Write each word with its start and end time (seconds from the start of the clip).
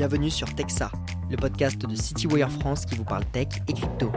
Bienvenue 0.00 0.30
sur 0.30 0.54
Texa, 0.54 0.90
le 1.30 1.36
podcast 1.36 1.78
de 1.78 1.94
CityWire 1.94 2.50
France 2.50 2.86
qui 2.86 2.94
vous 2.94 3.04
parle 3.04 3.26
tech 3.26 3.48
et 3.68 3.74
crypto. 3.74 4.10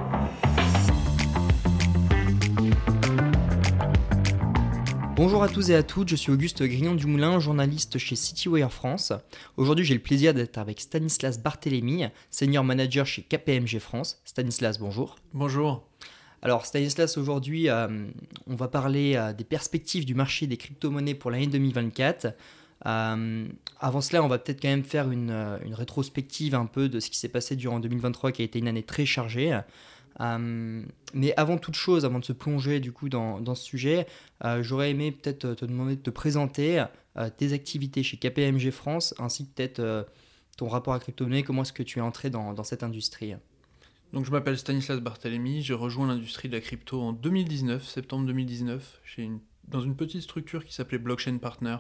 Bonjour 5.18 5.44
à 5.44 5.50
tous 5.50 5.72
et 5.72 5.76
à 5.76 5.84
toutes, 5.84 6.08
je 6.08 6.16
suis 6.16 6.32
Auguste 6.32 6.64
Grignon 6.64 6.96
du 6.96 7.06
Moulin, 7.06 7.38
journaliste 7.42 7.98
chez 7.98 8.16
CityWire 8.16 8.72
France. 8.72 9.12
Aujourd'hui, 9.58 9.84
j'ai 9.84 9.94
le 9.94 10.00
plaisir 10.00 10.34
d'être 10.34 10.58
avec 10.58 10.80
Stanislas 10.80 11.38
Barthélémy, 11.38 12.06
senior 12.32 12.64
manager 12.64 13.06
chez 13.06 13.22
KPMG 13.24 13.80
France. 13.80 14.22
Stanislas, 14.24 14.80
bonjour. 14.80 15.18
Bonjour. 15.34 15.86
Alors 16.42 16.66
Stanislas, 16.66 17.18
aujourd'hui, 17.18 17.70
euh, 17.70 18.08
on 18.48 18.56
va 18.56 18.70
parler 18.70 19.16
euh, 19.18 19.34
des 19.34 19.44
perspectives 19.44 20.06
du 20.06 20.16
marché 20.16 20.48
des 20.48 20.56
crypto-monnaies 20.56 21.16
pour 21.16 21.30
l'année 21.30 21.48
2024. 21.48 22.34
Euh, 22.86 23.48
avant 23.80 24.02
cela, 24.02 24.24
on 24.24 24.28
va 24.28 24.40
peut-être 24.40 24.62
quand 24.62 24.70
même 24.70 24.84
faire 24.84 25.10
une, 25.10 25.32
une, 25.66 25.74
rétrospective 25.74 26.54
un 26.54 26.66
peu 26.66 26.90
de 26.90 27.00
ce 27.00 27.10
qui 27.10 27.18
s'est 27.18 27.30
passé 27.30 27.56
durant 27.56 27.80
2023, 27.80 28.32
qui 28.34 28.42
a 28.42 28.46
été 28.46 28.60
une 28.60 28.68
année 28.68 28.84
très 28.84 29.06
chargée. 29.06 29.58
Euh, 30.22 30.84
mais 31.14 31.34
avant 31.38 31.58
toute 31.58 31.76
chose, 31.76 32.06
avant 32.06 32.20
de 32.20 32.26
se 32.26 32.34
plonger 32.34 32.80
du 32.80 32.92
coup 32.92 33.10
dans, 33.10 33.56
ce 33.56 33.64
sujet, 33.64 34.08
euh, 34.44 34.62
j'aurais 34.62 34.92
aimé 34.92 35.12
peut-être 35.12 35.54
te 35.54 35.66
demander 35.66 35.96
de 35.96 36.02
te 36.02 36.10
présenter 36.10 36.86
euh, 37.18 37.30
tes 37.36 37.54
activités 37.54 38.04
chez 38.04 38.18
KPMG 38.18 38.72
France, 38.72 39.14
ainsi 39.20 39.48
que 39.48 39.54
peut-être 39.54 40.08
ton 40.58 40.68
rapport 40.68 40.94
à 40.94 41.00
crypto-monnaie, 41.00 41.44
comment 41.44 41.64
est-ce 41.64 41.74
que 41.74 41.84
tu 41.84 42.00
es 42.00 42.02
entré 42.02 42.30
dans, 42.30 42.64
cette 42.64 42.84
industrie? 42.84 43.34
Donc 44.12 44.26
je 44.26 44.32
m'appelle 44.32 44.58
Stanislas 44.58 45.00
Barthélémy, 45.00 45.64
j'ai 45.64 45.74
rejoint 45.74 46.08
l'industrie 46.08 46.48
de 46.48 46.54
la 46.54 46.62
crypto 46.62 47.02
en 47.02 47.14
2019, 47.14 47.84
septembre 47.84 48.28
2019, 48.28 49.02
une, 49.18 49.40
dans 49.68 49.82
une 49.82 49.96
petite 49.96 50.22
structure 50.22 50.64
qui 50.64 50.74
s'appelait 50.74 51.00
Blockchain 51.00 51.40
Partner, 51.40 51.78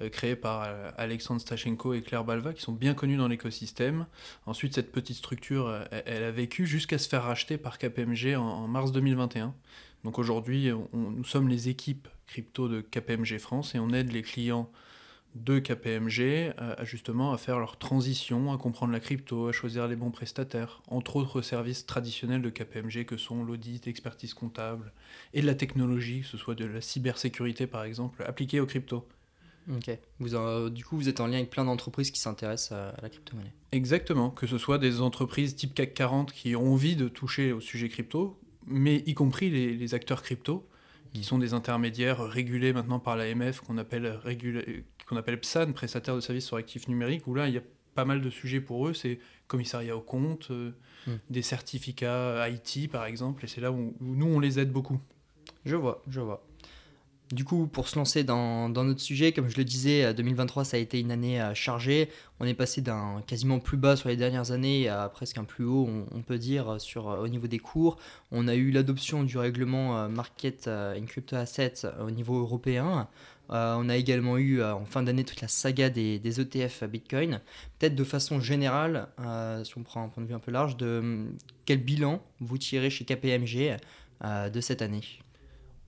euh, 0.00 0.08
créé 0.08 0.34
par 0.34 0.64
euh, 0.66 0.90
Alexandre 0.96 1.40
Stachenko 1.40 1.94
et 1.94 2.02
Claire 2.02 2.24
Balva, 2.24 2.52
qui 2.52 2.62
sont 2.62 2.72
bien 2.72 2.94
connus 2.94 3.16
dans 3.16 3.28
l'écosystème. 3.28 4.06
Ensuite, 4.44 4.74
cette 4.74 4.90
petite 4.90 5.16
structure, 5.16 5.68
euh, 5.68 5.84
elle, 6.06 6.24
a 6.24 6.32
vécu 6.32 6.66
jusqu'à 6.66 6.98
se 6.98 7.08
faire 7.08 7.22
racheter 7.22 7.58
par 7.58 7.78
KPMG 7.78 8.34
en, 8.36 8.66
mars 8.66 8.90
2021. 8.90 9.54
Donc 10.02 10.18
aujourd'hui, 10.18 10.70
nous 10.92 11.24
sommes 11.24 11.48
les 11.48 11.70
équipes 11.70 12.08
crypto 12.26 12.68
de 12.68 12.82
KPMG 12.82 13.38
France 13.38 13.74
et 13.74 13.78
on 13.78 13.88
aide 13.90 14.12
les 14.12 14.20
clients 14.20 14.70
de 15.34 15.58
KPMG 15.58 16.52
à, 16.58 16.84
justement 16.84 17.32
à 17.32 17.38
faire 17.38 17.58
leur 17.58 17.78
transition, 17.78 18.52
à 18.52 18.58
comprendre 18.58 18.92
la 18.92 19.00
crypto, 19.00 19.48
à 19.48 19.52
choisir 19.52 19.88
les 19.88 19.96
bons 19.96 20.10
prestataires, 20.10 20.82
entre 20.88 21.16
autres 21.16 21.40
services 21.40 21.86
traditionnels 21.86 22.42
de 22.42 22.50
KPMG 22.50 23.04
que 23.04 23.16
sont 23.16 23.44
l'audit, 23.44 23.86
l'expertise 23.86 24.34
comptable 24.34 24.92
et 25.32 25.42
la 25.42 25.54
technologie, 25.54 26.20
que 26.20 26.26
ce 26.26 26.36
soit 26.36 26.54
de 26.54 26.66
la 26.66 26.80
cybersécurité 26.80 27.66
par 27.66 27.84
exemple, 27.84 28.22
appliquée 28.26 28.60
aux 28.60 28.66
cryptos. 28.66 29.06
Ok. 29.70 29.90
Vous 30.18 30.70
du 30.70 30.84
coup, 30.84 30.96
vous 30.96 31.08
êtes 31.08 31.20
en 31.20 31.26
lien 31.26 31.38
avec 31.38 31.50
plein 31.50 31.64
d'entreprises 31.64 32.10
qui 32.10 32.20
s'intéressent 32.20 32.72
à, 32.72 32.94
la 33.00 33.08
crypto-monnaie. 33.08 33.52
Exactement. 33.72 34.30
Que 34.30 34.46
ce 34.46 34.58
soit 34.58 34.78
des 34.78 35.00
entreprises 35.00 35.56
type 35.56 35.74
CAC 35.74 35.94
40 35.94 36.32
qui 36.32 36.54
ont 36.56 36.72
envie 36.72 36.96
de 36.96 37.08
toucher 37.08 37.52
au 37.52 37.60
sujet 37.60 37.88
crypto, 37.88 38.38
mais 38.66 39.02
y 39.06 39.14
compris 39.14 39.50
les, 39.50 39.94
acteurs 39.94 40.22
crypto, 40.22 40.68
qui 41.12 41.20
mm. 41.20 41.24
sont 41.24 41.38
des 41.38 41.54
intermédiaires 41.54 42.20
régulés 42.20 42.72
maintenant 42.72 42.98
par 42.98 43.16
l'AMF, 43.16 43.60
qu'on 43.60 43.78
appelle, 43.78 44.18
qu'on 45.08 45.16
appelle 45.16 45.40
PSAN, 45.40 45.72
prestataire 45.72 46.14
de 46.14 46.20
services 46.20 46.46
sur 46.46 46.56
actifs 46.56 46.88
numériques, 46.88 47.26
où 47.26 47.34
là, 47.34 47.48
il 47.48 47.54
y 47.54 47.58
a 47.58 47.62
pas 47.94 48.04
mal 48.04 48.20
de 48.20 48.30
sujets 48.30 48.60
pour 48.60 48.88
eux. 48.88 48.94
C'est 48.94 49.18
commissariat 49.46 49.96
aux 49.96 50.02
comptes, 50.02 50.50
euh, 50.50 50.72
mm. 51.06 51.12
des 51.30 51.42
certificats 51.42 52.48
IT, 52.48 52.90
par 52.90 53.06
exemple, 53.06 53.44
et 53.44 53.48
c'est 53.48 53.60
là 53.60 53.72
où 53.72 53.96
nous, 54.00 54.26
on 54.26 54.40
les 54.40 54.58
aide 54.58 54.72
beaucoup. 54.72 55.00
Je 55.64 55.76
vois, 55.76 56.02
je 56.08 56.20
vois. 56.20 56.46
Du 57.34 57.44
coup, 57.44 57.66
pour 57.66 57.88
se 57.88 57.98
lancer 57.98 58.22
dans, 58.22 58.68
notre 58.68 59.00
sujet, 59.00 59.32
comme 59.32 59.48
je 59.48 59.56
le 59.56 59.64
disais, 59.64 60.14
2023, 60.14 60.60
euh, 60.60 60.64
ça 60.64 60.76
a 60.76 60.80
été 60.80 61.00
une 61.00 61.10
année 61.10 61.42
euh, 61.42 61.52
chargée. 61.52 62.08
On 62.38 62.46
est 62.46 62.54
passé 62.54 62.80
d'un 62.80 63.24
quasiment 63.26 63.58
plus 63.58 63.76
bas 63.76 63.96
sur 63.96 64.08
les 64.08 64.16
dernières 64.16 64.52
années 64.52 64.88
à 64.88 65.08
presque 65.08 65.36
un 65.36 65.42
plus 65.42 65.64
haut, 65.64 65.88
on, 66.12 66.22
peut 66.22 66.38
dire, 66.38 66.80
sur, 66.80 67.10
euh, 67.10 67.24
au 67.24 67.26
niveau 67.26 67.48
des 67.48 67.58
cours. 67.58 67.96
On 68.30 68.46
a 68.46 68.54
eu 68.54 68.70
l'adoption 68.70 69.24
du 69.24 69.36
règlement 69.36 70.08
Market 70.08 70.68
in 70.68 71.04
Crypto 71.06 71.34
Assets 71.34 71.84
au 72.00 72.12
niveau 72.12 72.38
européen. 72.38 73.08
on 73.48 73.88
a 73.88 73.96
également 73.96 74.38
eu 74.38 74.62
en 74.62 74.84
fin 74.84 75.02
d'année 75.02 75.24
toute 75.24 75.40
la 75.40 75.48
saga 75.48 75.90
des, 75.90 76.20
ETF 76.40 76.84
e 76.84 76.86
Bitcoin. 76.86 77.40
Peut-être 77.78 77.96
de 77.96 78.04
façon 78.04 78.38
générale, 78.38 79.08
si 79.64 79.76
on 79.76 79.82
prend 79.82 80.04
un 80.04 80.08
point 80.08 80.22
de 80.22 80.28
vue 80.28 80.34
un 80.34 80.40
peu 80.40 80.52
large, 80.52 80.76
de 80.76 81.26
quel 81.64 81.78
bilan 81.78 82.22
vous 82.40 82.58
tirez 82.58 82.90
chez 82.90 83.04
KPMG 83.04 83.76
de 84.22 84.60
cette 84.60 84.82
année? 84.82 85.23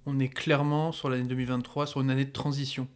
On 0.06 0.18
est 0.20 0.28
clairement 0.28 0.92
sur 0.92 1.10
l'année 1.10 1.26
2023 1.26 1.86
sur 1.86 2.00
une 2.00 2.10
année 2.10 2.24
de 2.24 2.32
transition. 2.32 2.88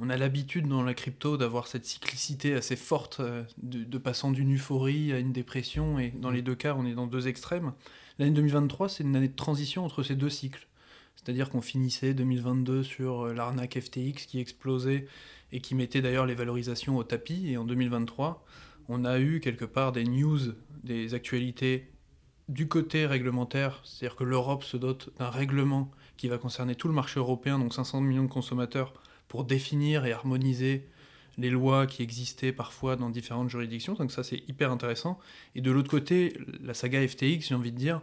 On 0.00 0.10
a 0.10 0.16
l'habitude 0.16 0.68
dans 0.68 0.82
la 0.82 0.94
crypto 0.94 1.36
d'avoir 1.36 1.66
cette 1.66 1.84
cyclicité 1.84 2.54
assez 2.54 2.76
forte 2.76 3.18
euh, 3.20 3.42
de, 3.62 3.98
passant 3.98 4.30
d'une 4.30 4.54
euphorie 4.54 5.12
à 5.12 5.18
une 5.18 5.32
dépression 5.32 5.98
et 5.98 6.10
dans 6.10 6.30
les 6.30 6.42
deux 6.42 6.54
cas 6.54 6.74
on 6.76 6.84
est 6.84 6.94
dans 6.94 7.06
deux 7.06 7.28
extrêmes. 7.28 7.72
L'année 8.18 8.32
2023 8.32 8.88
c'est 8.88 9.04
une 9.04 9.16
année 9.16 9.28
de 9.28 9.36
transition 9.36 9.84
entre 9.84 10.02
ces 10.02 10.14
deux 10.14 10.30
cycles. 10.30 10.68
C'est-à-dire 11.16 11.50
qu'on 11.50 11.60
finissait 11.60 12.14
2022 12.14 12.82
sur 12.82 13.26
euh, 13.26 13.34
l'arnaque 13.34 13.78
FTX 13.80 14.26
qui 14.26 14.40
explosait 14.40 15.06
et 15.52 15.60
qui 15.60 15.74
mettait 15.74 16.02
d'ailleurs 16.02 16.26
les 16.26 16.34
valorisations 16.34 16.96
au 16.96 17.04
tapis 17.04 17.50
et 17.50 17.56
en 17.56 17.64
2023 17.64 18.44
on 18.88 19.04
a 19.04 19.20
eu 19.20 19.40
quelque 19.40 19.66
part 19.66 19.92
des 19.92 20.04
news, 20.04 20.38
des 20.82 21.14
actualités 21.14 21.90
du 22.48 22.66
côté 22.68 23.06
réglementaire, 23.06 23.80
c'est-à-dire 23.84 24.16
que 24.16 24.24
l'Europe 24.24 24.64
se 24.64 24.76
dote 24.76 25.10
d'un 25.18 25.28
règlement 25.28 25.90
qui 26.16 26.28
va 26.28 26.38
concerner 26.38 26.74
tout 26.74 26.88
le 26.88 26.94
marché 26.94 27.20
européen, 27.20 27.58
donc 27.58 27.74
500 27.74 28.00
millions 28.00 28.24
de 28.24 28.28
consommateurs, 28.28 28.94
pour 29.28 29.44
définir 29.44 30.06
et 30.06 30.12
harmoniser 30.12 30.88
les 31.36 31.50
lois 31.50 31.86
qui 31.86 32.02
existaient 32.02 32.52
parfois 32.52 32.96
dans 32.96 33.10
différentes 33.10 33.48
juridictions. 33.48 33.94
Donc 33.94 34.10
ça, 34.10 34.24
c'est 34.24 34.42
hyper 34.48 34.72
intéressant. 34.72 35.18
Et 35.54 35.60
de 35.60 35.70
l'autre 35.70 35.90
côté, 35.90 36.36
la 36.62 36.74
saga 36.74 37.06
FTX, 37.06 37.48
j'ai 37.48 37.54
envie 37.54 37.70
de 37.70 37.76
dire, 37.76 38.00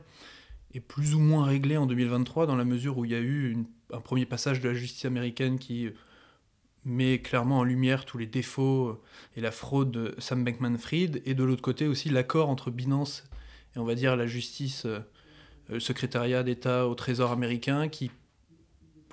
est 0.73 0.79
plus 0.79 1.15
ou 1.15 1.19
moins 1.19 1.45
réglée 1.45 1.77
en 1.77 1.85
2023 1.85 2.47
dans 2.47 2.55
la 2.55 2.65
mesure 2.65 2.97
où 2.97 3.05
il 3.05 3.11
y 3.11 3.15
a 3.15 3.19
eu 3.19 3.57
un 3.91 3.99
premier 3.99 4.25
passage 4.25 4.61
de 4.61 4.69
la 4.69 4.75
justice 4.75 5.05
américaine 5.05 5.59
qui 5.59 5.89
met 6.85 7.19
clairement 7.19 7.59
en 7.59 7.63
lumière 7.63 8.05
tous 8.05 8.17
les 8.17 8.27
défauts 8.27 9.01
et 9.35 9.41
la 9.41 9.51
fraude 9.51 9.91
de 9.91 10.15
Sam 10.19 10.43
Bankman-Fried, 10.43 11.21
et 11.25 11.33
de 11.33 11.43
l'autre 11.43 11.61
côté 11.61 11.87
aussi 11.87 12.09
l'accord 12.09 12.49
entre 12.49 12.71
Binance 12.71 13.27
et 13.75 13.79
on 13.79 13.83
va 13.83 13.95
dire 13.95 14.15
la 14.15 14.27
justice, 14.27 14.85
euh, 14.85 14.99
le 15.69 15.79
secrétariat 15.79 16.43
d'État 16.43 16.87
au 16.87 16.95
Trésor 16.95 17.31
américain, 17.31 17.87
qui 17.87 18.11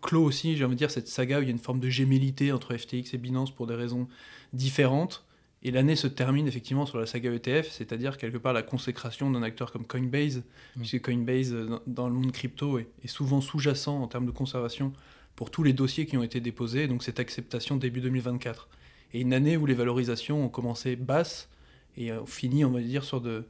clôt 0.03 0.25
aussi, 0.25 0.57
j'ai 0.57 0.65
envie 0.65 0.75
de 0.75 0.79
dire, 0.79 0.91
cette 0.91 1.09
saga 1.09 1.39
où 1.39 1.43
il 1.43 1.47
y 1.47 1.49
a 1.49 1.53
une 1.53 1.59
forme 1.59 1.81
de 1.81 1.89
gémellité 1.89 2.53
entre 2.53 2.77
FTX 2.77 3.15
et 3.15 3.19
Binance 3.19 3.55
pour 3.55 3.67
des 3.67 3.75
raisons 3.75 4.09
différentes. 4.53 5.25
Et 5.65 5.71
l'année 5.71 5.95
se 5.95 6.09
termine 6.09 6.49
effectivement 6.49 6.87
sur 6.87 6.99
la 6.99 7.07
saga 7.07 7.33
ETF, 7.33 7.71
c'est-à-dire 7.71 8.19
quelque 8.19 8.37
part 8.37 8.53
la 8.53 8.65
consécration 8.65 9.31
d'un 9.31 9.45
acteur 9.45 9.71
comme 9.71 9.87
Coinbase, 9.87 10.39
mmh. 10.39 10.81
puisque 10.81 11.03
Coinbase, 11.03 11.55
dans, 11.87 12.09
le 12.09 12.15
monde 12.15 12.33
crypto, 12.33 12.81
est, 12.81 12.89
souvent 13.07 13.41
sous-jacent 13.41 14.03
en 14.03 14.09
termes 14.09 14.27
de 14.27 14.33
conservation 14.33 14.93
pour 15.37 15.53
tous 15.53 15.63
les 15.63 15.73
dossiers 15.73 16.05
qui 16.05 16.17
ont 16.17 16.25
été 16.25 16.41
déposés, 16.41 16.89
donc 16.89 17.05
cette 17.05 17.21
acceptation 17.21 17.77
début 17.77 18.01
2024. 18.01 18.69
Et 19.15 19.21
une 19.21 19.33
année 19.33 19.57
où 19.57 19.67
les 19.67 19.75
valorisations 19.75 20.45
ont 20.45 20.49
commencé 20.49 20.97
basses 20.97 21.49
et 21.97 22.13
ont 22.13 22.27
fini, 22.27 22.65
on 22.65 22.73
va 22.73 22.81
dire, 22.81 23.05
sur 23.05 23.21
de, 23.21 23.45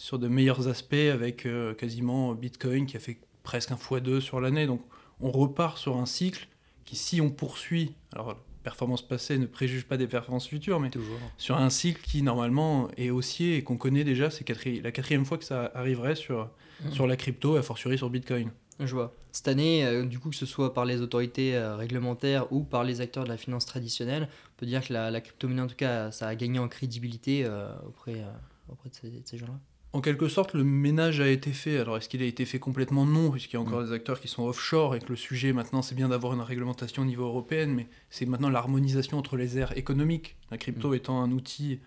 sur 0.00 0.18
de 0.18 0.28
meilleurs 0.28 0.66
aspects 0.66 0.94
avec 0.94 1.44
euh, 1.44 1.74
quasiment 1.74 2.32
Bitcoin 2.32 2.86
qui 2.86 2.96
a 2.96 3.00
fait 3.00 3.18
presque 3.42 3.70
un 3.70 3.74
x2 3.74 4.20
sur 4.20 4.40
l'année. 4.40 4.66
Donc 4.66 4.80
on 5.20 5.30
repart 5.30 5.76
sur 5.76 5.98
un 5.98 6.06
cycle 6.06 6.48
qui, 6.86 6.96
si 6.96 7.20
on 7.20 7.28
poursuit, 7.28 7.92
alors 8.14 8.34
performance 8.62 9.06
passée 9.06 9.36
ne 9.36 9.44
préjuge 9.44 9.84
pas 9.84 9.98
des 9.98 10.06
performances 10.06 10.48
futures, 10.48 10.80
mais 10.80 10.88
Toujours. 10.88 11.18
sur 11.36 11.58
un 11.58 11.68
cycle 11.68 12.00
qui 12.00 12.22
normalement 12.22 12.88
est 12.96 13.10
haussier 13.10 13.58
et 13.58 13.62
qu'on 13.62 13.76
connaît 13.76 14.02
déjà, 14.02 14.30
c'est 14.30 14.48
la 14.82 14.90
quatrième 14.90 15.26
fois 15.26 15.36
que 15.36 15.44
ça 15.44 15.70
arriverait 15.74 16.14
sur, 16.14 16.48
mmh. 16.82 16.92
sur 16.92 17.06
la 17.06 17.16
crypto, 17.16 17.56
a 17.56 17.62
fortiori 17.62 17.98
sur 17.98 18.08
Bitcoin. 18.08 18.50
Je 18.78 18.94
vois. 18.94 19.14
Cette 19.32 19.48
année, 19.48 19.84
euh, 19.84 20.06
du 20.06 20.18
coup, 20.18 20.30
que 20.30 20.36
ce 20.36 20.46
soit 20.46 20.72
par 20.72 20.86
les 20.86 21.02
autorités 21.02 21.54
euh, 21.54 21.76
réglementaires 21.76 22.50
ou 22.50 22.62
par 22.62 22.84
les 22.84 23.02
acteurs 23.02 23.24
de 23.24 23.28
la 23.28 23.36
finance 23.36 23.66
traditionnelle, 23.66 24.30
on 24.30 24.60
peut 24.60 24.66
dire 24.66 24.82
que 24.82 24.94
la, 24.94 25.20
crypto-monnaie, 25.20 25.60
en 25.60 25.66
tout 25.66 25.76
cas, 25.76 26.10
ça 26.10 26.26
a 26.26 26.34
gagné 26.34 26.58
en 26.58 26.68
crédibilité 26.68 27.46
auprès, 27.86 28.24
auprès 28.70 28.88
de 28.88 29.22
ces 29.26 29.36
gens-là 29.36 29.60
en 29.92 30.00
quelque 30.00 30.28
sorte, 30.28 30.54
le 30.54 30.62
ménage 30.62 31.20
a 31.20 31.28
été 31.28 31.52
fait. 31.52 31.78
Alors, 31.78 31.96
est-ce 31.96 32.08
qu'il 32.08 32.22
a 32.22 32.26
été 32.26 32.44
fait 32.44 32.60
complètement 32.60 33.04
Non, 33.04 33.30
puisqu'il 33.30 33.54
y 33.54 33.56
a 33.56 33.60
encore 33.60 33.80
mm. 33.80 33.86
des 33.86 33.92
acteurs 33.92 34.20
qui 34.20 34.28
sont 34.28 34.44
offshore 34.44 34.94
et 34.94 35.00
que 35.00 35.08
le 35.08 35.16
sujet 35.16 35.52
maintenant, 35.52 35.82
c'est 35.82 35.96
bien 35.96 36.08
d'avoir 36.08 36.32
une 36.32 36.40
réglementation 36.40 37.02
au 37.02 37.06
niveau 37.06 37.24
européen, 37.24 37.66
mais 37.66 37.88
c'est 38.08 38.26
maintenant 38.26 38.50
l'harmonisation 38.50 39.18
entre 39.18 39.36
les 39.36 39.58
aires 39.58 39.76
économiques. 39.76 40.36
La 40.50 40.58
crypto 40.58 40.90
mm. 40.90 40.94
étant 40.94 41.22
un 41.22 41.32
outil 41.32 41.80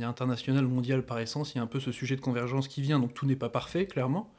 international, 0.00 0.66
mondial 0.66 1.04
par 1.04 1.18
essence, 1.18 1.54
il 1.54 1.58
y 1.58 1.60
a 1.60 1.62
un 1.62 1.66
peu 1.66 1.80
ce 1.80 1.92
sujet 1.92 2.16
de 2.16 2.20
convergence 2.20 2.68
qui 2.68 2.82
vient. 2.82 2.98
Donc, 2.98 3.14
tout 3.14 3.26
n'est 3.26 3.36
pas 3.36 3.48
parfait, 3.48 3.86
clairement. 3.86 4.32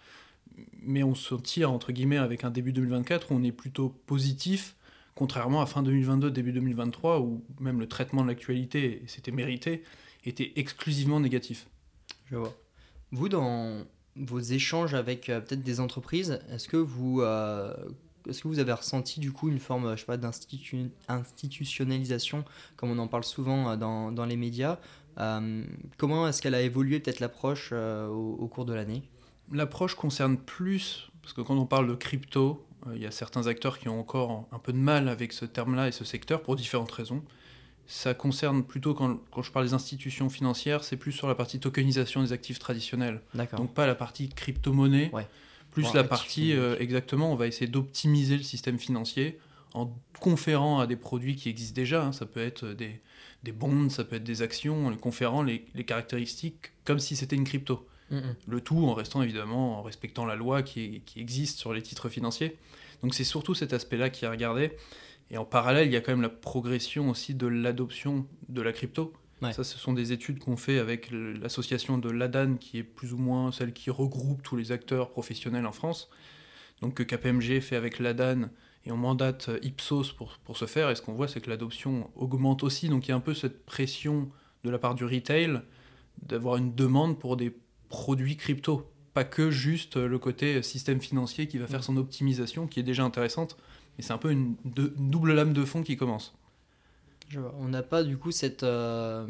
Mais 0.82 1.02
on 1.02 1.16
se 1.16 1.34
tire, 1.36 1.72
entre 1.72 1.92
guillemets, 1.92 2.18
avec 2.18 2.44
un 2.44 2.52
début 2.52 2.72
2024 2.72 3.32
où 3.32 3.36
on 3.36 3.44
est 3.44 3.52
plutôt 3.52 3.90
positif, 4.06 4.76
contrairement 5.16 5.62
à 5.62 5.66
fin 5.66 5.82
2022, 5.82 6.30
début 6.30 6.52
2023, 6.52 7.20
où 7.20 7.44
même 7.60 7.80
le 7.80 7.88
traitement 7.88 8.22
de 8.22 8.28
l'actualité, 8.28 9.02
c'était 9.08 9.32
mérité, 9.32 9.84
était 10.24 10.54
exclusivement 10.56 11.20
négatif. 11.20 11.68
Je 12.30 12.36
vois. 12.36 12.56
Vous, 13.12 13.30
dans 13.30 13.86
vos 14.16 14.40
échanges 14.40 14.94
avec 14.94 15.30
euh, 15.30 15.40
peut-être 15.40 15.64
des 15.64 15.80
entreprises, 15.80 16.40
est-ce 16.52 16.68
que 16.68 16.78
vous 16.78 17.22
euh, 17.22 17.74
est-ce 18.30 18.44
que 18.44 18.48
vous 18.48 18.60
avez 18.60 18.74
ressenti 18.74 19.20
du 19.20 19.32
coup 19.32 19.50
une 19.50 19.58
forme 19.60 19.98
je 19.98 20.06
sais 20.06 20.18
d'institutionnalisation 20.18 22.46
comme 22.76 22.92
on 22.92 23.00
en 23.00 23.08
parle 23.08 23.24
souvent 23.24 23.72
euh, 23.72 23.78
dans, 23.78 24.12
dans 24.12 24.26
les 24.26 24.38
médias 24.38 24.78
comment 25.98 26.28
est-ce 26.28 26.42
qu'elle 26.42 26.56
a 26.56 26.62
évolué 26.62 27.00
peut-être 27.00 27.20
l'approche 27.20 27.74
au, 27.74 28.48
cours 28.48 28.66
de 28.66 28.74
l'année? 28.74 29.04
L'approche 29.52 29.94
concerne 29.94 30.38
plus, 30.38 31.12
parce 31.22 31.34
que 31.34 31.42
quand 31.42 31.58
on 31.58 31.66
parle 31.66 31.88
de 31.88 31.96
crypto, 31.96 32.66
il 32.96 33.02
y 33.02 33.06
a 33.06 33.12
certains 33.12 33.46
acteurs 33.46 33.78
qui 33.78 33.90
ont 33.90 34.00
encore 34.00 34.48
un 34.54 34.58
peu 34.58 34.72
de 34.72 34.78
mal 34.78 35.10
avec 35.10 35.34
ce 35.34 35.44
terme-là 35.44 35.90
et 35.90 35.92
ce 35.92 36.06
secteur 36.06 36.42
pour 36.42 36.56
différentes 36.56 36.94
raisons. 36.94 37.22
Ça 37.94 38.14
concerne 38.14 38.64
plutôt, 38.64 38.94
quand, 38.94 39.20
quand 39.32 39.42
je 39.42 39.52
parle 39.52 39.66
des 39.66 39.74
institutions 39.74 40.30
financières, 40.30 40.86
c'est 40.86 40.96
plus 40.96 41.12
sur 41.12 41.28
la 41.28 41.36
partie 41.36 41.60
tokenisation 41.60 42.24
des 42.24 42.32
actifs 42.32 42.58
traditionnels. 42.58 43.22
Donc 43.58 43.74
pas 43.74 43.86
la 43.86 43.96
partie 43.96 44.30
crypto-monnaie, 44.30 45.12
plus 45.72 45.94
la 45.94 46.06
partie, 46.06 46.54
euh, 46.54 46.78
exactement, 46.80 47.34
on 47.34 47.36
va 47.36 47.48
essayer 47.48 47.68
d'optimiser 47.68 48.38
le 48.38 48.44
système 48.44 48.80
financier 48.80 49.40
en 49.74 49.94
conférant 50.22 50.80
à 50.80 50.88
des 50.88 50.96
produits 50.96 51.36
qui 51.36 51.50
existent 51.50 51.76
déjà, 51.76 52.06
hein. 52.06 52.12
ça 52.14 52.26
peut 52.26 52.40
être 52.42 52.68
des, 52.68 53.00
des 53.44 53.52
bonds, 53.52 53.90
ça 53.90 54.06
peut 54.06 54.16
être 54.16 54.24
des 54.24 54.42
actions, 54.42 54.88
en 54.88 54.90
les 54.90 54.98
conférant 54.98 55.44
les, 55.44 55.66
les 55.76 55.84
caractéristiques 55.84 56.72
comme 56.86 57.00
si 57.00 57.16
c'était 57.18 57.36
une 57.36 57.46
crypto. 57.46 57.86
Le 58.48 58.60
tout 58.60 58.86
en 58.88 58.94
restant 58.94 59.22
évidemment, 59.22 59.80
en 59.80 59.84
respectant 59.84 60.26
la 60.26 60.36
loi 60.36 60.64
qui, 60.64 61.02
qui 61.06 61.20
existe 61.22 61.60
sur 61.60 61.74
les 61.74 61.82
titres 61.82 62.10
financiers. 62.10 62.58
Donc 63.04 63.14
c'est 63.14 63.24
surtout 63.24 63.54
cet 63.54 63.72
aspect-là 63.74 64.10
qui 64.10 64.26
est 64.26 64.28
regardé. 64.28 64.72
Et 65.32 65.38
en 65.38 65.46
parallèle, 65.46 65.88
il 65.88 65.94
y 65.94 65.96
a 65.96 66.02
quand 66.02 66.12
même 66.12 66.22
la 66.22 66.30
progression 66.30 67.10
aussi 67.10 67.34
de 67.34 67.48
l'adoption 67.48 68.28
de 68.50 68.62
la 68.62 68.74
crypto. 68.74 69.14
Ça, 69.54 69.64
ce 69.64 69.80
sont 69.80 69.94
des 69.94 70.12
études 70.12 70.38
qu'on 70.38 70.56
fait 70.56 70.78
avec 70.78 71.10
l'association 71.10 71.98
de 71.98 72.12
l'ADAN, 72.12 72.58
qui 72.58 72.78
est 72.78 72.84
plus 72.84 73.12
ou 73.12 73.18
moins 73.18 73.52
celle 73.52 73.74
qui 73.74 73.90
regroupe 73.90 74.44
tous 74.44 74.56
les 74.56 74.72
acteurs 74.72 75.10
professionnels 75.10 75.66
en 75.66 75.72
France. 75.72 76.12
Donc 76.82 76.94
que 76.94 77.02
KPMG 77.02 77.60
fait 77.60 77.76
avec 77.76 77.98
l'ADAN, 77.98 78.50
et 78.86 78.92
on 78.92 78.98
mandate 78.98 79.50
Ipsos 79.64 80.14
pour, 80.16 80.38
pour 80.44 80.58
ce 80.58 80.66
faire. 80.66 80.92
Et 80.92 80.96
ce 80.96 81.02
qu'on 81.02 81.14
voit, 81.14 81.28
c'est 81.28 81.42
que 81.42 81.50
l'adoption 81.50 82.12
augmente 82.16 82.64
aussi. 82.64 82.90
Donc 82.90 83.08
il 83.08 83.10
y 83.10 83.14
a 83.14 83.16
un 83.16 83.22
peu 83.22 83.34
cette 83.34 83.66
pression 83.66 84.30
de 84.64 84.70
la 84.70 84.78
part 84.78 84.94
du 84.94 85.06
retail 85.06 85.62
d'avoir 86.22 86.58
une 86.58 86.76
demande 86.76 87.18
pour 87.18 87.36
des 87.36 87.56
produits 87.90 88.38
crypto. 88.38 88.92
Pas 89.14 89.24
que 89.24 89.50
juste 89.50 89.98
le 89.98 90.20
côté 90.20 90.62
système 90.62 91.02
financier 91.02 91.48
qui 91.48 91.58
va 91.58 91.68
faire 91.68 91.84
son 91.84 91.98
optimisation, 91.98 92.68
qui 92.68 92.80
est 92.80 92.84
déjà 92.84 93.04
intéressante, 93.04 93.58
et 93.98 94.02
c'est 94.02 94.14
un 94.14 94.18
peu 94.18 94.32
une, 94.32 94.56
double 94.66 95.34
lame 95.34 95.54
de 95.54 95.66
fond 95.66 95.84
qui 95.84 95.98
commence. 95.98 96.34
On 97.60 97.70
n'a 97.70 97.84
pas 97.84 98.04
du 98.04 98.18
coup 98.18 98.32
cette, 98.32 98.64
euh, 98.64 99.26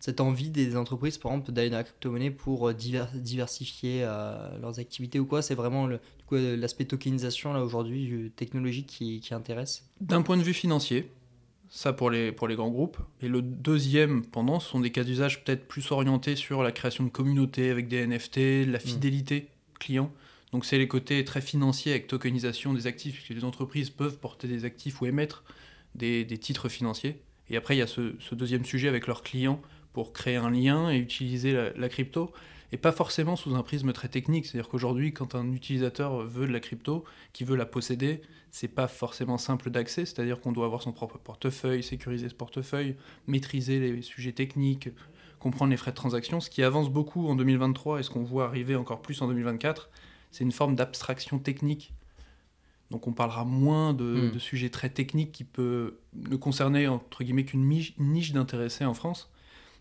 cette 0.00 0.20
envie 0.20 0.50
des 0.50 0.76
entreprises, 0.76 1.16
par 1.16 1.32
exemple, 1.32 1.52
d'aller 1.52 1.70
dans 1.70 1.78
la 1.78 1.84
crypto-monnaie 1.84 2.30
pour 2.30 2.68
euh, 2.68 2.74
diversifier 2.74 4.00
euh, 4.02 4.58
leurs 4.60 4.78
activités 4.78 5.18
ou 5.18 5.24
quoi? 5.24 5.40
C'est 5.40 5.54
vraiment 5.54 5.88
l'aspect 6.30 6.84
tokenisation 6.84 7.52
là 7.52 7.62
aujourd'hui 7.62 8.32
technologique 8.36 8.86
qui, 8.86 9.20
qui 9.20 9.34
intéresse? 9.34 9.88
D'un 10.00 10.22
point 10.22 10.36
de 10.36 10.42
vue 10.42 10.52
financier, 10.52 11.10
ça 11.70 11.94
pour 11.94 12.10
les, 12.10 12.32
pour 12.32 12.48
les 12.48 12.54
grands 12.54 12.70
groupes. 12.70 12.98
Et 13.22 13.28
le 13.28 13.40
deuxième 13.40 14.24
pendant, 14.26 14.60
ce 14.60 14.68
sont 14.68 14.80
des 14.80 14.90
cas 14.90 15.04
d'usage 15.04 15.42
peut-être 15.42 15.66
plus 15.66 15.90
orientés 15.90 16.36
sur 16.36 16.62
la 16.62 16.70
création 16.70 17.04
de 17.04 17.08
communautés 17.08 17.70
avec 17.70 17.88
des 17.88 18.06
NFT, 18.06 18.66
la 18.66 18.78
mmh. 18.78 18.80
fidélité 18.80 19.48
client. 19.80 20.12
Donc 20.52 20.66
c'est 20.66 20.78
les 20.78 20.88
côtés 20.88 21.24
très 21.24 21.40
financiers 21.40 21.92
avec 21.92 22.06
tokenisation 22.06 22.74
des 22.74 22.86
actifs, 22.86 23.14
puisque 23.14 23.30
les 23.30 23.44
entreprises 23.44 23.90
peuvent 23.90 24.18
porter 24.18 24.48
des 24.48 24.64
actifs 24.64 25.00
ou 25.00 25.06
émettre 25.06 25.44
des, 25.94 26.26
titres 26.38 26.68
financiers. 26.68 27.22
Et 27.48 27.56
après, 27.56 27.74
il 27.74 27.78
y 27.78 27.82
a 27.82 27.86
ce, 27.86 28.34
deuxième 28.34 28.64
sujet 28.64 28.88
avec 28.88 29.06
leurs 29.06 29.22
clients 29.22 29.60
pour 29.92 30.12
créer 30.12 30.36
un 30.36 30.50
lien 30.50 30.90
et 30.90 30.98
utiliser 30.98 31.70
la, 31.74 31.88
crypto, 31.88 32.32
et 32.70 32.76
pas 32.76 32.92
forcément 32.92 33.36
sous 33.36 33.54
un 33.54 33.62
prisme 33.62 33.92
très 33.92 34.08
technique. 34.08 34.46
C'est-à-dire 34.46 34.68
qu'aujourd'hui, 34.68 35.12
quand 35.12 35.34
un 35.34 35.52
utilisateur 35.52 36.18
veut 36.18 36.46
de 36.46 36.52
la 36.52 36.60
crypto, 36.60 37.04
qui 37.32 37.44
veut 37.44 37.56
la 37.56 37.66
posséder, 37.66 38.20
c'est 38.50 38.68
pas 38.68 38.88
forcément 38.88 39.38
simple 39.38 39.70
d'accès, 39.70 40.04
c'est-à-dire 40.04 40.40
qu'on 40.40 40.52
doit 40.52 40.66
avoir 40.66 40.82
son 40.82 40.92
propre 40.92 41.18
portefeuille, 41.18 41.82
sécuriser 41.82 42.28
ce 42.28 42.34
portefeuille, 42.34 42.96
maîtriser 43.26 43.80
les 43.80 44.02
sujets 44.02 44.32
techniques, 44.32 44.90
comprendre 45.38 45.70
les 45.70 45.76
frais 45.78 45.90
de 45.90 45.96
transaction, 45.96 46.40
ce 46.40 46.50
qui 46.50 46.62
avance 46.62 46.90
beaucoup 46.90 47.26
en 47.28 47.36
2023 47.36 48.00
et 48.00 48.02
ce 48.02 48.10
qu'on 48.10 48.22
voit 48.22 48.46
arriver 48.46 48.76
encore 48.76 49.00
plus 49.00 49.20
en 49.22 49.28
2024 49.28 49.90
c'est 50.32 50.42
une 50.42 50.52
forme 50.52 50.74
d'abstraction 50.74 51.38
technique. 51.38 51.92
Donc 52.90 53.06
on 53.06 53.12
parlera 53.12 53.44
moins 53.44 53.94
de, 53.94 54.32
hmm. 54.34 54.38
sujets 54.38 54.68
très 54.68 54.90
techniques 54.90 55.32
qui 55.32 55.44
peut 55.44 55.98
ne 56.14 56.36
concerner 56.36 56.88
entre 56.88 57.24
guillemets 57.24 57.44
qu'une 57.44 57.66
niche 57.66 58.32
d'intéressés 58.32 58.84
en 58.84 58.94
France, 58.94 59.30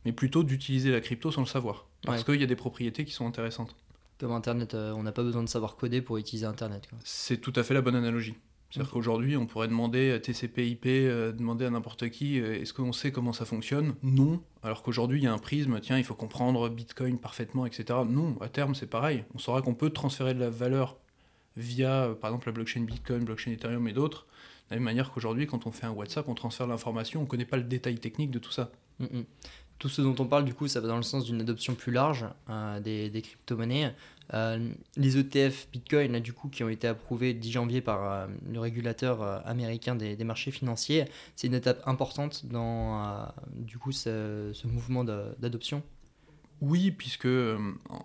mais 0.06 0.12
plutôt 0.12 0.44
d'utiliser 0.44 0.92
la 0.92 1.02
crypto 1.02 1.32
sans 1.32 1.42
le 1.42 1.48
savoir, 1.48 1.88
parce 2.04 2.24
qu'il 2.24 2.40
y 2.40 2.44
a 2.44 2.48
des 2.48 2.56
propriétés 2.56 3.04
qui 3.04 3.12
sont 3.12 3.28
intéressantes. 3.28 3.76
Comme 4.20 4.32
Internet, 4.34 4.76
euh, 4.76 4.94
on 4.94 5.02
n'a 5.02 5.12
pas 5.12 5.24
besoin 5.24 5.42
de 5.42 5.50
savoir 5.50 5.76
coder 5.76 6.00
pour 6.00 6.18
utiliser 6.18 6.46
Internet. 6.46 6.88
C'est 7.04 7.42
tout 7.42 7.54
à 7.56 7.64
fait 7.64 7.74
la 7.74 7.82
bonne 7.82 7.96
analogie. 7.96 8.36
C'est-à-dire 8.72 8.94
qu'aujourd'hui, 8.94 9.36
on 9.36 9.46
pourrait 9.46 9.68
demander 9.68 10.12
à 10.12 10.20
TCP/IP, 10.20 10.86
euh, 10.86 11.34
demander 11.34 11.66
à 11.66 11.70
n'importe 11.70 12.10
qui, 12.10 12.40
euh, 12.40 12.62
est-ce 12.62 12.74
qu'on 12.74 12.94
sait 12.94 13.12
comment 13.12 13.34
ça 13.34 13.44
fonctionne? 13.44 13.96
Non. 14.02 14.42
Alors 14.64 14.82
qu'aujourd'hui, 14.82 15.20
il 15.20 15.24
y 15.26 15.28
a 15.28 15.34
un 15.34 15.38
prisme, 15.38 15.82
tiens, 15.82 15.98
il 15.98 16.06
faut 16.06 16.16
comprendre 16.16 16.70
Bitcoin 16.70 17.20
parfaitement, 17.20 17.66
etc. 17.66 18.00
Non, 18.08 18.38
à 18.40 18.48
terme, 18.48 18.74
c'est 18.74 18.90
pareil. 18.90 19.26
On 19.36 19.40
saura 19.40 19.62
qu'on 19.62 19.74
peut 19.74 19.90
transférer 19.90 20.34
de 20.34 20.40
la 20.40 20.50
valeur 20.50 20.96
via, 21.58 22.06
euh, 22.06 22.14
par 22.14 22.30
exemple, 22.30 22.48
la 22.48 22.54
blockchain 22.54 22.82
Bitcoin, 22.82 23.26
blockchain 23.26 23.52
Ethereum 23.52 23.86
et 23.90 23.94
d'autres. 23.94 24.26
De 24.70 24.76
la 24.76 24.78
même 24.78 24.86
manière 24.86 25.12
qu'aujourd'hui, 25.12 25.48
quand 25.48 25.68
on 25.68 25.72
fait 25.72 25.86
un 25.86 25.92
WhatsApp, 25.92 26.30
on 26.30 26.34
transfère 26.34 26.66
l'information, 26.66 27.20
on 27.20 27.24
ne 27.24 27.28
connaît 27.28 27.46
pas 27.46 27.58
le 27.58 27.64
détail 27.64 27.96
technique 27.96 28.32
de 28.32 28.40
tout 28.40 28.52
ça. 28.52 28.72
Mm, 29.00 29.06
mm. 29.06 29.26
Tout 29.80 29.90
ce 29.90 30.02
dont 30.02 30.16
on 30.20 30.26
parle, 30.26 30.46
du 30.46 30.54
coup, 30.54 30.70
ça 30.70 30.80
va 30.80 30.88
dans 30.88 30.96
le 30.96 31.04
sens 31.04 31.26
d'une 31.26 31.42
adoption 31.42 31.74
plus 31.74 31.92
large 31.92 32.28
des, 32.84 33.10
des 33.10 33.22
crypto-monnaies. 33.24 33.96
Euh, 34.34 34.70
les 34.96 35.18
ETF 35.18 35.68
Bitcoin, 35.72 36.20
du 36.20 36.34
coup, 36.34 36.48
qui 36.48 36.64
ont 36.64 36.70
été 36.70 36.88
approuvés 36.88 37.34
le 37.34 37.40
10 37.40 37.52
janvier 37.52 37.82
par 37.82 38.10
euh, 38.10 38.28
le 38.50 38.60
régulateur 38.60 39.22
euh, 39.22 39.40
américain 39.46 39.96
des, 39.96 40.16
marchés 40.24 40.52
financiers, 40.52 41.06
c'est 41.36 41.48
une 41.48 41.54
étape 41.54 41.82
importante 41.86 42.46
dans 42.46 43.28
du 43.56 43.78
coup 43.78 43.92
ce, 43.92 44.52
mouvement 44.68 45.04
d'adoption. 45.04 45.84
Oui, 46.62 46.92
puisque 46.92 47.28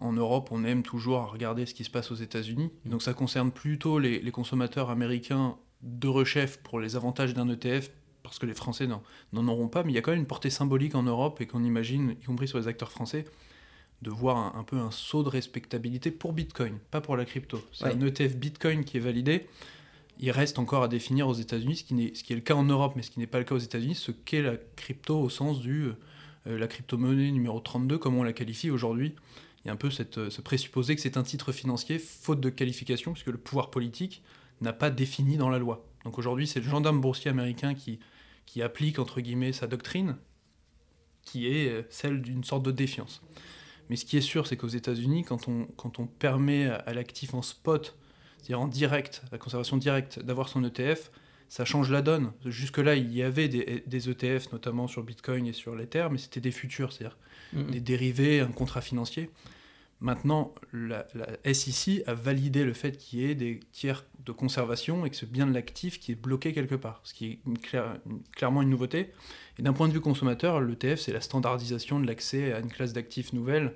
en 0.00 0.12
Europe, 0.12 0.48
on 0.50 0.64
aime 0.64 0.82
toujours 0.82 1.30
regarder 1.30 1.66
ce 1.66 1.74
qui 1.74 1.84
se 1.84 1.90
passe 1.90 2.10
aux 2.10 2.16
États-Unis. 2.16 2.70
Donc 2.86 3.02
ça 3.02 3.12
concerne 3.12 3.52
plutôt 3.52 3.98
les, 3.98 4.18
les, 4.18 4.30
consommateurs 4.30 4.88
américains 4.88 5.58
de 5.82 6.08
rechef 6.08 6.56
pour 6.62 6.80
les 6.80 6.96
avantages 6.96 7.34
d'un 7.34 7.48
ETF, 7.50 7.90
parce 8.22 8.38
que 8.38 8.46
les 8.46 8.54
Français 8.54 8.86
n'en 8.86 9.48
auront 9.48 9.68
pas, 9.68 9.84
mais 9.84 9.92
il 9.92 9.94
y 9.94 9.98
a 9.98 10.00
quand 10.00 10.10
même 10.10 10.20
une 10.20 10.26
portée 10.26 10.50
symbolique 10.50 10.94
en 10.94 11.02
Europe 11.02 11.40
et 11.42 11.46
qu'on 11.46 11.62
imagine, 11.62 12.16
y 12.20 12.24
compris 12.24 12.48
sur 12.48 12.58
les 12.58 12.66
acteurs 12.66 12.90
français, 12.90 13.26
de 14.02 14.10
voir 14.10 14.56
un, 14.56 14.62
peu 14.62 14.76
un 14.76 14.90
saut 14.90 15.22
de 15.22 15.28
respectabilité 15.28 16.10
pour 16.10 16.32
Bitcoin, 16.32 16.78
pas 16.90 17.00
pour 17.00 17.16
la 17.16 17.24
crypto. 17.24 17.62
C'est 17.72 17.86
un 17.86 18.00
ETF 18.00 18.36
Bitcoin 18.36 18.84
qui 18.84 18.98
est 18.98 19.00
validé. 19.00 19.46
Il 20.18 20.30
reste 20.30 20.58
encore 20.58 20.82
à 20.82 20.88
définir 20.88 21.28
aux 21.28 21.34
États-Unis, 21.34 21.76
ce, 21.76 21.84
qui 21.84 22.12
ce 22.14 22.22
qui 22.22 22.32
est 22.32 22.36
le 22.36 22.42
cas 22.42 22.54
en 22.54 22.64
Europe, 22.64 22.92
mais 22.96 23.02
ce 23.02 23.10
qui 23.10 23.20
n'est 23.20 23.26
pas 23.26 23.38
le 23.38 23.44
cas 23.44 23.54
aux 23.54 23.58
États-Unis, 23.58 23.94
ce 23.94 24.12
qu'est 24.12 24.42
la 24.42 24.56
crypto 24.76 25.20
au 25.20 25.28
sens 25.28 25.60
du 25.60 25.90
euh, 26.46 26.58
la 26.58 26.68
crypto-monnaie 26.68 27.30
numéro 27.30 27.58
32, 27.60 27.98
comme 27.98 28.16
on 28.16 28.22
la 28.22 28.32
qualifie 28.32 28.70
aujourd'hui. 28.70 29.14
Il 29.64 29.68
y 29.68 29.70
a 29.70 29.72
un 29.72 29.76
peu 29.76 29.90
cette, 29.90 30.18
euh, 30.18 30.30
ce 30.30 30.40
présupposé 30.40 30.94
que 30.94 31.00
c'est 31.00 31.16
un 31.16 31.22
titre 31.22 31.52
financier, 31.52 31.98
faute 31.98 32.40
de 32.40 32.50
qualification, 32.50 33.12
puisque 33.12 33.28
le 33.28 33.38
pouvoir 33.38 33.70
politique 33.70 34.22
n'a 34.60 34.72
pas 34.72 34.90
défini 34.90 35.36
dans 35.36 35.50
la 35.50 35.58
loi. 35.58 35.84
Donc 36.04 36.18
aujourd'hui, 36.18 36.46
c'est 36.46 36.60
le 36.60 36.68
gendarme 36.68 37.00
boursier 37.00 37.30
américain 37.30 37.74
qui, 37.74 37.98
qui 38.46 38.62
applique, 38.62 38.98
entre 38.98 39.20
guillemets, 39.20 39.52
sa 39.52 39.66
doctrine, 39.66 40.16
qui 41.22 41.48
est 41.48 41.68
euh, 41.68 41.82
celle 41.90 42.22
d'une 42.22 42.44
sorte 42.44 42.62
de 42.62 42.70
défiance. 42.70 43.22
Mais 43.88 43.96
ce 43.96 44.04
qui 44.04 44.16
est 44.16 44.22
sûr, 44.22 44.46
c'est 44.46 44.56
qu'aux 44.56 44.68
États-Unis, 44.68 45.24
quand 45.24 45.48
on, 45.48 45.66
quand 45.76 45.98
on 45.98 46.06
permet 46.06 46.66
à 46.66 46.92
l'actif 46.92 47.34
en 47.34 47.42
spot, 47.42 47.96
c'est-à-dire 48.38 48.60
en 48.60 48.68
direct, 48.68 49.22
la 49.32 49.38
conservation 49.38 49.76
directe, 49.76 50.20
d'avoir 50.20 50.48
son 50.48 50.64
ETF, 50.64 51.10
ça 51.48 51.64
change 51.64 51.90
la 51.90 52.02
donne. 52.02 52.32
Jusque-là, 52.44 52.96
il 52.96 53.12
y 53.12 53.22
avait 53.22 53.48
des, 53.48 53.84
des, 53.86 54.10
ETF, 54.10 54.52
notamment 54.52 54.88
sur 54.88 55.02
Bitcoin 55.02 55.46
et 55.46 55.52
sur 55.52 55.76
l'Ether, 55.76 56.08
mais 56.10 56.18
c'était 56.18 56.40
des 56.40 56.50
futurs, 56.50 56.92
c'est-à-dire 56.92 57.16
des 57.52 57.80
dérivés, 57.80 58.40
un 58.40 58.50
contrat 58.50 58.80
financier. 58.80 59.30
Maintenant, 60.00 60.54
la, 60.72 61.06
SEC 61.50 62.02
a 62.06 62.12
validé 62.12 62.64
le 62.64 62.74
fait 62.74 62.98
qu'il 62.98 63.20
y 63.20 63.24
ait 63.24 63.34
des 63.34 63.60
tiers 63.72 64.04
de 64.24 64.32
conservation 64.32 65.06
et 65.06 65.10
que 65.10 65.16
ce 65.16 65.24
bien 65.24 65.46
de 65.46 65.54
l'actif 65.54 65.98
qui 65.98 66.12
est 66.12 66.16
bloqué 66.16 66.52
quelque 66.52 66.74
part, 66.74 67.00
ce 67.02 67.14
qui 67.14 67.26
est 67.26 67.40
clairement 68.34 68.60
une 68.60 68.68
nouveauté. 68.68 69.12
Et 69.58 69.62
d'un 69.62 69.72
point 69.72 69.88
de 69.88 69.94
vue 69.94 70.00
consommateur, 70.00 70.60
l'ETF, 70.60 71.00
c'est 71.00 71.12
la 71.12 71.22
standardisation 71.22 71.98
de 71.98 72.06
l'accès 72.06 72.52
à 72.52 72.60
une 72.60 72.70
classe 72.70 72.92
d'actifs 72.92 73.32
nouvelle 73.32 73.72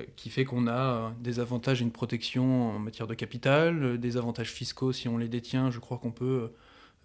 euh, 0.00 0.04
qui 0.16 0.30
fait 0.30 0.44
qu'on 0.44 0.66
a 0.66 0.72
euh, 0.72 1.10
des 1.20 1.38
avantages 1.38 1.80
et 1.80 1.84
une 1.84 1.92
protection 1.92 2.70
en 2.70 2.78
matière 2.80 3.06
de 3.06 3.14
capital, 3.14 3.84
euh, 3.84 3.98
des 3.98 4.16
avantages 4.16 4.50
fiscaux 4.50 4.92
si 4.92 5.06
on 5.06 5.16
les 5.16 5.28
détient. 5.28 5.70
Je 5.70 5.78
crois 5.78 5.98
qu'on 5.98 6.12
peut 6.12 6.50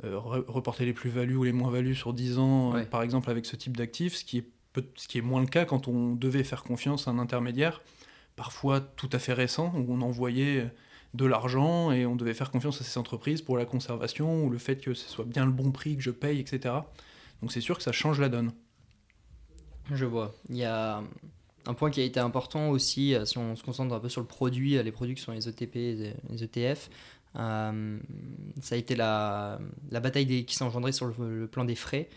reporter 0.04 0.84
les 0.84 0.92
plus-values 0.92 1.38
ou 1.38 1.46
les 1.46 1.54
moins-values 1.54 1.96
sur 1.96 2.14
10 2.14 2.38
ans, 2.38 2.74
par 2.92 3.02
exemple, 3.02 3.30
avec 3.30 3.46
ce 3.46 3.56
type 3.56 3.78
d'actifs, 3.78 4.16
ce 4.16 4.26
qui 4.26 4.40
est 4.40 5.22
moins 5.22 5.40
le 5.40 5.48
cas 5.48 5.64
quand 5.64 5.88
on 5.88 6.16
devait 6.16 6.44
faire 6.44 6.64
confiance 6.64 7.08
à 7.08 7.12
un 7.12 7.18
intermédiaire 7.18 7.82
parfois 8.36 8.82
tout 8.82 9.10
à 9.12 9.20
fait 9.20 9.34
récent, 9.34 9.74
où 9.76 9.94
on 9.94 10.02
envoyait 10.02 10.70
de 11.14 11.26
l'argent 11.26 11.92
et 11.92 12.06
on 12.06 12.16
devait 12.16 12.34
faire 12.34 12.52
confiance 12.52 12.82
à 12.82 12.84
ces 12.84 12.98
entreprises 12.98 13.42
pour 13.42 13.58
la 13.58 13.66
conservation 13.66 14.44
ou 14.44 14.50
le 14.50 14.58
fait 14.58 14.78
que 14.78 14.94
ce 14.94 15.10
soit 15.10 15.26
bien 15.26 15.46
le 15.46 15.52
bon 15.52 15.72
prix 15.72 15.96
que 15.96 16.04
je 16.04 16.12
paye, 16.12 16.40
etc. 16.40 16.76
Donc 17.42 17.52
c'est 17.52 17.62
sûr 17.62 17.78
que 17.78 17.84
ça 17.84 17.92
change 17.92 18.20
la 18.20 18.30
donne. 18.30 18.52
Je 19.92 20.06
vois. 20.06 20.36
Il 20.50 20.58
y 20.58 20.66
a 20.66 21.04
un 21.68 21.74
point 21.74 21.90
qui 21.90 22.02
a 22.02 22.04
été 22.04 22.20
important 22.20 22.70
aussi, 22.70 23.14
euh, 23.14 23.26
si 23.26 23.38
on 23.38 23.56
se 23.56 23.64
concentre 23.64 23.94
un 23.94 24.00
peu 24.00 24.10
sur 24.10 24.22
le 24.22 24.28
produit, 24.28 24.78
euh, 24.78 24.84
les 24.84 24.92
produits 24.92 25.16
qui 25.16 25.22
sont 25.22 25.32
les 25.32 25.48
ETP, 25.48 25.76
les 26.30 26.44
ETF, 26.44 26.90
euh, 27.38 28.00
ça 28.62 28.76
a 28.76 28.78
été 28.78 28.96
la, 28.96 29.60
la 29.92 30.00
bataille 30.00 30.46
qui 30.46 30.56
s'est 30.56 30.64
engendrée 30.64 30.92
sur 30.92 31.08
le, 31.20 31.48
plan 31.48 31.66
des 31.66 31.76
frais. 31.76 32.10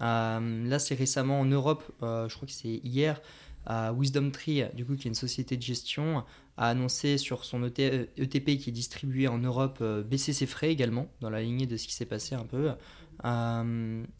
là, 0.00 0.78
c'est 0.78 0.94
récemment 0.94 1.40
en 1.40 1.46
Europe, 1.46 1.84
je 2.02 2.34
crois 2.34 2.46
que 2.46 2.52
c'est 2.52 2.80
hier, 2.84 3.20
Wisdom 3.68 4.30
Tree, 4.30 4.64
du 4.74 4.84
coup, 4.84 4.96
qui 4.96 5.08
est 5.08 5.10
une 5.10 5.14
société 5.14 5.56
de 5.56 5.62
gestion, 5.62 6.24
a 6.56 6.68
annoncé 6.68 7.18
sur 7.18 7.44
son 7.44 7.64
ETP 7.64 8.18
e 8.18 8.56
qui 8.56 8.70
est 8.70 8.72
distribué 8.72 9.28
en 9.28 9.38
Europe 9.38 9.82
baisser 10.08 10.32
ses 10.32 10.46
frais 10.46 10.70
également, 10.70 11.08
dans 11.20 11.30
la 11.30 11.42
lignée 11.42 11.66
de 11.66 11.76
ce 11.76 11.86
qui 11.86 11.94
s'est 11.94 12.06
passé 12.06 12.34
un 12.34 12.44
peu. 12.44 12.70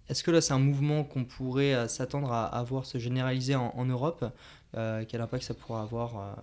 Est-ce 0.08 0.22
que 0.24 0.30
là, 0.30 0.40
c'est 0.40 0.52
un 0.52 0.58
mouvement 0.58 1.04
qu'on 1.04 1.24
pourrait 1.24 1.88
s'attendre 1.88 2.32
à, 2.32 2.62
voir 2.64 2.86
se 2.86 2.98
généraliser 2.98 3.54
en, 3.54 3.84
Europe 3.84 4.24
Quel 4.72 5.20
impact 5.20 5.44
ça 5.44 5.54
pourra 5.54 5.82
avoir 5.82 6.36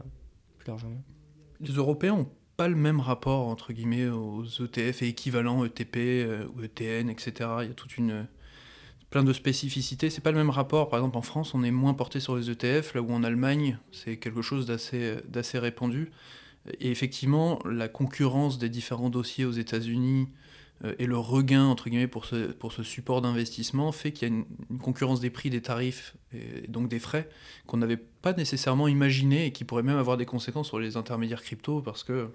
plus 0.58 0.68
largement? 0.68 1.04
Les 1.60 1.74
Européens 1.74 2.14
ont 2.14 2.30
pas 2.58 2.68
le 2.68 2.76
même 2.76 3.00
rapport 3.00 3.48
entre 3.48 3.74
guillemets 3.74 4.08
aux 4.08 4.44
ETF 4.44 5.02
et 5.02 5.08
équivalents 5.08 5.66
ETP 5.66 5.98
euh, 5.98 6.48
ou 6.56 6.62
ETN, 6.62 7.10
etc. 7.10 7.34
Il 7.62 7.68
y 7.68 7.72
a 7.72 7.74
toute 7.74 7.98
une 7.98 8.28
plein 9.14 9.24
de 9.24 9.32
spécificités. 9.32 10.10
C'est 10.10 10.22
pas 10.22 10.32
le 10.32 10.38
même 10.38 10.50
rapport. 10.50 10.90
Par 10.90 10.98
exemple, 10.98 11.18
en 11.18 11.22
France, 11.22 11.54
on 11.54 11.64
est 11.64 11.70
moins 11.70 11.94
porté 11.94 12.20
sur 12.20 12.36
les 12.36 12.50
ETF, 12.50 12.96
là 12.96 13.04
où 13.04 13.14
en 13.14 13.24
Allemagne, 13.24 13.78
c'est 13.92 14.18
quelque 14.18 14.42
chose 14.42 14.66
d'assez 14.66 15.60
répandu. 15.60 16.10
Et 16.80 16.90
effectivement, 16.90 17.60
la 17.64 17.88
concurrence 17.88 18.58
des 18.58 18.70
différents 18.70 19.12
dossiers 19.12 19.46
aux 19.46 19.52
États-Unis 19.52 20.30
euh, 20.84 20.96
et 20.98 21.06
le 21.06 21.20
regain 21.20 21.66
entre 21.66 21.92
guillemets 21.92 22.08
pour 22.08 22.26
ce, 22.26 22.56
support 22.82 23.22
d'investissement 23.22 23.92
fait 23.92 24.14
qu'il 24.14 24.28
y 24.28 24.32
a 24.32 24.34
une, 24.34 24.80
concurrence 24.80 25.20
des 25.20 25.30
prix, 25.30 25.52
des 25.52 25.62
tarifs 25.62 26.16
et 26.34 26.68
donc 26.68 26.88
des 26.88 26.98
frais 26.98 27.30
qu'on 27.68 27.78
n'avait 27.78 27.98
pas 27.98 28.34
nécessairement 28.34 28.88
imaginé 28.88 29.46
et 29.46 29.52
qui 29.52 29.64
pourrait 29.64 29.84
même 29.84 29.98
avoir 29.98 30.18
des 30.18 30.26
conséquences 30.26 30.70
sur 30.70 30.80
les 30.80 30.98
intermédiaires 30.98 31.44
crypto 31.44 31.82
parce 31.82 32.04
que 32.04 32.32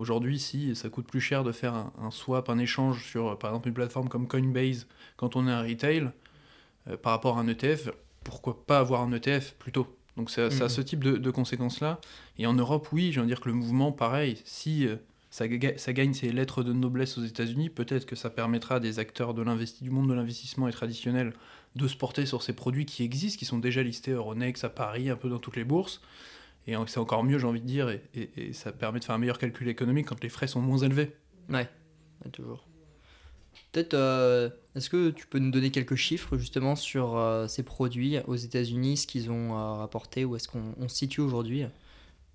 aujourd'hui 0.00 0.38
si 0.38 0.74
ça 0.74 0.88
coûte 0.88 1.06
plus 1.06 1.20
cher 1.20 1.44
de 1.44 1.52
faire 1.52 1.74
un, 1.74 2.10
swap, 2.10 2.48
un 2.48 2.58
échange 2.58 3.04
sur 3.04 3.38
par 3.38 3.50
exemple 3.50 3.68
une 3.68 3.74
plateforme 3.74 4.08
comme 4.08 4.26
Coinbase 4.26 4.86
quand 5.16 5.36
on 5.36 5.46
est 5.46 5.52
un 5.52 5.62
retail 5.62 6.10
euh, 6.88 6.96
par 6.96 7.12
rapport 7.12 7.38
à 7.38 7.42
un 7.42 7.48
ETF, 7.48 7.90
pourquoi 8.24 8.66
pas 8.66 8.78
avoir 8.78 9.02
un 9.02 9.12
ETF 9.12 9.54
plutôt? 9.58 9.96
Donc 10.16 10.30
c'est 10.30 10.42
à, 10.42 10.68
ce 10.68 10.80
type 10.80 11.04
de, 11.04 11.16
de 11.16 11.30
conséquences-là. 11.30 12.00
Et 12.38 12.46
en 12.46 12.54
Europe, 12.54 12.88
oui, 12.92 13.12
je 13.12 13.20
veux 13.20 13.26
dire 13.26 13.40
que 13.40 13.48
le 13.48 13.54
mouvement, 13.54 13.92
pareil, 13.92 14.40
si 14.44 14.86
euh, 14.86 14.96
ça, 15.30 15.46
gagne 15.46 16.12
ses 16.12 16.32
lettres 16.32 16.62
de 16.62 16.72
noblesse 16.72 17.16
aux 17.16 17.24
États-Unis, 17.24 17.70
peut-être 17.70 18.04
que 18.04 18.16
ça 18.16 18.30
permettra 18.30 18.76
à 18.76 18.80
des 18.80 18.98
acteurs 18.98 19.34
de 19.34 19.44
du 19.82 19.90
monde 19.90 20.08
de 20.08 20.14
l'investissement 20.14 20.68
et 20.68 20.72
traditionnel 20.72 21.32
de 21.76 21.86
se 21.86 21.96
porter 21.96 22.26
sur 22.26 22.42
ces 22.42 22.52
produits 22.52 22.84
qui 22.84 23.04
existent, 23.04 23.38
qui 23.38 23.44
sont 23.44 23.58
déjà 23.58 23.82
listés 23.82 24.10
Euronext, 24.10 24.64
à 24.64 24.68
Paris, 24.68 25.08
un 25.08 25.16
peu 25.16 25.28
dans 25.28 25.38
toutes 25.38 25.56
les 25.56 25.64
bourses. 25.64 26.00
Et 26.66 26.74
c'est 26.86 26.98
encore 26.98 27.24
mieux, 27.24 27.38
j'ai 27.38 27.46
envie 27.46 27.60
de 27.60 27.66
dire, 27.66 27.88
et, 28.14 28.52
ça 28.52 28.72
permet 28.72 29.00
de 29.00 29.04
faire 29.04 29.14
un 29.14 29.18
meilleur 29.18 29.38
calcul 29.38 29.68
économique 29.68 30.06
quand 30.06 30.22
les 30.22 30.28
frais 30.28 30.46
sont 30.46 30.60
moins 30.60 30.78
élevés. 30.78 31.16
Ouais, 31.48 31.68
toujours. 32.32 32.66
Peut-être, 33.72 33.94
euh, 33.94 34.50
est-ce 34.74 34.90
que 34.90 35.10
tu 35.10 35.26
peux 35.26 35.38
nous 35.38 35.50
donner 35.50 35.70
quelques 35.70 35.94
chiffres 35.94 36.36
justement 36.36 36.74
sur 36.76 37.16
euh, 37.16 37.46
ces 37.46 37.62
produits 37.62 38.18
aux 38.26 38.36
États-Unis, 38.36 38.98
ce 38.98 39.06
qu'ils 39.06 39.30
ont 39.30 39.56
euh, 39.56 39.72
rapporté, 39.74 40.24
où 40.24 40.36
est-ce 40.36 40.48
qu'on 40.48 40.88
se 40.88 40.94
situe 40.96 41.20
aujourd'hui? 41.20 41.64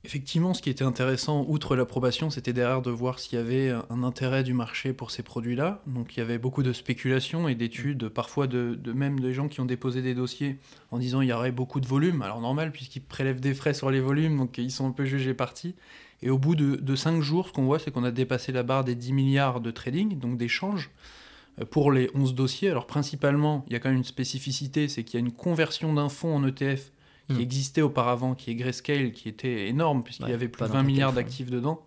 Effectivement, 0.06 0.54
ce 0.54 0.62
qui 0.62 0.70
était 0.70 0.84
intéressant, 0.84 1.48
outre 1.50 1.76
l'approbation, 1.76 2.30
c'était 2.30 2.54
derrière 2.54 2.84
de 2.84 2.92
voir 2.92 3.18
s'il 3.18 3.40
y 3.40 3.42
avait 3.42 3.72
un 3.90 4.04
intérêt 4.04 4.44
du 4.44 4.54
marché 4.54 4.94
pour 4.94 5.10
ces 5.10 5.24
produits-là. 5.24 5.82
Donc 5.88 6.16
il 6.16 6.20
y 6.20 6.22
avait 6.22 6.38
beaucoup 6.38 6.62
de 6.62 6.74
spéculations 6.74 7.48
et 7.48 7.56
d'études, 7.56 8.10
parfois 8.10 8.46
de, 8.46 8.78
même 8.94 9.20
des 9.20 9.34
gens 9.34 9.48
qui 9.48 9.62
ont 9.62 9.66
déposé 9.66 10.04
des 10.04 10.14
dossiers 10.14 10.60
en 10.92 11.00
disant 11.00 11.22
il 11.22 11.30
y 11.30 11.34
aurait 11.34 11.52
beaucoup 11.52 11.80
de 11.80 11.88
volume. 11.88 12.22
Alors 12.22 12.40
normal, 12.40 12.72
puisqu'ils 12.72 13.02
prélèvent 13.02 13.40
des 13.40 13.56
frais 13.56 13.74
sur 13.74 13.90
les 13.90 14.00
volumes, 14.00 14.38
donc 14.38 14.60
ils 14.60 14.70
sont 14.70 14.88
un 14.88 14.92
peu 14.92 15.06
jugés 15.06 15.34
partis. 15.34 15.74
Et 16.22 16.30
au 16.30 16.38
bout 16.38 16.54
de, 16.54 16.76
de 16.76 16.96
5 16.96 17.22
jours, 17.22 17.48
ce 17.48 17.54
qu'on 17.54 17.66
voit, 17.66 17.80
c'est 17.80 17.90
qu'on 17.90 18.04
a 18.04 18.12
dépassé 18.12 18.52
la 18.52 18.62
barre 18.62 18.84
des 18.84 18.94
10 18.94 19.12
milliards 19.12 19.60
de 19.60 19.72
trading, 19.72 20.20
donc 20.20 20.38
d'échanges, 20.38 20.92
euh, 21.60 21.66
pour 21.66 21.92
les 21.92 22.12
11 22.14 22.36
dossiers. 22.36 22.70
Alors 22.70 22.86
principalement, 22.86 23.66
il 23.66 23.74
y 23.74 23.76
a 23.76 23.80
quand 23.80 23.90
même 23.90 23.98
une 23.98 24.04
spécificité, 24.04 24.88
c'est 24.88 25.04
qu'il 25.04 25.20
y 25.20 25.24
a 25.24 25.26
une 25.26 25.34
conversion 25.34 25.96
d'un 25.96 26.10
fonds 26.10 26.36
en 26.36 26.46
ETF 26.46 26.92
qui 27.28 27.36
hmm. 27.36 27.42
existait 27.42 27.82
auparavant, 27.82 28.36
qui 28.36 28.52
est 28.52 28.56
Grayscale, 28.56 29.12
qui 29.12 29.30
était 29.30 29.68
énorme, 29.68 30.04
puisqu'il 30.04 30.30
y 30.30 30.34
avait 30.34 30.48
plus 30.48 30.64
de 30.64 30.72
20 30.72 30.84
milliards 30.84 31.14
d'actifs 31.14 31.50
dedans. 31.50 31.84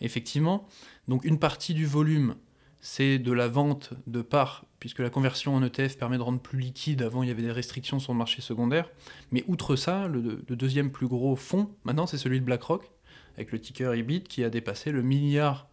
Effectivement. 0.00 0.66
Donc 1.08 1.24
une 1.24 1.38
partie 1.38 1.72
du 1.72 1.86
volume, 1.86 2.34
c'est 2.80 3.18
de 3.18 3.32
la 3.32 3.48
vente 3.48 3.94
de 4.06 4.22
parts, 4.22 4.64
puisque 4.78 4.98
la 4.98 5.10
conversion 5.10 5.54
en 5.54 5.62
ETF 5.62 5.96
permet 5.96 6.18
de 6.18 6.22
rendre 6.22 6.40
plus 6.40 6.58
liquide. 6.58 7.02
Avant, 7.02 7.22
il 7.22 7.28
y 7.28 7.32
avait 7.32 7.42
des 7.42 7.52
restrictions 7.52 7.98
sur 7.98 8.12
le 8.12 8.18
marché 8.18 8.42
secondaire. 8.42 8.90
Mais 9.32 9.44
outre 9.48 9.76
ça, 9.76 10.08
le, 10.08 10.20
deuxième 10.50 10.90
plus 10.90 11.08
gros 11.08 11.36
fonds, 11.36 11.70
maintenant, 11.84 12.06
c'est 12.06 12.18
celui 12.18 12.40
de 12.40 12.44
BlackRock, 12.44 12.90
avec 13.36 13.52
le 13.52 13.60
ticker 13.60 13.92
EBIT, 13.94 14.24
qui 14.24 14.44
a 14.44 14.50
dépassé 14.50 14.92
le 14.92 15.02
milliard 15.02 15.68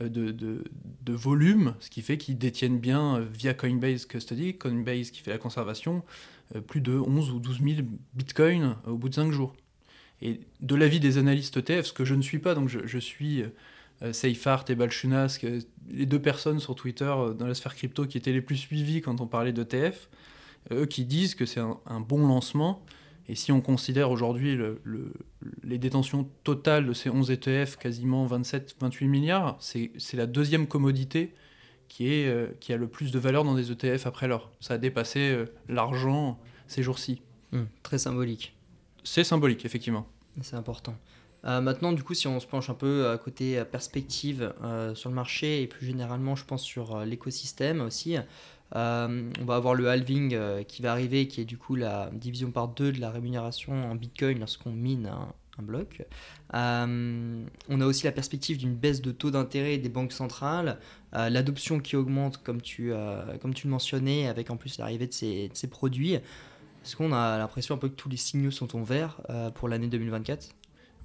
euh, 0.00 0.08
de, 0.08 1.12
volume, 1.12 1.74
ce 1.78 1.88
qui 1.88 2.02
fait 2.02 2.18
qu'ils 2.18 2.38
détiennent 2.38 2.78
bien 2.78 3.18
euh, 3.18 3.26
via 3.32 3.54
Coinbase 3.54 4.06
Custody, 4.06 4.56
Coinbase 4.56 5.10
qui 5.10 5.20
fait 5.20 5.30
la 5.30 5.38
conservation, 5.38 6.02
euh, 6.56 6.60
plus 6.60 6.80
de 6.80 6.92
11 6.92 7.30
ou 7.30 7.38
12 7.38 7.60
000 7.62 7.86
bitcoins 8.14 8.76
au 8.86 8.96
bout 8.96 9.08
de 9.08 9.14
5 9.14 9.30
jours. 9.30 9.54
Et 10.20 10.40
de 10.60 10.74
l'avis 10.74 10.98
des 10.98 11.18
analystes 11.18 11.56
ETF, 11.56 11.86
ce 11.86 11.92
que 11.92 12.04
je 12.04 12.14
ne 12.14 12.22
suis 12.22 12.38
pas, 12.38 12.54
donc 12.54 12.68
je, 12.68 12.98
suis 12.98 13.44
Seifert 14.12 14.64
et 14.68 14.74
Balchunas, 14.74 15.38
les 15.90 16.06
deux 16.06 16.20
personnes 16.20 16.60
sur 16.60 16.74
Twitter 16.74 17.12
dans 17.36 17.46
la 17.46 17.54
sphère 17.54 17.74
crypto 17.74 18.06
qui 18.06 18.16
étaient 18.16 18.32
les 18.32 18.40
plus 18.40 18.56
suivies 18.56 19.02
quand 19.02 19.20
on 19.20 19.26
parlait 19.26 19.52
d'ETF, 19.52 20.08
eux 20.72 20.86
qui 20.86 21.04
disent 21.04 21.34
que 21.34 21.44
c'est 21.44 21.60
un, 21.60 22.00
bon 22.00 22.26
lancement. 22.26 22.82
Et 23.28 23.34
si 23.34 23.52
on 23.52 23.60
considère 23.60 24.10
aujourd'hui 24.10 24.54
le, 24.54 24.80
les 25.62 25.78
détentions 25.78 26.28
totales 26.44 26.86
de 26.86 26.92
ces 26.92 27.08
11 27.08 27.30
ETF, 27.30 27.76
quasiment 27.76 28.26
27-28 28.26 29.06
milliards, 29.06 29.56
c'est 29.60 29.90
la 30.14 30.26
deuxième 30.26 30.66
commodité 30.66 31.32
qui, 31.88 32.12
est, 32.12 32.28
euh, 32.28 32.48
qui 32.60 32.72
a 32.72 32.76
le 32.76 32.88
plus 32.88 33.12
de 33.12 33.18
valeur 33.18 33.44
dans 33.44 33.54
des 33.54 33.70
ETF 33.70 34.06
après 34.06 34.28
l'or. 34.28 34.50
Ça 34.60 34.74
a 34.74 34.78
dépassé 34.78 35.20
euh, 35.20 35.46
l'argent 35.68 36.38
ces 36.66 36.82
jours-ci. 36.82 37.22
Hmm, 37.52 37.64
très 37.82 37.98
symbolique. 37.98 38.56
C'est 39.04 39.24
symbolique, 39.24 39.64
effectivement. 39.64 40.06
C'est 40.42 40.56
important. 40.56 40.96
Euh, 41.44 41.60
maintenant, 41.60 41.92
du 41.92 42.02
coup, 42.02 42.14
si 42.14 42.26
on 42.26 42.40
se 42.40 42.46
penche 42.46 42.68
un 42.68 42.74
peu 42.74 43.08
à 43.08 43.18
côté 43.18 43.62
perspective 43.70 44.52
sur 44.94 45.10
le 45.10 45.14
marché 45.14 45.62
et 45.62 45.66
plus 45.66 45.86
généralement, 45.86 46.36
je 46.36 46.44
pense 46.44 46.62
sur 46.62 47.04
l'écosystème 47.04 47.80
aussi, 47.80 48.16
on 48.74 49.44
va 49.44 49.56
avoir 49.56 49.74
le 49.74 49.88
halving 49.88 50.36
qui 50.66 50.82
va 50.82 50.92
arriver, 50.92 51.28
qui 51.28 51.40
est 51.40 51.44
du 51.44 51.58
coup 51.58 51.76
la 51.76 52.10
division 52.12 52.50
par 52.50 52.68
deux 52.68 52.92
de 52.92 53.00
la 53.00 53.10
rémunération 53.10 53.72
en 53.90 53.94
Bitcoin 53.94 54.40
lorsqu'on 54.40 54.72
mine 54.72 55.10
un 55.58 55.62
bloc. 55.62 56.02
Euh, 56.54 57.44
on 57.68 57.80
a 57.80 57.86
aussi 57.86 58.04
la 58.04 58.12
perspective 58.12 58.58
d'une 58.58 58.74
baisse 58.74 59.02
de 59.02 59.12
taux 59.12 59.30
d'intérêt 59.30 59.78
des 59.78 59.88
banques 59.88 60.12
centrales, 60.12 60.78
euh, 61.14 61.28
l'adoption 61.30 61.80
qui 61.80 61.96
augmente 61.96 62.42
comme 62.42 62.60
tu, 62.60 62.92
euh, 62.92 63.36
comme 63.38 63.54
tu 63.54 63.66
le 63.66 63.70
mentionnais, 63.70 64.28
avec 64.28 64.50
en 64.50 64.56
plus 64.56 64.78
l'arrivée 64.78 65.06
de 65.06 65.12
ces, 65.12 65.48
de 65.48 65.56
ces 65.56 65.68
produits. 65.68 66.14
Est-ce 66.14 66.96
qu'on 66.96 67.12
a 67.12 67.38
l'impression 67.38 67.74
un 67.74 67.78
peu 67.78 67.88
que 67.88 67.94
tous 67.94 68.08
les 68.08 68.16
signaux 68.16 68.50
sont 68.50 68.76
en 68.76 68.82
vert 68.82 69.22
pour 69.54 69.68
l'année 69.68 69.88
2024 69.88 70.50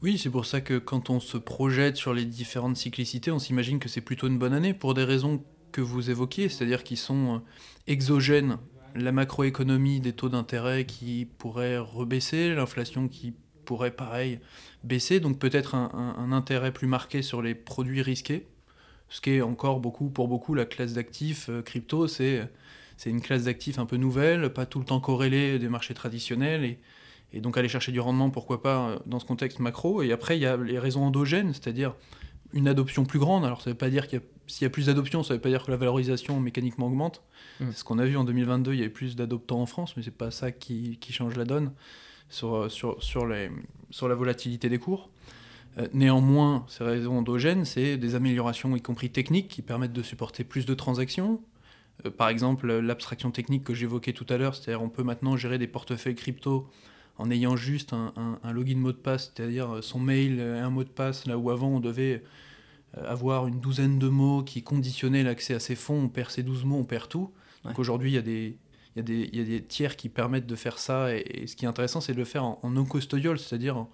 oui, 0.02 0.18
c'est 0.18 0.30
pour 0.30 0.46
ça 0.46 0.62
que 0.62 0.78
quand 0.78 1.10
on 1.10 1.20
se 1.20 1.38
projette 1.38 1.98
sur 1.98 2.14
les 2.14 2.24
différentes 2.24 2.78
cyclicités, 2.78 3.32
on 3.32 3.40
s'imagine 3.40 3.80
que 3.80 3.90
c'est 3.90 4.00
plutôt 4.00 4.28
une 4.28 4.40
bonne 4.40 4.54
année 4.54 4.74
pour 4.74 4.94
des 4.94 5.04
raisons 5.04 5.44
que 5.72 5.82
vous 5.82 6.10
évoquiez, 6.10 6.50
c'est-à-dire 6.50 6.84
qui 6.84 6.98
sont 6.98 7.42
exogènes. 7.88 8.58
La 8.96 9.12
macroéconomie 9.12 10.00
des 10.00 10.14
taux 10.14 10.30
d'intérêt 10.30 10.86
qui 10.86 11.28
pourraient 11.38 11.78
rebaisser, 11.78 12.56
l'inflation 12.56 13.08
qui 13.08 13.34
pourrait, 13.66 13.92
pareil, 13.92 14.40
baisser. 14.84 15.20
Donc 15.20 15.38
peut-être 15.38 15.76
un, 15.76 16.32
intérêt 16.32 16.72
plus 16.72 16.88
marqué 16.88 17.22
sur 17.22 17.42
les 17.42 17.54
produits 17.54 18.02
risqués. 18.02 18.48
Ce 19.10 19.22
qui 19.22 19.32
est 19.32 19.42
encore 19.42 19.80
beaucoup, 19.80 20.10
pour 20.10 20.28
beaucoup, 20.28 20.54
la 20.56 20.66
classe 20.66 20.94
d'actifs 20.94 21.50
euh, 21.50 21.62
crypto, 21.64 22.08
c'est 22.08 22.48
c'est 22.98 23.10
une 23.10 23.22
classe 23.22 23.46
d'actifs 23.46 23.80
un 23.80 23.86
peu 23.86 23.96
nouvelle, 23.96 24.52
pas 24.52 24.66
tout 24.66 24.78
le 24.80 24.86
temps 24.86 25.00
corrélée 25.00 25.58
des 25.58 25.70
marchés 25.70 25.94
traditionnels, 25.94 26.66
et, 26.66 26.80
et, 27.32 27.40
donc 27.40 27.58
aller 27.58 27.70
chercher 27.70 27.94
du 27.94 28.02
rendement, 28.02 28.30
pourquoi 28.30 28.62
pas, 28.62 28.90
euh, 28.90 29.00
dans 29.06 29.20
ce 29.20 29.26
contexte 29.26 29.60
macro. 29.60 30.02
Et 30.02 30.12
après, 30.12 30.38
il 30.38 30.42
y 30.42 30.46
a 30.46 30.58
les 30.58 30.78
raisons 30.78 31.06
endogènes, 31.06 31.54
c'est-à-dire 31.54 31.96
une 32.54 32.68
adoption 32.68 33.06
plus 33.06 33.20
grande. 33.20 33.46
Alors 33.46 33.62
ça 33.62 33.70
veut 33.70 33.78
pas 33.78 33.90
dire 33.90 34.08
qu'il 34.08 34.22
s'il 34.48 34.66
y 34.66 34.68
a 34.68 34.70
plus 34.70 34.88
d'adoption, 34.88 35.22
ça 35.22 35.36
veut 35.36 35.40
pas 35.40 35.50
dire 35.50 35.64
que 35.64 35.72
la 35.72 35.78
valorisation 35.78 36.40
mécaniquement 36.40 36.88
augmente. 36.88 37.22
Mmh. 37.60 37.66
C'est 37.72 37.80
ce 37.80 37.84
qu'on 37.84 38.00
a 38.00 38.06
vu 38.06 38.18
en 38.18 38.24
2022, 38.24 38.74
il 38.74 38.80
y 38.80 38.82
avait 38.82 38.90
plus 38.90 39.16
d'adoptants 39.16 39.62
en 39.62 39.66
France, 39.68 39.96
mais 39.96 40.04
c'est 40.04 40.10
pas 40.10 40.32
ça 40.32 40.52
qui, 40.52 40.98
qui 41.00 41.14
change 41.14 41.36
la 41.36 41.46
donne 41.46 41.72
sur, 42.30 42.72
sur, 42.72 43.02
sur, 43.04 43.28
les, 43.28 43.52
sur 43.92 44.08
la 44.08 44.16
volatilité 44.16 44.70
des 44.70 44.80
cours. 44.80 45.10
Euh, 45.78 45.88
néanmoins, 45.94 46.66
ces 46.68 46.84
raisons 46.84 47.18
endogènes, 47.18 47.66
c'est 47.66 47.98
des 47.98 48.16
améliorations, 48.16 48.76
y 48.76 48.82
compris 48.82 49.10
techniques, 49.10 49.50
qui 49.50 49.62
permettent 49.62 49.94
de 49.94 50.04
supporter 50.04 50.44
plus 50.44 50.66
de 50.66 50.74
transactions. 50.74 51.42
Euh, 52.06 52.12
par 52.12 52.30
exemple, 52.30 52.72
l'abstraction 52.72 53.32
technique 53.32 53.64
que 53.64 53.74
j'évoquais 53.74 54.14
tout 54.14 54.26
à 54.30 54.38
l'heure, 54.38 54.56
c'est-à-dire 54.56 54.82
on 54.82 54.90
peut 54.90 55.04
maintenant 55.04 55.38
gérer 55.38 55.58
des 55.58 55.68
portefeuilles 55.68 56.16
crypto 56.16 56.70
en 57.20 57.30
ayant 57.30 57.56
juste 57.56 57.94
un, 57.94 58.14
un, 58.42 58.52
login 58.52 58.78
mot 58.78 58.92
de 58.92 58.98
passe, 58.98 59.32
c'est-à-dire 59.36 59.84
son 59.84 60.00
mail 60.00 60.40
et 60.40 60.60
un 60.60 60.70
mot 60.70 60.84
de 60.84 60.90
passe, 60.90 61.28
là 61.28 61.38
où 61.38 61.52
avant 61.52 61.68
on 61.68 61.80
devait 61.80 62.24
avoir 62.96 63.46
une 63.46 63.60
douzaine 63.60 64.00
de 64.00 64.08
mots 64.08 64.42
qui 64.42 64.64
conditionnaient 64.64 65.24
l'accès 65.24 65.54
à 65.54 65.60
ces 65.60 65.76
fonds, 65.76 66.04
on 66.06 66.10
perd 66.10 66.32
ces 66.32 66.44
12 66.44 66.66
mots, 66.66 66.78
on 66.78 66.86
perd 66.86 67.08
tout. 67.10 67.32
Donc 67.64 67.78
aujourd'hui, 67.78 68.12
il 68.12 68.16
y 68.16 68.18
a 68.18 68.22
des, 68.22 68.58
il 68.96 69.36
y, 69.36 69.40
a 69.40 69.44
des, 69.44 69.62
tiers 69.64 69.96
qui 69.96 70.10
permettent 70.10 70.48
de 70.48 70.56
faire 70.56 70.80
ça, 70.80 71.16
et, 71.16 71.46
ce 71.48 71.56
qui 71.56 71.66
est 71.66 71.68
intéressant, 71.68 72.02
c'est 72.02 72.14
de 72.14 72.18
le 72.18 72.26
faire 72.26 72.44
en, 72.44 72.60
non 72.70 72.86
custodial, 72.86 73.38
c'est-à-dire 73.38 73.86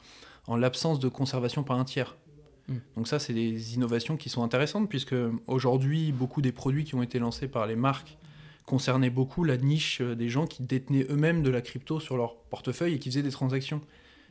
en, 0.47 0.55
l'absence 0.55 0.99
de 0.99 1.07
conservation 1.07 1.63
par 1.63 1.79
un 1.79 1.83
tiers. 1.83 2.15
Hmm. 2.67 2.77
Donc 2.95 3.07
ça, 3.07 3.19
c'est 3.19 3.33
des 3.33 3.75
innovations 3.75 4.17
qui 4.17 4.29
sont 4.29 4.43
intéressantes, 4.43 4.89
puisque 4.89 5.15
aujourd'hui, 5.47 6.11
beaucoup 6.11 6.41
des 6.41 6.51
produits 6.51 6.83
qui 6.83 6.95
ont 6.95 7.03
été 7.03 7.19
lancés 7.19 7.47
par 7.47 7.67
les 7.67 7.75
marques, 7.75 8.17
concernait 8.65 9.09
beaucoup 9.09 9.43
la 9.43 9.57
niche 9.57 10.01
des 10.01 10.29
gens 10.29 10.47
qui 10.47 10.63
détenaient 10.63 11.05
eux-mêmes 11.09 11.43
de 11.43 11.49
la 11.49 11.61
crypto 11.61 11.99
sur 11.99 12.17
leur 12.17 12.35
portefeuille 12.35 12.95
et 12.95 12.99
qui 12.99 13.09
faisaient 13.09 13.23
des 13.23 13.31
transactions. 13.31 13.81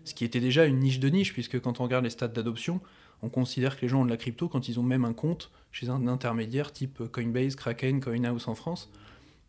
Ce 0.04 0.12
qui 0.12 0.24
était 0.24 0.40
déjà 0.40 0.66
une 0.66 0.80
niche 0.80 0.98
de 0.98 1.08
niche, 1.08 1.32
puisque 1.32 1.60
quand 1.60 1.80
on 1.80 1.84
regarde 1.84 2.04
les 2.04 2.10
stats 2.10 2.28
d'adoption, 2.28 2.80
on 3.22 3.28
considère 3.28 3.76
que 3.76 3.82
les 3.82 3.88
gens 3.88 4.02
ont 4.02 4.04
de 4.04 4.10
la 4.10 4.16
crypto 4.16 4.48
quand 4.48 4.68
ils 4.68 4.78
ont 4.78 4.82
même 4.82 5.04
un 5.04 5.14
compte 5.14 5.50
chez 5.72 5.88
un 5.88 6.06
intermédiaire 6.06 6.72
type 6.72 7.04
Coinbase, 7.10 7.56
Kraken, 7.56 8.00
CoinHouse 8.00 8.48
en 8.48 8.54
France. 8.54 8.90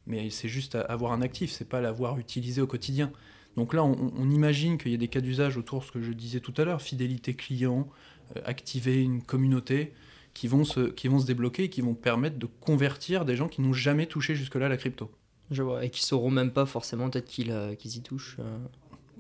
Mais 0.08 0.30
c'est 0.30 0.48
juste 0.48 0.76
avoir 0.76 1.12
un 1.12 1.22
actif, 1.22 1.52
c'est 1.52 1.68
pas 1.68 1.82
l'avoir 1.82 2.20
utilisé 2.20 2.62
au 2.62 2.68
quotidien. 2.68 3.12
Donc 3.58 3.74
là, 3.74 3.84
on, 3.84 4.30
imagine 4.30 4.78
qu'il 4.78 4.92
y 4.92 4.96
a 4.96 4.98
des 4.98 5.08
cas 5.08 5.22
d'usage 5.22 5.58
autour 5.58 5.80
de 5.80 5.86
ce 5.86 5.92
que 5.92 6.02
je 6.02 6.12
disais 6.12 6.42
tout 6.42 6.54
à 6.58 6.66
l'heure, 6.66 6.82
fidélité 6.82 7.34
client, 7.34 7.88
euh, 8.36 8.42
activer 8.46 9.02
une 9.02 9.22
communauté, 9.24 9.94
qui 10.36 10.48
vont, 10.48 10.66
se, 10.66 10.82
qui 10.92 11.08
vont 11.08 11.18
se 11.18 11.26
débloquer 11.26 11.64
et 11.64 11.70
qui 11.70 11.82
vont 11.82 11.96
permettre 11.96 12.38
de 12.38 12.46
convertir 12.46 13.26
des 13.26 13.36
gens 13.36 13.48
qui 13.48 13.62
n'ont 13.62 13.74
jamais 13.74 14.06
touché 14.06 14.36
jusque-là 14.36 14.70
la 14.70 14.78
crypto. 14.78 15.10
Je 15.50 15.64
vois, 15.64 15.84
et 15.84 15.90
qui 15.90 16.04
sauront 16.04 16.30
même 16.30 16.52
pas 16.52 16.66
forcément 16.66 17.10
peut-être 17.10 17.28
qu'ils 17.28 17.52
euh, 17.52 17.74
y 17.84 18.02
touchent. 18.02 18.38
Euh. 18.40 18.58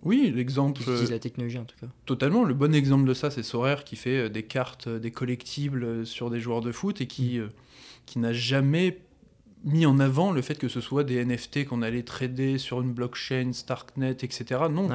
Oui, 0.04 0.32
l'exemple. 0.36 0.82
Qui 0.82 0.90
utilisent 0.90 1.12
la 1.12 1.20
technologie 1.20 1.58
en 1.58 1.64
tout 1.64 1.78
cas. 1.80 1.88
Totalement. 2.06 2.44
Le 2.44 2.54
bon 2.54 2.76
exemple 2.76 3.08
de 3.08 3.14
ça, 3.14 3.32
c'est 3.32 3.44
Sorare 3.44 3.86
qui 3.86 3.96
fait 3.96 4.30
des 4.30 4.44
cartes, 4.44 4.90
des 4.90 5.10
collectibles 5.10 6.06
sur 6.06 6.30
des 6.30 6.40
joueurs 6.40 6.62
de 6.62 6.72
foot 6.72 7.00
et 7.02 7.08
qui, 7.08 7.40
mm. 7.40 7.50
qui 8.06 8.20
n'a 8.20 8.34
jamais 8.34 9.00
mis 9.64 9.86
en 9.86 10.00
avant 10.00 10.32
le 10.32 10.42
fait 10.42 10.56
que 10.60 10.68
ce 10.68 10.82
soit 10.82 11.04
des 11.04 11.24
NFT 11.24 11.66
qu'on 11.66 11.82
allait 11.82 12.04
trader 12.04 12.58
sur 12.58 12.82
une 12.82 12.94
blockchain, 12.94 13.52
Starknet, 13.54 14.18
etc. 14.22 14.62
Non. 14.70 14.90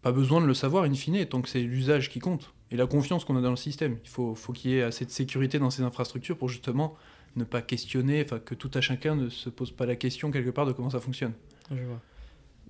Pas 0.00 0.12
besoin 0.12 0.40
de 0.40 0.46
le 0.46 0.54
savoir 0.54 0.84
in 0.84 0.94
fine, 0.94 1.26
tant 1.26 1.42
que 1.42 1.48
c'est 1.48 1.60
l'usage 1.60 2.08
qui 2.08 2.20
compte. 2.20 2.54
Et 2.70 2.76
la 2.76 2.86
confiance 2.86 3.24
qu'on 3.24 3.36
a 3.36 3.40
dans 3.40 3.50
le 3.50 3.56
système. 3.56 3.98
Il 4.04 4.08
faut, 4.08 4.34
qu'il 4.54 4.70
y 4.70 4.76
ait 4.76 4.82
assez 4.82 5.04
de 5.04 5.10
sécurité 5.10 5.58
dans 5.58 5.70
ces 5.70 5.82
infrastructures 5.82 6.36
pour 6.36 6.48
justement 6.48 6.96
ne 7.36 7.44
pas 7.44 7.62
questionner, 7.62 8.22
enfin 8.24 8.38
que 8.38 8.54
tout 8.54 8.70
à 8.74 8.80
chacun 8.80 9.14
ne 9.14 9.28
se 9.28 9.48
pose 9.48 9.70
pas 9.70 9.86
la 9.86 9.96
question 9.96 10.30
quelque 10.30 10.50
part 10.50 10.66
de 10.66 10.72
comment 10.72 10.90
ça 10.90 11.00
fonctionne. 11.00 11.32
Je 11.70 11.82
vois. 11.82 12.00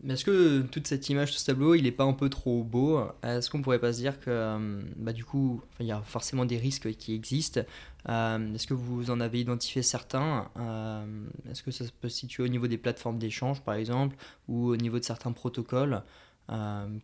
Est-ce 0.09 0.25
que 0.25 0.63
toute 0.63 0.87
cette 0.87 1.11
image, 1.11 1.33
tout 1.33 1.39
ce 1.39 1.45
tableau, 1.45 1.75
il 1.75 1.83
n'est 1.83 1.93
pas 1.93 2.05
un 2.05 2.15
peu 2.15 2.31
trop 2.31 2.65
beau? 2.65 3.03
Est-ce 3.23 3.51
qu'on 3.51 3.61
pourrait 3.61 3.79
pas 3.79 3.93
se 3.93 3.99
dire 3.99 4.19
que, 4.19 4.31
euh, 4.31 4.83
bah, 4.97 5.13
du 5.13 5.27
coup, 5.27 5.61
il 5.79 5.87
y 5.87 5.93
a 5.93 6.01
forcément 6.01 6.47
des 6.47 6.57
risques 6.57 6.91
qui 6.97 7.15
existent 7.15 7.61
euh, 8.09 8.55
Est-ce 8.55 8.67
que 8.67 8.73
vous 8.73 9.11
en 9.11 9.21
avez 9.21 9.41
identifié 9.41 9.83
certains? 9.83 10.51
Euh, 10.59 11.05
Est-ce 11.51 11.63
que 11.63 11.71
ça 11.71 11.85
peut 12.01 12.09
se 12.09 12.17
situer 12.17 12.43
au 12.43 12.49
niveau 12.49 12.67
des 12.67 12.79
plateformes 12.79 13.19
d'échange, 13.19 13.61
par 13.61 13.75
exemple, 13.75 14.17
ou 14.49 14.69
au 14.69 14.77
niveau 14.77 14.99
de 14.99 15.05
certains 15.05 15.33
protocoles? 15.33 16.03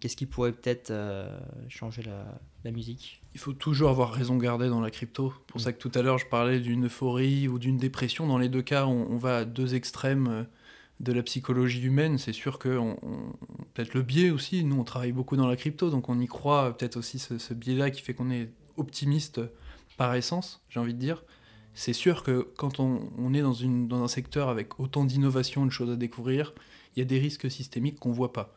Qu'est-ce 0.00 0.16
qui 0.16 0.26
pourrait 0.26 0.52
peut-être 0.52 0.92
changer 1.68 2.02
la, 2.02 2.70
musique? 2.72 3.22
Il 3.34 3.40
faut 3.40 3.52
toujours 3.52 3.90
avoir 3.90 4.12
raison 4.12 4.36
gardée 4.38 4.68
dans 4.68 4.80
la 4.80 4.90
crypto. 4.90 5.32
pour 5.46 5.60
mm. 5.60 5.64
ça 5.64 5.72
que 5.72 5.78
tout 5.78 5.92
à 5.94 6.02
l'heure, 6.02 6.18
je 6.18 6.26
parlais 6.26 6.58
d'une 6.58 6.86
euphorie 6.86 7.46
ou 7.46 7.60
d'une 7.60 7.76
dépression. 7.76 8.26
Dans 8.26 8.38
les 8.38 8.48
deux 8.48 8.62
cas, 8.62 8.86
on, 8.86 9.06
on 9.08 9.16
va 9.16 9.38
à 9.38 9.44
deux 9.44 9.76
extrêmes 9.76 10.46
de 11.00 11.12
la 11.12 11.22
psychologie 11.22 11.82
humaine, 11.82 12.18
c'est 12.18 12.32
sûr 12.32 12.58
que 12.58 12.94
peut-être 13.74 13.94
le 13.94 14.02
biais 14.02 14.30
aussi, 14.30 14.64
nous 14.64 14.76
on 14.76 14.84
travaille 14.84 15.12
beaucoup 15.12 15.36
dans 15.36 15.46
la 15.46 15.56
crypto, 15.56 15.90
donc 15.90 16.08
on 16.08 16.18
y 16.18 16.26
croit, 16.26 16.76
peut-être 16.76 16.96
aussi 16.96 17.18
ce, 17.18 17.54
biais-là 17.54 17.90
qui 17.90 18.00
fait 18.00 18.14
qu'on 18.14 18.30
est 18.30 18.50
optimiste 18.76 19.40
par 19.96 20.14
essence, 20.14 20.62
j'ai 20.70 20.80
envie 20.80 20.94
de 20.94 20.98
dire. 20.98 21.22
C'est 21.74 21.92
sûr 21.92 22.22
que 22.22 22.48
quand 22.56 22.80
on, 22.80 23.34
est 23.34 23.42
dans, 23.42 23.52
une, 23.52 23.86
dans 23.86 24.02
un 24.02 24.08
secteur 24.08 24.48
avec 24.48 24.80
autant 24.80 25.04
d'innovation, 25.04 25.66
de 25.66 25.70
choses 25.70 25.90
à 25.90 25.96
découvrir, 25.96 26.54
il 26.94 27.00
y 27.00 27.02
a 27.02 27.04
des 27.04 27.18
risques 27.18 27.50
systémiques 27.50 28.00
qu'on 28.00 28.10
ne 28.10 28.14
voit 28.14 28.32
pas. 28.32 28.54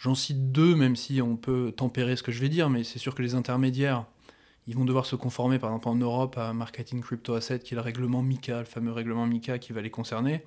J'en 0.00 0.14
cite 0.14 0.52
deux, 0.52 0.74
même 0.74 0.96
si 0.96 1.20
on 1.20 1.36
peut 1.36 1.72
tempérer 1.76 2.16
ce 2.16 2.22
que 2.22 2.32
je 2.32 2.40
vais 2.40 2.48
dire, 2.48 2.70
mais 2.70 2.84
c'est 2.84 2.98
sûr 2.98 3.14
que 3.14 3.22
les 3.22 3.34
intermédiaires, 3.34 4.06
ils 4.66 4.76
vont 4.76 4.84
devoir 4.84 5.06
se 5.06 5.16
conformer, 5.16 5.58
par 5.58 5.70
exemple 5.70 5.88
en 5.88 5.96
Europe, 5.96 6.38
à 6.38 6.52
Marketing 6.52 7.00
Crypto 7.00 7.34
Asset, 7.34 7.60
qui 7.60 7.74
est 7.74 7.76
le 7.76 7.80
règlement 7.82 8.22
MICA, 8.22 8.60
le 8.60 8.64
fameux 8.64 8.92
règlement 8.92 9.26
MICA 9.26 9.58
qui 9.58 9.72
va 9.72 9.80
les 9.80 9.90
concerner 9.90 10.44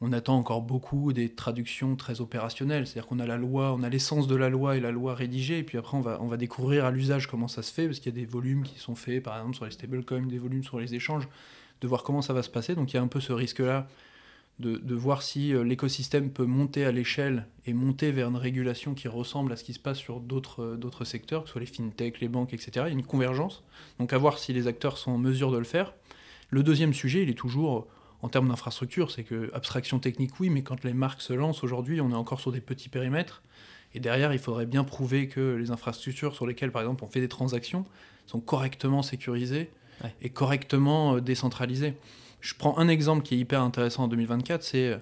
on 0.00 0.12
attend 0.12 0.36
encore 0.36 0.62
beaucoup 0.62 1.12
des 1.12 1.30
traductions 1.30 1.96
très 1.96 2.20
opérationnelles. 2.20 2.86
C'est-à-dire 2.86 3.06
qu'on 3.06 3.18
a 3.18 3.26
la 3.26 3.36
loi, 3.36 3.72
on 3.72 3.82
a 3.82 3.88
l'essence 3.88 4.26
de 4.26 4.36
la 4.36 4.50
loi 4.50 4.76
et 4.76 4.80
la 4.80 4.90
loi 4.90 5.14
rédigée, 5.14 5.58
et 5.58 5.62
puis 5.62 5.78
après 5.78 5.96
on 5.96 6.02
va, 6.02 6.18
on 6.20 6.26
va 6.26 6.36
découvrir 6.36 6.84
à 6.84 6.90
l'usage 6.90 7.26
comment 7.26 7.48
ça 7.48 7.62
se 7.62 7.72
fait, 7.72 7.86
parce 7.86 7.98
qu'il 7.98 8.14
y 8.14 8.16
a 8.16 8.20
des 8.20 8.26
volumes 8.26 8.62
qui 8.62 8.78
sont 8.78 8.94
faits, 8.94 9.22
par 9.22 9.36
exemple 9.36 9.56
sur 9.56 9.64
les 9.64 9.70
stablecoins, 9.70 10.26
des 10.26 10.38
volumes 10.38 10.64
sur 10.64 10.78
les 10.78 10.94
échanges, 10.94 11.28
de 11.80 11.88
voir 11.88 12.02
comment 12.02 12.22
ça 12.22 12.34
va 12.34 12.42
se 12.42 12.50
passer. 12.50 12.74
Donc 12.74 12.92
il 12.92 12.96
y 12.96 12.98
a 12.98 13.02
un 13.02 13.08
peu 13.08 13.20
ce 13.20 13.32
risque-là 13.32 13.88
de, 14.58 14.94
voir 14.94 15.22
si 15.22 15.54
euh, 15.54 15.62
l'écosystème 15.62 16.30
peut 16.30 16.46
monter 16.46 16.86
à 16.86 16.92
l'échelle 16.92 17.46
et 17.66 17.74
monter 17.74 18.10
vers 18.10 18.28
une 18.28 18.36
régulation 18.36 18.94
qui 18.94 19.06
ressemble 19.06 19.52
à 19.52 19.56
ce 19.56 19.64
qui 19.64 19.74
se 19.74 19.78
passe 19.78 19.98
sur 19.98 20.20
d'autres 20.20 20.62
euh, 20.62 21.04
secteurs, 21.04 21.42
que 21.42 21.48
ce 21.48 21.52
soit 21.52 21.60
les 21.60 21.66
fintech, 21.66 22.20
les 22.20 22.28
banques, 22.28 22.54
etc. 22.54 22.70
Il 22.74 22.78
y 22.78 22.82
a 22.82 22.88
une 22.90 23.02
convergence. 23.02 23.64
Donc 23.98 24.12
à 24.12 24.18
voir 24.18 24.38
si 24.38 24.52
les 24.52 24.66
acteurs 24.66 24.96
sont 24.96 25.12
en 25.12 25.18
mesure 25.18 25.50
de 25.52 25.58
le 25.58 25.64
faire. 25.64 25.92
Le 26.48 26.62
deuxième 26.62 26.94
sujet, 26.94 27.22
il 27.22 27.28
est 27.28 27.34
toujours 27.34 27.86
en 28.22 28.28
termes 28.28 28.48
d'infrastructure, 28.48 29.10
c'est 29.10 29.24
que 29.24 29.50
abstraction 29.52 29.98
technique, 29.98 30.40
oui, 30.40 30.48
mais 30.48 30.62
quand 30.62 30.84
les 30.84 30.94
marques 30.94 31.20
se 31.20 31.32
lancent 31.32 31.62
aujourd'hui, 31.62 32.00
on 32.00 32.10
est 32.10 32.14
encore 32.14 32.40
sur 32.40 32.50
des 32.50 32.60
petits 32.60 32.88
périmètres. 32.88 33.42
Et 33.94 34.00
derrière, 34.00 34.32
il 34.32 34.38
faudrait 34.38 34.66
bien 34.66 34.84
prouver 34.84 35.28
que 35.28 35.54
les 35.54 35.70
infrastructures 35.70 36.34
sur 36.34 36.46
lesquelles, 36.46 36.72
par 36.72 36.82
exemple, 36.82 37.04
on 37.04 37.08
fait 37.08 37.20
des 37.20 37.28
transactions 37.28 37.84
sont 38.26 38.40
correctement 38.40 39.02
sécurisées 39.02 39.70
et 40.20 40.30
correctement 40.30 41.16
euh, 41.16 41.20
décentralisées. 41.20 41.94
Je 42.46 42.54
prends 42.54 42.78
un 42.78 42.88
exemple 42.88 43.22
qui 43.22 43.34
est 43.34 43.38
hyper 43.38 43.60
intéressant 43.60 44.04
en 44.04 44.08
2024, 44.08 44.62
c'est 44.62 44.92
euh, 44.92 44.98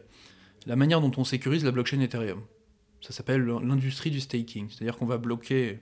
la 0.66 0.76
manière 0.76 1.00
dont 1.00 1.12
on 1.16 1.24
sécurise 1.24 1.64
la 1.64 1.72
blockchain 1.72 2.00
Ethereum. 2.00 2.40
Ça 3.00 3.12
s'appelle 3.12 3.44
l'industrie 3.44 4.10
du 4.10 4.20
staking. 4.20 4.70
C'est-à-dire 4.70 4.96
qu'on 4.96 5.04
va 5.04 5.18
bloquer, 5.18 5.80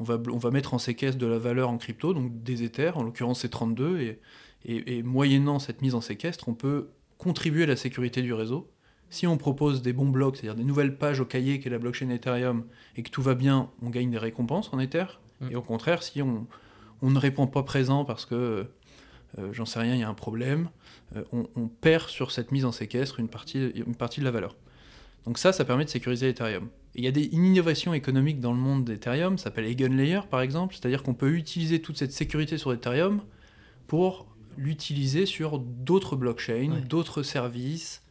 on 0.00 0.04
va, 0.04 0.18
on 0.32 0.38
va 0.38 0.50
mettre 0.50 0.72
en 0.72 0.78
séquestre 0.78 1.18
de 1.18 1.26
la 1.26 1.38
valeur 1.38 1.68
en 1.68 1.76
crypto, 1.76 2.14
donc 2.14 2.42
des 2.42 2.62
Ethers, 2.62 2.96
en 2.96 3.02
l'occurrence 3.02 3.40
c'est 3.40 3.50
32, 3.50 4.00
et 4.00 4.20
et, 4.64 5.02
moyennant 5.02 5.58
cette 5.58 5.82
mise 5.82 5.94
en 5.94 6.00
séquestre, 6.00 6.48
on 6.48 6.54
peut 6.54 6.88
contribuer 7.18 7.64
à 7.64 7.66
la 7.66 7.76
sécurité 7.76 8.22
du 8.22 8.32
réseau. 8.32 8.70
Si 9.10 9.26
on 9.26 9.36
propose 9.36 9.82
des 9.82 9.92
bons 9.92 10.08
blocs, 10.08 10.36
c'est-à-dire 10.36 10.56
des 10.56 10.64
nouvelles 10.64 10.96
pages 10.96 11.20
au 11.20 11.24
cahier 11.24 11.60
qu'est 11.60 11.70
la 11.70 11.78
blockchain 11.78 12.08
Ethereum, 12.10 12.64
et 12.96 13.02
que 13.02 13.10
tout 13.10 13.22
va 13.22 13.34
bien, 13.34 13.70
on 13.82 13.90
gagne 13.90 14.10
des 14.10 14.18
récompenses 14.18 14.72
en 14.72 14.80
Ether. 14.80 15.04
Mm. 15.40 15.50
Et 15.50 15.56
au 15.56 15.62
contraire, 15.62 16.02
si 16.02 16.22
on, 16.22 16.46
ne 17.02 17.18
répond 17.18 17.46
pas 17.46 17.62
présent 17.62 18.04
parce 18.04 18.24
que, 18.24 18.66
euh, 19.38 19.52
j'en 19.52 19.66
sais 19.66 19.78
rien, 19.78 19.94
il 19.94 20.00
y 20.00 20.04
a 20.04 20.08
un 20.08 20.14
problème, 20.14 20.68
euh, 21.16 21.24
on, 21.32 21.68
perd 21.68 22.08
sur 22.08 22.30
cette 22.30 22.52
mise 22.52 22.64
en 22.64 22.72
séquestre 22.72 23.20
une 23.20 23.28
partie, 23.28 23.70
une 23.74 23.94
partie 23.94 24.20
de 24.20 24.24
la 24.24 24.30
valeur. 24.30 24.56
Donc 25.26 25.38
ça, 25.38 25.52
ça 25.52 25.64
permet 25.64 25.84
de 25.84 25.90
sécuriser 25.90 26.28
Ethereum. 26.28 26.68
Il 26.94 27.04
y 27.04 27.08
a 27.08 27.10
des, 27.10 27.24
une 27.24 27.44
innovation 27.44 27.94
économique 27.94 28.40
dans 28.40 28.52
le 28.52 28.58
monde 28.58 28.84
d'Ethereum, 28.84 29.38
ça 29.38 29.44
s'appelle 29.44 29.66
Eigenlayer 29.66 30.20
par 30.30 30.40
exemple, 30.40 30.74
c'est-à-dire 30.74 31.02
qu'on 31.02 31.14
peut 31.14 31.32
utiliser 31.32 31.80
toute 31.80 31.96
cette 31.96 32.12
sécurité 32.12 32.58
sur 32.58 32.72
Ethereum 32.72 33.22
pour 33.86 34.26
l'utiliser 34.56 35.26
sur 35.26 35.58
d'autres 35.58 36.16
blockchains, 36.16 36.82
d'autres 36.88 37.22
services. 37.22 38.02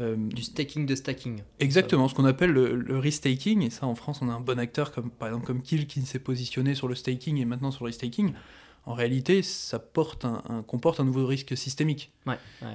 Euh, 0.00 0.16
du 0.16 0.42
staking 0.42 0.86
de 0.86 0.94
stacking. 0.94 1.42
Exactement, 1.60 2.08
ce 2.08 2.14
qu'on 2.14 2.24
appelle 2.24 2.50
le, 2.50 2.98
restaking, 2.98 3.60
et 3.60 3.68
ça 3.68 3.86
en 3.86 3.94
France 3.94 4.20
on 4.22 4.30
a 4.30 4.32
un 4.32 4.40
bon 4.40 4.58
acteur 4.58 4.90
comme 4.90 5.10
par 5.10 5.28
exemple 5.28 5.44
comme 5.44 5.60
Kill 5.60 5.86
qui 5.86 6.00
s'est 6.00 6.18
positionné 6.18 6.74
sur 6.74 6.88
le 6.88 6.94
staking 6.94 7.36
et 7.36 7.44
maintenant 7.44 7.70
sur 7.70 7.84
le 7.84 7.88
restaking. 7.88 8.32
En 8.84 8.94
réalité, 8.94 9.42
ça 9.42 9.78
porte 9.78 10.24
un, 10.24 10.64
comporte 10.66 10.98
un 10.98 11.04
nouveau 11.04 11.24
risque 11.26 11.56
systémique. 11.56 12.12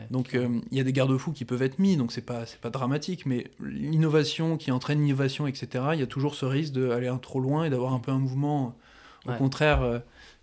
donc 0.10 0.36
euh, 0.36 0.62
il 0.72 0.78
y 0.78 0.80
a 0.80 0.84
des 0.84 0.94
garde-fous 0.94 1.34
qui 1.34 1.44
peuvent 1.44 1.62
être 1.62 1.80
mis, 1.80 1.98
donc 1.98 2.14
c'est 2.14 2.22
pas 2.22 2.46
c'est 2.46 2.62
pas 2.62 2.70
dramatique, 2.70 3.26
mais 3.26 3.52
l'innovation 3.60 4.56
qui 4.56 4.72
entraîne 4.72 5.02
l'innovation, 5.02 5.48
etc. 5.48 5.84
Il 5.94 6.00
y 6.00 6.04
a 6.04 6.08
toujours 6.08 6.36
ce 6.36 6.46
risque 6.46 6.74
d'aller 6.74 7.14
trop 7.22 7.42
loin 7.42 7.66
et 7.66 7.70
d'avoir 7.70 7.94
un 7.94 8.00
peu 8.00 8.12
un 8.12 8.20
mouvement. 8.20 8.76
Au 9.28 9.34
contraire. 9.34 9.82
Euh, 9.82 10.00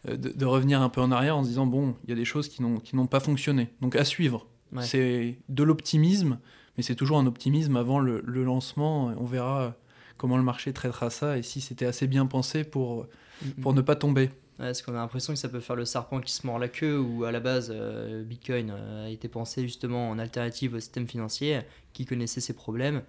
euh, 0.08 0.16
de, 0.16 0.44
revenir 0.44 0.82
un 0.82 0.88
peu 0.88 1.00
en 1.00 1.10
arrière 1.10 1.36
en 1.36 1.42
se 1.42 1.48
disant 1.48 1.66
bon, 1.66 1.94
il 2.04 2.10
y 2.10 2.12
a 2.12 2.16
des 2.16 2.24
choses 2.24 2.48
qui 2.48 2.62
n'ont 2.62 3.06
pas 3.06 3.20
fonctionné. 3.20 3.70
Donc 3.80 3.96
à 3.96 4.04
suivre. 4.04 4.46
C'est 4.80 5.38
de 5.48 5.62
l'optimisme, 5.62 6.38
mais 6.76 6.82
c'est 6.82 6.96
toujours 6.96 7.18
un 7.18 7.26
optimisme 7.26 7.76
avant 7.76 8.00
le, 8.00 8.20
lancement. 8.26 9.14
On 9.18 9.24
verra 9.24 9.74
comment 10.16 10.36
le 10.36 10.42
marché 10.42 10.72
traitera 10.72 11.10
ça 11.10 11.38
et 11.38 11.42
si 11.42 11.60
c'était 11.60 11.86
assez 11.86 12.08
bien 12.08 12.26
pensé 12.26 12.64
pour, 12.64 13.06
mm-hmm. 13.44 13.60
pour 13.62 13.72
ne 13.72 13.80
pas 13.80 13.94
tomber. 13.94 14.30
Est-ce 14.62 14.82
qu'on 14.82 14.92
a 14.92 14.98
l'impression 14.98 15.32
que 15.32 15.38
ça 15.38 15.48
peut 15.48 15.60
faire 15.60 15.76
le 15.76 15.84
serpent 15.84 16.20
qui 16.20 16.32
se 16.32 16.46
mord 16.46 16.58
la 16.58 16.68
queue 16.68 16.98
ou 16.98 17.24
à 17.24 17.32
la 17.32 17.40
base 17.40 17.72
euh, 17.74 18.22
Bitcoin 18.22 18.70
euh, 18.70 19.06
a 19.06 19.08
été 19.10 19.26
pensé 19.28 19.62
justement 19.62 20.10
en 20.10 20.18
alternative 20.18 20.74
au 20.74 20.80
système 20.80 21.08
financier 21.08 21.60
qui 21.92 22.06
connaissait 22.06 22.40
ses 22.40 22.54
problèmes 22.54 23.02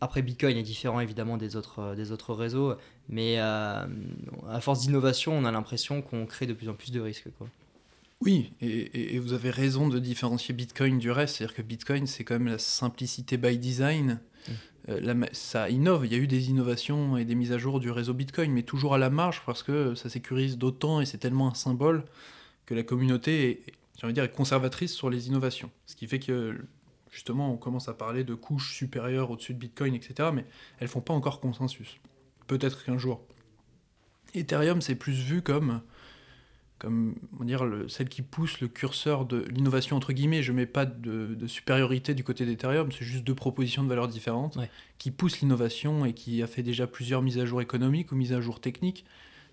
après, 0.00 0.20
Bitcoin 0.20 0.56
est 0.56 0.64
différent 0.64 0.98
évidemment 0.98 1.36
des 1.36 1.54
autres, 1.54 1.78
euh, 1.78 1.94
des 1.94 2.10
autres 2.10 2.34
réseaux, 2.34 2.74
mais 3.08 3.38
à 3.38 3.86
force 4.60 4.80
d'innovation, 4.80 5.32
on 5.32 5.44
a 5.44 5.52
l'impression 5.52 6.02
qu'on 6.02 6.26
crée 6.26 6.46
de 6.46 6.54
plus 6.54 6.68
en 6.68 6.74
plus 6.74 6.90
de 6.90 6.98
risques. 6.98 7.28
Quoi. 7.38 7.46
Oui, 8.20 8.52
et, 8.60 9.18
vous 9.18 9.32
avez 9.32 9.50
raison 9.50 9.88
de 9.88 9.98
différencier 9.98 10.54
Bitcoin 10.54 10.98
du 10.98 11.10
reste. 11.10 11.36
C'est-à-dire 11.36 11.56
que 11.56 11.62
Bitcoin, 11.62 12.06
c'est 12.06 12.22
quand 12.22 12.34
même 12.34 12.46
la 12.46 12.58
simplicité 12.58 13.36
by 13.36 13.58
design. 13.58 14.20
Euh, 14.88 15.26
ça 15.32 15.70
innove, 15.70 16.06
il 16.06 16.12
y 16.12 16.14
a 16.14 16.18
eu 16.18 16.26
des 16.26 16.50
innovations 16.50 17.16
et 17.16 17.24
des 17.24 17.34
mises 17.34 17.52
à 17.52 17.58
jour 17.58 17.78
du 17.78 17.90
réseau 17.90 18.14
Bitcoin, 18.14 18.50
mais 18.50 18.62
toujours 18.62 18.94
à 18.94 18.98
la 18.98 19.10
marge 19.10 19.42
parce 19.46 19.62
que 19.62 19.94
ça 19.94 20.08
sécurise 20.08 20.58
d'autant 20.58 21.00
et 21.00 21.06
c'est 21.06 21.18
tellement 21.18 21.48
un 21.48 21.54
symbole 21.54 22.04
que 22.66 22.74
la 22.74 22.82
communauté 22.82 23.64
est, 23.66 24.04
envie 24.04 24.12
de 24.12 24.14
dire, 24.14 24.24
est 24.24 24.32
conservatrice 24.32 24.92
sur 24.92 25.10
les 25.10 25.28
innovations. 25.28 25.70
Ce 25.86 25.94
qui 25.94 26.06
fait 26.06 26.18
que 26.18 26.56
justement, 27.10 27.52
on 27.52 27.56
commence 27.56 27.88
à 27.88 27.94
parler 27.94 28.24
de 28.24 28.34
couches 28.34 28.74
supérieures 28.74 29.30
au-dessus 29.30 29.54
de 29.54 29.58
Bitcoin, 29.58 29.94
etc., 29.94 30.30
mais 30.32 30.46
elles 30.80 30.88
font 30.88 31.00
pas 31.00 31.14
encore 31.14 31.40
consensus. 31.40 31.98
Peut-être 32.46 32.84
qu'un 32.84 32.98
jour. 32.98 33.24
Ethereum, 34.34 34.80
c'est 34.80 34.94
plus 34.94 35.20
vu 35.20 35.42
comme, 35.42 35.82
comme 36.82 37.14
on 37.38 37.44
dire, 37.44 37.64
le, 37.64 37.88
celle 37.88 38.08
qui 38.08 38.22
pousse 38.22 38.60
le 38.60 38.66
curseur 38.66 39.24
de 39.24 39.44
l'innovation, 39.50 39.96
entre 39.96 40.12
guillemets. 40.12 40.42
Je 40.42 40.50
ne 40.50 40.56
mets 40.56 40.66
pas 40.66 40.84
de, 40.84 41.46
supériorité 41.46 42.12
du 42.12 42.24
côté 42.24 42.44
d'Ethereum, 42.44 42.90
c'est 42.90 43.04
juste 43.04 43.22
deux 43.22 43.36
propositions 43.36 43.84
de 43.84 43.88
valeurs 43.88 44.08
différentes 44.08 44.58
qui 44.98 45.12
poussent 45.12 45.40
l'innovation 45.40 46.04
et 46.04 46.12
qui 46.12 46.42
a 46.42 46.48
fait 46.48 46.64
déjà 46.64 46.88
plusieurs 46.88 47.22
mises 47.22 47.38
à 47.38 47.46
jour 47.46 47.62
économiques 47.62 48.10
ou 48.10 48.16
mises 48.16 48.32
à 48.32 48.40
jour 48.40 48.60
techniques. 48.60 49.04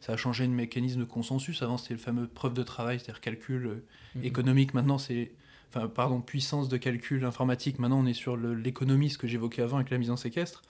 Ça 0.01 0.13
a 0.13 0.17
changé 0.17 0.47
le 0.47 0.53
mécanisme 0.53 1.01
de 1.01 1.05
consensus. 1.05 1.61
Avant, 1.61 1.77
c'était 1.77 1.93
le 1.93 1.99
fameux 1.99 2.25
preuve 2.25 2.55
de 2.55 2.63
travail, 2.63 2.99
c'est-à-dire 2.99 3.21
calcul 3.21 3.67
euh, 3.67 3.83
mhm. 4.15 4.23
économique. 4.23 4.73
Maintenant, 4.73 4.97
c'est. 4.97 5.31
Enfin, 5.71 5.87
pardon, 5.87 6.21
puissance 6.21 6.67
de 6.67 6.77
calcul 6.77 7.23
informatique. 7.25 7.77
Maintenant, 7.77 7.99
on 7.99 8.07
est 8.07 8.13
sur 8.13 8.37
l'économie, 8.37 9.11
ce 9.11 9.19
que 9.19 9.27
j'évoquais 9.27 9.61
avant 9.61 9.75
avec 9.75 9.91
la 9.91 9.99
mise 9.99 10.09
en 10.09 10.17
séquestre. 10.17 10.63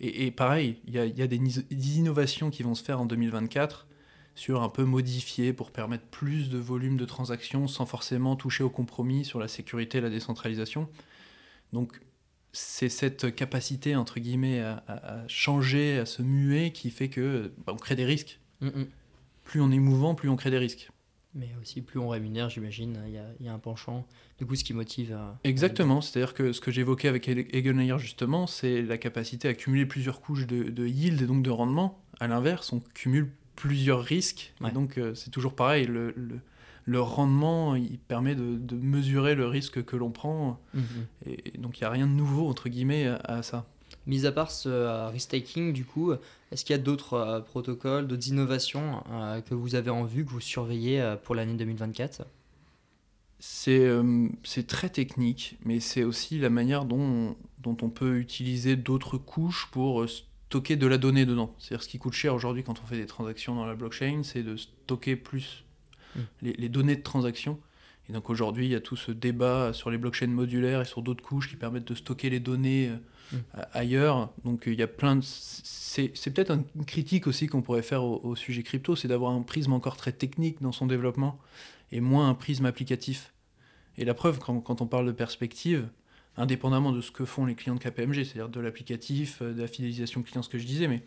Et, 0.00 0.32
pareil, 0.32 0.78
il 0.88 0.94
y 0.94 0.98
a, 0.98 1.06
y 1.06 1.22
a 1.22 1.26
des, 1.28 1.38
des 1.38 1.98
innovations 1.98 2.50
qui 2.50 2.64
vont 2.64 2.74
se 2.74 2.82
faire 2.82 3.00
en 3.00 3.06
2024 3.06 3.86
sur 4.36 4.62
un 4.62 4.68
peu 4.68 4.84
modifié 4.84 5.52
pour 5.52 5.72
permettre 5.72 6.04
plus 6.04 6.50
de 6.50 6.58
volume 6.58 6.96
de 6.96 7.06
transactions 7.06 7.66
sans 7.66 7.86
forcément 7.86 8.36
toucher 8.36 8.62
au 8.62 8.70
compromis 8.70 9.24
sur 9.24 9.40
la 9.40 9.48
sécurité 9.48 9.98
et 9.98 10.00
la 10.02 10.10
décentralisation. 10.10 10.88
Donc 11.72 12.00
c'est 12.52 12.90
cette 12.90 13.34
capacité, 13.34 13.96
entre 13.96 14.20
guillemets, 14.20 14.60
à, 14.60 15.24
changer, 15.26 15.98
à 15.98 16.06
se 16.06 16.22
muer 16.22 16.70
qui 16.70 16.90
fait 16.90 17.08
que 17.08 17.52
bah, 17.66 17.72
on 17.74 17.76
crée 17.76 17.96
des 17.96 18.04
risques. 18.04 18.38
Mm, 18.60 18.68
mm. 18.68 18.86
Plus 19.44 19.60
on 19.60 19.70
est 19.70 19.78
mouvant, 19.78 20.14
plus 20.14 20.28
on 20.28 20.36
crée 20.36 20.50
des 20.50 20.58
risques. 20.58 20.90
Mais 21.34 21.50
aussi 21.60 21.82
plus 21.82 21.98
on 21.98 22.08
rémunère, 22.08 22.48
j'imagine, 22.48 22.98
il 23.06 23.44
y, 23.44 23.48
a 23.48 23.52
un 23.52 23.58
penchant. 23.58 24.06
Du 24.38 24.46
coup, 24.46 24.54
ce 24.54 24.64
qui 24.64 24.72
motive 24.72 25.12
à... 25.12 25.38
Exactement, 25.44 26.00
c'est-à-dire 26.00 26.32
que 26.32 26.52
ce 26.52 26.62
que 26.62 26.70
j'évoquais 26.70 27.08
avec 27.08 27.28
Egenlayer 27.28 27.98
justement, 27.98 28.46
c'est 28.46 28.80
la 28.80 28.96
capacité 28.96 29.48
à 29.48 29.54
cumuler 29.54 29.84
plusieurs 29.84 30.20
couches 30.20 30.46
de, 30.46 30.64
de 30.64 30.86
yield 30.86 31.20
et 31.20 31.26
donc 31.26 31.42
de 31.42 31.50
rendement. 31.50 32.02
À 32.20 32.26
l'inverse, 32.26 32.72
on 32.72 32.80
cumule 32.80 33.30
plusieurs 33.56 34.02
risques. 34.02 34.54
donc, 34.72 34.98
euh, 34.98 35.14
c'est 35.14 35.30
toujours 35.30 35.54
pareil. 35.54 35.86
Le, 35.86 36.14
le, 36.84 37.00
rendement, 37.00 37.74
il 37.74 37.98
permet 37.98 38.34
de, 38.36 38.76
mesurer 38.76 39.34
le 39.34 39.46
risque 39.46 39.82
que 39.84 39.96
l'on 39.96 40.10
prend. 40.10 40.60
Mhm. 40.74 40.84
Et, 41.26 41.58
donc, 41.58 41.78
il 41.78 41.82
n'y 41.82 41.86
a 41.86 41.90
rien 41.90 42.06
de 42.06 42.12
nouveau, 42.12 42.48
entre 42.48 42.68
guillemets, 42.68 43.06
à, 43.24 43.42
ça. 43.42 43.66
Mis 44.06 44.26
à 44.26 44.32
part 44.32 44.52
ce 44.52 44.68
euh, 44.68 45.08
risk-taking, 45.08 45.72
du 45.72 45.84
coup, 45.84 46.12
est-ce 46.52 46.64
qu'il 46.64 46.76
y 46.76 46.78
a 46.78 46.82
d'autres 46.82 47.14
euh, 47.14 47.40
protocoles, 47.40 48.06
d'autres 48.06 48.28
innovations 48.28 49.02
que 49.48 49.54
vous 49.54 49.74
avez 49.74 49.90
en 49.90 50.04
vue, 50.04 50.24
que 50.24 50.30
vous 50.30 50.40
surveillez 50.40 51.16
pour 51.24 51.34
l'année 51.34 51.54
2024 51.54 52.22
c'est 53.38 54.66
très 54.66 54.88
technique, 54.88 55.58
mais 55.62 55.78
c'est 55.78 56.04
aussi 56.04 56.38
la 56.38 56.48
manière 56.48 56.86
dont, 56.86 57.36
dont 57.58 57.76
on 57.82 57.90
peut 57.90 58.16
utiliser 58.16 58.76
d'autres 58.76 59.18
couches 59.18 59.68
pour 59.70 60.06
stocker 60.56 60.76
de 60.76 60.86
la 60.86 60.96
donnée 60.96 61.26
dedans. 61.26 61.54
C'est-à-dire 61.58 61.82
ce 61.82 61.88
qui 61.88 61.98
coûte 61.98 62.14
cher 62.14 62.34
aujourd'hui 62.34 62.64
quand 62.64 62.80
on 62.82 62.86
fait 62.86 62.96
des 62.96 63.06
transactions 63.06 63.54
dans 63.54 63.66
la 63.66 63.74
blockchain, 63.74 64.22
c'est 64.22 64.42
de 64.42 64.56
stocker 64.56 65.14
plus 65.14 65.64
mm. 66.14 66.20
les, 66.42 66.68
données 66.70 66.96
de 66.96 67.02
transaction. 67.02 67.60
Et 68.08 68.14
donc 68.14 68.30
aujourd'hui, 68.30 68.64
il 68.66 68.72
y 68.72 68.74
a 68.74 68.80
tout 68.80 68.96
ce 68.96 69.12
débat 69.12 69.72
sur 69.74 69.90
les 69.90 69.98
blockchains 69.98 70.28
modulaires 70.28 70.80
et 70.80 70.86
sur 70.86 71.02
d'autres 71.02 71.22
couches 71.22 71.50
qui 71.50 71.56
permettent 71.56 71.88
de 71.88 71.94
stocker 71.94 72.30
les 72.30 72.40
données 72.40 72.88
euh, 72.88 73.36
mm. 73.36 73.60
ailleurs. 73.74 74.32
Donc 74.44 74.64
il 74.66 74.78
y 74.78 74.82
a 74.82 74.86
plein 74.86 75.16
de... 75.16 75.22
C'est, 75.22 76.08
peut-être 76.08 76.52
une 76.52 76.84
critique 76.86 77.26
aussi 77.26 77.46
qu'on 77.46 77.60
pourrait 77.60 77.82
faire 77.82 78.04
au, 78.04 78.34
sujet 78.34 78.62
crypto, 78.62 78.96
c'est 78.96 79.08
d'avoir 79.08 79.32
un 79.32 79.42
prisme 79.42 79.74
encore 79.74 79.96
très 79.98 80.12
technique 80.12 80.62
dans 80.62 80.72
son 80.72 80.86
développement 80.86 81.38
et 81.92 82.00
moins 82.00 82.30
un 82.30 82.34
prisme 82.34 82.64
applicatif. 82.64 83.32
Et 83.98 84.04
la 84.04 84.14
preuve, 84.14 84.38
quand, 84.38 84.60
quand 84.60 84.80
on 84.80 84.86
parle 84.86 85.06
de 85.06 85.12
perspective, 85.12 85.88
indépendamment 86.36 86.92
de 86.92 87.00
ce 87.00 87.10
que 87.10 87.24
font 87.24 87.46
les 87.46 87.54
clients 87.54 87.74
de 87.74 87.80
KPMG, 87.80 88.24
c'est-à-dire 88.24 88.48
de 88.48 88.60
l'applicatif, 88.60 89.40
euh, 89.42 89.52
de 89.52 89.60
la 89.60 89.68
fidélisation 89.68 90.22
client, 90.22 90.42
ce 90.42 90.48
que 90.48 90.58
je 90.58 90.66
disais, 90.66 90.88
mais 90.88 91.02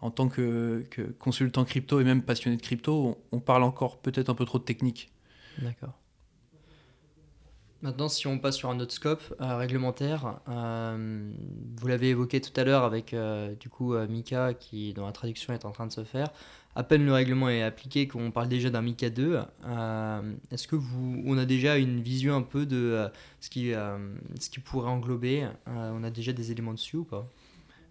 en 0.00 0.10
tant 0.10 0.28
que, 0.28 0.86
consultant 1.18 1.64
crypto 1.64 2.00
et 2.00 2.04
même 2.04 2.22
passionné 2.22 2.56
de 2.56 2.62
crypto, 2.62 3.18
on, 3.32 3.40
parle 3.40 3.64
encore 3.64 3.98
peut-être 3.98 4.30
un 4.30 4.34
peu 4.34 4.46
trop 4.46 4.58
de 4.58 4.64
technique. 4.64 5.12
D'accord. 5.58 5.92
Maintenant, 7.82 8.08
si 8.08 8.26
on 8.26 8.38
passe 8.38 8.56
sur 8.56 8.70
un 8.70 8.80
autre 8.80 8.92
scope 8.92 9.22
euh, 9.40 9.56
réglementaire, 9.56 10.40
euh, 10.48 11.32
vous 11.76 11.86
l'avez 11.86 12.10
évoqué 12.10 12.40
tout 12.40 12.58
à 12.58 12.64
l'heure 12.64 12.84
avec 12.84 13.14
du 13.58 13.68
coup 13.68 13.94
Mika 14.08 14.54
qui, 14.54 14.94
dont 14.94 15.06
la 15.06 15.12
traduction 15.12 15.52
est 15.52 15.64
en 15.64 15.72
train 15.72 15.86
de 15.86 15.92
se 15.92 16.04
faire 16.04 16.30
à 16.76 16.84
peine 16.84 17.04
le 17.04 17.12
règlement 17.12 17.48
est 17.48 17.62
appliqué, 17.62 18.06
qu'on 18.06 18.30
parle 18.30 18.48
déjà 18.48 18.70
d'un 18.70 18.82
MICA 18.82 19.10
2, 19.10 19.40
euh, 19.64 20.32
est-ce 20.52 20.68
que 20.68 20.76
vous, 20.76 21.22
on 21.26 21.36
a 21.36 21.44
déjà 21.44 21.78
une 21.78 22.00
vision 22.00 22.36
un 22.36 22.42
peu 22.42 22.64
de 22.64 22.76
euh, 22.76 23.08
ce, 23.40 23.50
qui, 23.50 23.72
euh, 23.74 23.98
ce 24.38 24.50
qui 24.50 24.60
pourrait 24.60 24.90
englober 24.90 25.48
On 25.66 26.04
a 26.04 26.10
déjà 26.10 26.32
des 26.32 26.52
éléments 26.52 26.74
dessus 26.74 26.98
ou 26.98 27.04
pas? 27.04 27.28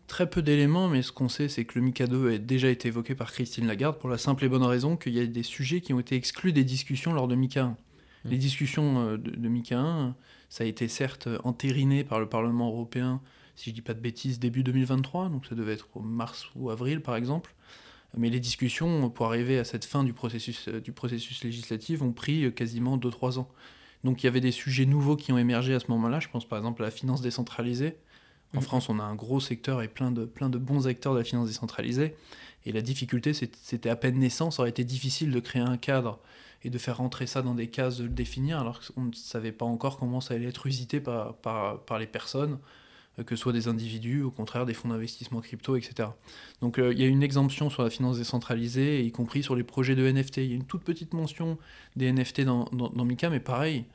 Très 0.07 0.29
peu 0.29 0.41
d'éléments, 0.41 0.87
mais 0.87 1.01
ce 1.01 1.11
qu'on 1.11 1.29
sait, 1.29 1.49
c'est 1.49 1.65
que 1.65 1.77
le 1.77 1.85
MICA 1.85 2.07
2 2.07 2.33
a 2.33 2.37
déjà 2.37 2.69
été 2.69 2.87
évoqué 2.87 3.15
par 3.15 3.31
Christine 3.31 3.67
Lagarde 3.67 3.99
pour 3.99 4.09
la 4.09 4.17
simple 4.17 4.45
et 4.45 4.49
bonne 4.49 4.63
raison 4.63 4.95
qu'il 4.95 5.13
y 5.13 5.19
a 5.19 5.25
des 5.25 5.43
sujets 5.43 5.81
qui 5.81 5.93
ont 5.93 5.99
été 5.99 6.15
exclus 6.15 6.53
des 6.53 6.63
discussions 6.63 7.13
lors 7.13 7.27
de 7.27 7.35
MICA 7.35 7.63
1. 7.63 7.67
Mmh. 7.67 8.29
Les 8.29 8.37
discussions 8.37 9.11
de, 9.11 9.17
de 9.17 9.49
MICA 9.49 9.77
1, 9.77 10.15
ça 10.49 10.63
a 10.63 10.67
été 10.67 10.87
certes 10.87 11.27
entériné 11.43 12.03
par 12.03 12.19
le 12.19 12.27
Parlement 12.27 12.69
européen, 12.69 13.21
si 13.55 13.69
je 13.69 13.75
dis 13.75 13.81
pas 13.81 13.93
de 13.93 13.99
bêtises, 13.99 14.39
début 14.39 14.63
2023, 14.63 15.29
donc 15.29 15.45
ça 15.45 15.53
devait 15.53 15.73
être 15.73 15.89
au 15.93 15.99
mars 15.99 16.47
ou 16.55 16.69
avril 16.69 17.01
par 17.01 17.17
exemple. 17.17 17.53
Mais 18.17 18.30
les 18.30 18.39
discussions 18.39 19.10
pour 19.10 19.28
arriver 19.28 19.60
à 19.60 19.63
cette 19.63 19.86
fin 19.86 20.04
du 20.04 20.13
processus, 20.13 20.67
euh, 20.67 20.82
du 20.82 20.91
processus 20.91 21.43
législatif 21.43 22.02
ont 22.02 22.12
pris 22.12 22.45
euh, 22.45 22.52
quasiment 22.52 22.98
2-3 22.98 23.39
ans. 23.39 23.50
Donc 24.04 24.24
il 24.24 24.26
y 24.26 24.30
avait 24.30 24.41
des 24.41 24.52
sujets 24.52 24.86
nouveaux 24.86 25.15
qui 25.15 25.32
ont 25.32 25.38
émergé 25.38 25.74
à 25.74 25.80
ce 25.80 25.88
moment-là. 25.89 26.19
Je 26.19 26.30
pense 26.30 26.48
par 26.48 26.58
exemple 26.58 26.82
à 26.82 26.86
la 26.86 26.91
finance 26.91 27.22
décentralisée. 27.22 27.98
En 28.56 28.58
mhm. 28.58 28.63
France, 28.63 28.89
on 28.89 29.00
a 29.00 29.04
un 29.04 29.15
gros 29.15 29.39
secteur 29.39 29.82
et 29.82 29.88
plein 29.88 30.12
de, 30.12 30.26
plein 30.26 30.50
de 30.50 30.58
bons 30.58 30.88
acteurs 30.88 31.13
de 31.13 31.19
la 31.19 31.24
finance 31.24 31.48
décentralisée. 31.48 32.15
Et 32.65 32.72
la 32.72 32.82
difficulté, 32.82 33.34
c'était 33.34 33.89
à 33.89 33.95
peine 33.95 34.17
naissant. 34.17 34.52
Ça 34.52 34.63
aurait 34.63 34.69
été 34.69 34.84
difficile 34.84 35.32
de 35.32 35.39
créer 35.39 35.62
un 35.62 35.78
cadre 35.78 36.19
et 36.63 36.69
de 36.69 36.78
faire 36.78 36.98
rentrer 36.98 37.26
ça 37.26 37.41
dans 37.41 37.54
des 37.54 37.67
cases, 37.67 37.98
de 37.98 38.04
le 38.04 38.10
définir, 38.10 38.60
alors 38.60 38.82
qu'on 38.82 39.04
ne 39.04 39.13
savait 39.13 39.54
pas 39.54 39.65
encore 39.65 39.98
comment 39.98 40.19
ça 40.19 40.34
allait 40.34 40.48
être 40.48 40.67
usité 40.67 41.00
par, 41.00 41.36
par, 41.38 41.80
par 41.86 42.00
les 42.00 42.08
personnes 42.08 42.60
que 43.23 43.36
ce 43.36 43.41
soit 43.41 43.53
des 43.53 43.67
individus, 43.67 44.21
au 44.23 44.32
contraire 44.32 44.65
des 44.65 44.73
fonds 44.73 44.89
d'investissement 44.89 45.41
crypto, 45.41 45.75
etc. 45.75 46.10
Donc 46.62 46.79
euh, 46.79 46.93
il 46.93 46.99
y 46.99 47.03
a 47.03 47.08
une 47.08 47.23
exemption 47.23 47.69
sur 47.69 47.84
la 47.84 47.89
finance 47.89 48.17
décentralisée, 48.17 49.03
y 49.03 49.12
compris 49.12 49.43
sur 49.43 49.55
les 49.55 49.63
projets 49.63 49.95
de 49.95 50.10
NFT. 50.10 50.38
Il 50.38 50.45
y 50.45 50.51
a 50.53 50.55
une 50.55 50.65
toute 50.65 50.84
petite 50.84 51.13
mention 51.13 51.58
des 51.95 52.12
NFT 52.12 52.41
dans, 52.41 52.65
dans, 52.71 53.05
Mika, 53.05 53.29
mais 53.29 53.39
pareil, 53.39 53.86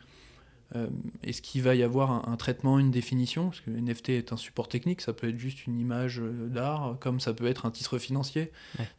euh, 0.75 0.89
est-ce 1.23 1.43
qu'il 1.43 1.63
va 1.63 1.75
y 1.75 1.83
avoir 1.83 2.29
un, 2.29 2.37
traitement, 2.37 2.79
une 2.79 2.91
définition? 2.91 3.51
Parce 3.51 3.61
que 3.61 3.71
NFT 3.71 4.11
est 4.11 4.33
un 4.33 4.37
support 4.37 4.69
technique, 4.69 5.01
ça 5.01 5.13
peut 5.13 5.29
être 5.29 5.39
juste 5.39 5.67
une 5.67 5.79
image 5.79 6.21
d'art, 6.21 6.97
comme 7.01 7.21
ça 7.21 7.33
peut 7.33 7.47
être 7.47 7.67
un 7.67 7.71
titre 7.71 7.99
financier. 7.99 8.51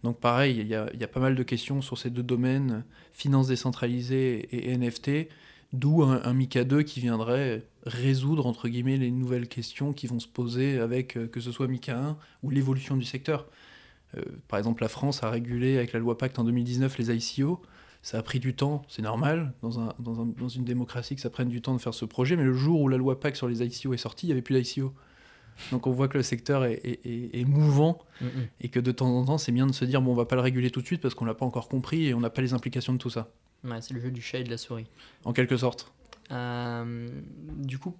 Donc 0.04 0.20
pareil, 0.20 0.58
il 0.60 0.68
y, 0.68 0.70
y, 0.70 0.76
a, 0.76 1.08
pas 1.08 1.20
mal 1.20 1.36
de 1.36 1.44
questions 1.44 1.82
sur 1.82 1.98
ces 1.98 2.10
deux 2.10 2.24
domaines, 2.24 2.84
finance 3.12 3.48
décentralisée 3.48 4.48
et 4.52 4.78
NFT. 4.78 5.28
D'où 5.76 6.04
un, 6.04 6.34
MICA 6.34 6.64
2 6.64 6.84
qui 6.84 7.02
viendrait 7.02 7.64
résoudre, 7.86 8.46
entre 8.46 8.70
guillemets, 8.70 8.98
les 8.98 9.12
nouvelles 9.12 9.48
questions 9.48 9.92
qui 9.92 10.08
vont 10.08 10.20
se 10.20 10.28
poser 10.28 10.80
avec, 10.80 11.18
euh, 11.18 11.28
que 11.28 11.42
ce 11.42 11.52
soit 11.52 11.68
MICA 11.68 11.98
1 11.98 12.18
ou 12.44 12.50
l'évolution 12.50 12.96
du 12.96 13.04
secteur. 13.04 13.46
Euh, 14.18 14.22
par 14.48 14.58
exemple, 14.58 14.82
la 14.82 14.88
France 14.88 15.22
a 15.24 15.30
régulé 15.30 15.78
avec 15.78 15.92
la 15.92 16.00
loi 16.00 16.18
Pacte 16.18 16.40
en 16.40 16.46
2019 16.46 16.98
les 16.98 17.12
ICO. 17.12 17.62
Ça 18.02 18.20
a 18.20 18.24
pris 18.24 18.40
du 18.40 18.56
temps, 18.56 18.84
c'est 18.88 19.02
normal, 19.02 19.54
dans, 19.62 19.80
un, 19.80 19.94
dans, 20.00 20.48
une 20.48 20.64
démocratie 20.64 21.16
que 21.16 21.22
ça 21.22 21.32
prenne 21.32 21.50
du 21.50 21.62
temps 21.62 21.74
de 21.74 21.82
faire 21.82 21.94
ce 21.94 22.06
projet, 22.06 22.36
mais 22.36 22.44
le 22.44 22.54
jour 22.54 22.80
où 22.82 22.88
la 22.88 22.98
loi 22.98 23.20
Pacte 23.20 23.36
sur 23.36 23.48
les 23.48 23.64
ICO 23.64 23.94
est 23.94 23.98
sortie, 23.98 24.28
il 24.28 24.30
n'y 24.30 24.34
avait 24.34 24.44
plus 24.44 24.60
d'ICO. 24.62 24.94
Donc 25.72 25.88
on 25.88 25.92
voit 25.92 26.08
que 26.08 26.18
le 26.18 26.24
secteur 26.24 26.66
est, 26.66 27.46
mouvant 27.48 28.00
mm, 28.22 28.26
mm. 28.26 28.30
et 28.62 28.70
que 28.70 28.80
de 28.80 28.92
temps 28.92 29.08
en 29.08 29.26
temps, 29.26 29.38
c'est 29.38 29.52
bien 29.52 29.66
de 29.66 29.72
se 29.72 29.86
dire 29.86 30.02
bon, 30.02 30.12
on 30.12 30.16
va 30.16 30.26
pas 30.26 30.36
le 30.36 30.42
réguler 30.42 30.70
tout 30.70 30.82
de 30.82 30.86
suite 30.86 31.02
parce 31.02 31.16
qu'on 31.16 31.26
l'a 31.26 31.34
pas 31.34 31.46
encore 31.46 31.68
compris 31.68 32.08
et 32.08 32.14
on 32.14 32.20
n'a 32.20 32.30
pas 32.30 32.42
les 32.42 32.54
implications 32.54 32.94
de 32.94 32.98
tout 32.98 33.10
ça. 33.10 33.32
Ouais, 33.66 33.82
c'est 33.82 33.94
le 33.94 34.00
jeu 34.00 34.12
du 34.12 34.22
chat 34.22 34.40
et 34.40 34.44
de 34.44 34.50
la 34.50 34.58
souris. 34.58 34.88
En 35.24 35.34
quelque 35.34 35.58
sorte. 35.58 35.92
Euh, 36.32 37.10
du 37.58 37.80
coup, 37.80 37.96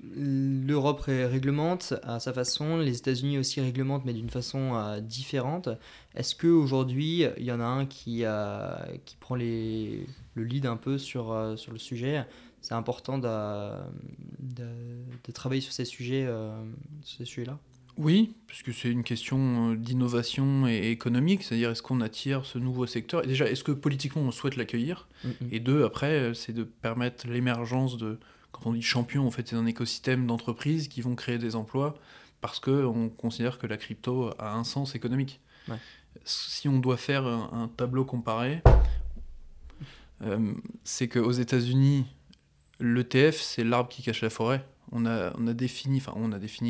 l'Europe 0.00 1.00
réglemente 1.06 1.94
à 2.02 2.20
sa 2.20 2.32
façon, 2.32 2.78
les 2.78 2.98
États-Unis 2.98 3.38
aussi 3.38 3.60
réglementent, 3.60 4.04
mais 4.04 4.12
d'une 4.12 4.30
façon 4.30 4.76
euh, 4.76 5.00
différente. 5.00 5.68
Est-ce 6.14 6.34
qu'aujourd'hui, 6.34 7.24
il 7.36 7.44
y 7.44 7.52
en 7.52 7.60
a 7.60 7.64
un 7.64 7.86
qui, 7.86 8.20
euh, 8.24 8.76
qui 9.04 9.16
prend 9.16 9.34
les, 9.34 10.06
le 10.34 10.44
lead 10.44 10.66
un 10.66 10.76
peu 10.76 10.98
sur, 10.98 11.54
sur 11.56 11.72
le 11.72 11.78
sujet? 11.78 12.24
C'est 12.60 12.74
important 12.74 13.18
de, 13.18 13.70
de, 14.40 15.32
travailler 15.32 15.60
sur 15.60 15.72
ces 15.72 15.84
sujets, 15.84 16.28
sur 17.02 17.18
ces 17.18 17.24
sujets-là? 17.24 17.58
Oui, 17.98 18.36
puisque 18.46 18.72
c'est 18.72 18.90
une 18.90 19.02
question 19.02 19.72
euh, 19.72 19.76
d'innovation 19.76 20.68
et 20.68 20.90
économique, 20.90 21.42
c'est-à-dire 21.42 21.70
est-ce 21.70 21.82
qu'on 21.82 22.00
attire 22.00 22.46
ce 22.46 22.56
nouveau 22.58 22.86
secteur? 22.86 23.24
Et 23.24 23.26
Déjà, 23.26 23.50
est-ce 23.50 23.64
que 23.64 23.72
politiquement 23.72 24.22
on 24.22 24.30
souhaite 24.30 24.54
l'accueillir? 24.54 25.08
Mm, 25.24 25.28
mm. 25.28 25.48
Et 25.50 25.60
deux, 25.60 25.84
après, 25.84 26.12
euh, 26.12 26.34
c'est 26.34 26.52
de 26.52 26.62
permettre 26.62 27.26
l'émergence 27.26 27.96
de, 27.96 28.20
quand 28.52 28.66
on 28.66 28.72
dit 28.72 28.82
champion, 28.82 29.26
en 29.26 29.32
fait, 29.32 29.48
c'est 29.48 29.56
un 29.56 29.66
écosystème 29.66 30.28
d'entreprises 30.28 30.86
qui 30.86 31.00
vont 31.00 31.16
créer 31.16 31.38
des 31.38 31.56
emplois 31.56 31.98
parce 32.40 32.60
qu'on 32.60 33.08
considère 33.08 33.58
que 33.58 33.66
la 33.66 33.76
crypto 33.76 34.30
a 34.38 34.54
un 34.54 34.62
sens 34.62 34.94
économique. 34.94 35.40
Si 36.24 36.68
on 36.68 36.78
doit 36.78 36.96
faire 36.96 37.26
un, 37.26 37.68
tableau 37.76 38.04
comparé, 38.04 38.62
euh, 40.22 40.52
c'est 40.84 41.08
qu'aux 41.08 41.32
États-Unis, 41.32 42.06
l'ETF, 42.80 43.40
c'est 43.40 43.64
l'arbre 43.64 43.90
qui 43.90 44.02
cache 44.02 44.22
la 44.22 44.30
forêt 44.30 44.64
on 44.92 45.06
a, 45.06 45.54
défini, 45.54 46.00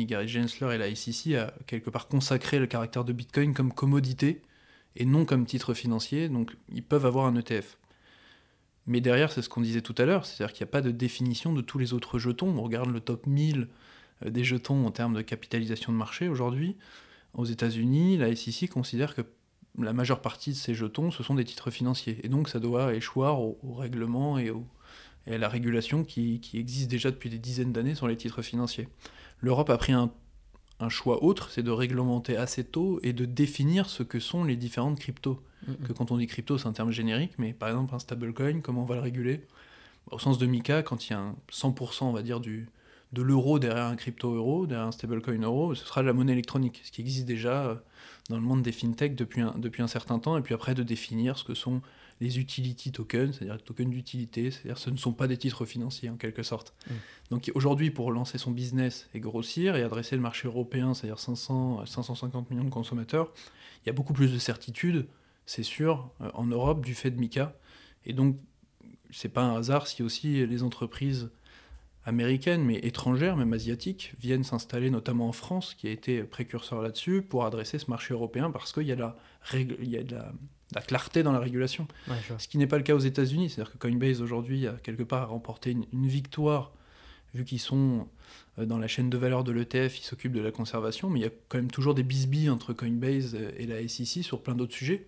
Gary 0.05 0.27
Gensler 0.27 0.75
et 0.75 0.77
la 0.77 0.87
ICC 0.89 1.35
a 1.35 1.53
quelque 1.67 1.89
part 1.89 2.07
consacré 2.07 2.59
le 2.59 2.67
caractère 2.67 3.05
de 3.05 3.13
Bitcoin 3.13 3.53
comme 3.53 3.71
commodité 3.71 4.41
et 4.95 5.05
non 5.05 5.25
comme 5.25 5.45
titre 5.45 5.73
financier, 5.73 6.29
donc 6.29 6.55
ils 6.73 6.83
peuvent 6.83 7.05
avoir 7.05 7.25
un 7.25 7.35
ETF. 7.35 7.77
Mais 8.87 9.01
derrière, 9.01 9.31
c'est 9.31 9.41
ce 9.41 9.49
qu'on 9.49 9.61
disait 9.61 9.81
tout 9.81 9.95
à 9.97 10.05
l'heure, 10.05 10.25
c'est-à-dire 10.25 10.53
qu'il 10.53 10.65
n'y 10.65 10.69
a 10.69 10.71
pas 10.71 10.81
de 10.81 10.91
définition 10.91 11.53
de 11.53 11.61
tous 11.61 11.77
les 11.77 11.93
autres 11.93 12.17
jetons. 12.17 12.57
On 12.57 12.63
regarde 12.63 12.89
le 12.89 12.99
top 12.99 13.27
1000 13.27 13.67
euh, 14.25 14.29
des 14.29 14.43
jetons 14.43 14.85
en 14.85 14.91
termes 14.91 15.13
de 15.13 15.21
capitalisation 15.21 15.91
de 15.93 15.97
marché 15.97 16.27
aujourd'hui. 16.27 16.75
Aux 17.35 17.45
États-Unis, 17.45 18.17
la 18.17 18.35
SEC 18.35 18.69
considère 18.69 19.13
que 19.13 19.21
la 19.77 19.93
majeure 19.93 20.21
partie 20.21 20.51
de 20.51 20.55
ces 20.55 20.73
jetons, 20.73 21.11
ce 21.11 21.21
sont 21.21 21.35
des 21.35 21.45
titres 21.45 21.69
financiers. 21.69 22.19
Et 22.23 22.29
donc 22.29 22.49
ça 22.49 22.59
doit 22.59 22.95
échoir 22.95 23.39
au, 23.39 23.57
règlement 23.75 24.39
et, 24.39 24.51
à 25.27 25.37
la 25.37 25.49
régulation 25.49 26.03
qui, 26.03 26.39
qui, 26.39 26.57
existe 26.57 26.89
déjà 26.89 27.11
depuis 27.11 27.29
des 27.29 27.37
dizaines 27.37 27.71
d'années 27.71 27.95
sur 27.95 28.07
les 28.07 28.17
titres 28.17 28.41
financiers. 28.41 28.87
L'Europe 29.41 29.69
a 29.69 29.77
pris 29.77 29.93
un 29.93 30.11
un 30.79 30.89
choix 30.89 31.23
autre, 31.23 31.49
c'est 31.51 31.63
de 31.63 31.71
réglementer 31.71 32.37
assez 32.37 32.63
tôt 32.63 32.99
et 33.03 33.13
de 33.13 33.25
définir 33.25 33.89
ce 33.89 34.03
que 34.03 34.19
sont 34.19 34.43
les 34.43 34.55
différentes 34.55 34.99
cryptos. 34.99 35.41
Que 35.85 35.91
quand 35.91 36.11
on 36.11 36.17
dit 36.17 36.25
crypto, 36.25 36.57
c'est 36.57 36.67
un 36.67 36.73
terme 36.73 36.91
générique, 36.91 37.33
mais 37.37 37.51
par 37.51 37.67
exemple 37.67 37.93
un 37.93 37.99
stablecoin, 37.99 38.61
comment 38.61 38.83
on 38.83 38.85
va 38.85 38.95
le 38.95 39.01
réguler? 39.01 39.45
Au 40.09 40.17
sens 40.17 40.37
de 40.37 40.45
Mika, 40.45 40.83
quand 40.83 41.07
il 41.07 41.11
y 41.11 41.15
a 41.15 41.19
un 41.19 41.35
100%, 41.51 42.05
on 42.05 42.13
va 42.13 42.21
dire, 42.21 42.39
du, 42.39 42.69
de 43.11 43.21
l'euro 43.21 43.59
derrière 43.59 43.85
un 43.85 43.97
crypto-euro, 43.97 44.67
derrière 44.67 44.87
un 44.87 44.91
stablecoin 44.91 45.41
euro, 45.41 45.75
ce 45.75 45.85
sera 45.85 46.01
de 46.01 46.07
la 46.07 46.13
monnaie 46.13 46.31
électronique, 46.31 46.81
ce 46.85 46.91
qui 46.91 47.01
existe 47.01 47.25
déjà 47.25 47.65
euh, 47.65 47.75
dans 48.29 48.37
le 48.37 48.41
monde 48.41 48.61
des 48.61 48.71
fintechs 48.71 49.15
depuis 49.15 49.41
un, 49.41 49.53
depuis 49.57 49.83
un 49.83 49.87
certain 49.87 50.17
temps, 50.17 50.37
et 50.37 50.41
puis 50.41 50.53
après 50.53 50.75
de 50.75 50.83
définir 50.83 51.37
ce 51.37 51.43
que 51.43 51.53
sont 51.53 51.81
les 52.21 52.39
utility 52.39 52.91
tokens, 52.91 53.35
c'est-à-dire 53.35 53.55
les 53.55 53.61
tokens 53.61 53.89
d'utilité, 53.89 54.51
c'est-à-dire 54.51 54.77
ce 54.77 54.89
ne 54.89 54.97
sont 54.97 55.13
pas 55.13 55.27
des 55.27 55.37
titres 55.37 55.65
financiers 55.65 56.09
en 56.09 56.17
quelque 56.17 56.43
sorte. 56.43 56.73
Mm. 56.87 56.93
Donc 57.31 57.51
aujourd'hui, 57.55 57.91
pour 57.91 58.11
lancer 58.11 58.37
son 58.37 58.51
business 58.51 59.09
et 59.13 59.19
grossir 59.19 59.75
et 59.75 59.83
adresser 59.83 60.15
le 60.15 60.21
marché 60.21 60.47
européen, 60.47 60.93
c'est-à-dire 60.93 61.19
500 61.19 61.85
550 61.85 62.49
millions 62.49 62.65
de 62.65 62.69
consommateurs, 62.69 63.31
il 63.83 63.87
y 63.87 63.89
a 63.89 63.93
beaucoup 63.93 64.13
plus 64.13 64.33
de 64.33 64.37
certitude, 64.37 65.07
c'est 65.45 65.63
sûr, 65.63 66.11
euh, 66.21 66.29
en 66.33 66.45
Europe 66.45 66.83
du 66.83 66.93
fait 66.93 67.11
de 67.11 67.19
Mika. 67.19 67.57
Et 68.05 68.13
donc, 68.13 68.37
c'est 69.11 69.29
pas 69.29 69.41
un 69.41 69.55
hasard 69.55 69.87
si 69.87 70.03
aussi 70.03 70.45
les 70.45 70.63
entreprises 70.63 71.29
américaines, 72.09 72.63
mais 72.63 72.75
étrangères, 72.79 73.37
même 73.37 73.53
asiatiques, 73.53 74.13
viennent 74.19 74.43
s'installer 74.43 74.89
notamment 74.89 75.29
en 75.29 75.31
France, 75.31 75.75
qui 75.75 75.87
a 75.87 75.91
été 75.91 76.23
précurseur 76.23 76.81
là-dessus, 76.81 77.21
pour 77.21 77.45
adresser 77.45 77.79
ce 77.79 77.89
marché 77.89 78.13
européen, 78.13 78.51
parce 78.51 78.73
qu'il 78.73 78.87
y 78.87 78.91
a, 78.91 78.95
la, 78.95 79.15
il 79.53 79.89
y 79.89 79.97
a 79.97 80.03
de 80.03 80.15
la 80.15 80.33
la 80.73 80.81
clarté 80.81 81.23
dans 81.23 81.31
la 81.31 81.39
régulation. 81.39 81.87
ce 82.37 82.47
qui 82.47 82.57
n'est 82.57 82.67
pas 82.67 82.77
le 82.77 82.83
cas 82.83 82.93
aux 82.93 82.99
États-Unis. 82.99 83.49
C'est-à-dire 83.49 83.73
que 83.73 83.77
Coinbase 83.77 84.21
aujourd'hui 84.21 84.67
a 84.67 84.73
quelque 84.73 85.03
part 85.03 85.29
remporté 85.29 85.71
une, 85.71 86.07
victoire, 86.07 86.71
vu 87.33 87.43
qu'ils 87.43 87.59
sont 87.59 88.07
euh, 88.57 88.65
dans 88.65 88.77
la 88.77 88.87
chaîne 88.87 89.09
de 89.09 89.17
valeur 89.17 89.43
de 89.43 89.51
l'ETF, 89.51 89.99
ils 89.99 90.03
s'occupent 90.03 90.33
de 90.33 90.41
la 90.41 90.51
conservation, 90.51 91.09
mais 91.09 91.19
il 91.19 91.23
y 91.23 91.27
a 91.27 91.31
quand 91.47 91.57
même 91.57 91.71
toujours 91.71 91.95
des 91.95 92.03
bisbilles 92.03 92.49
entre 92.49 92.73
Coinbase 92.73 93.35
et 93.57 93.65
la 93.65 93.87
SEC 93.87 94.23
sur 94.23 94.41
plein 94.41 94.55
d'autres 94.55 94.73
sujets. 94.73 95.07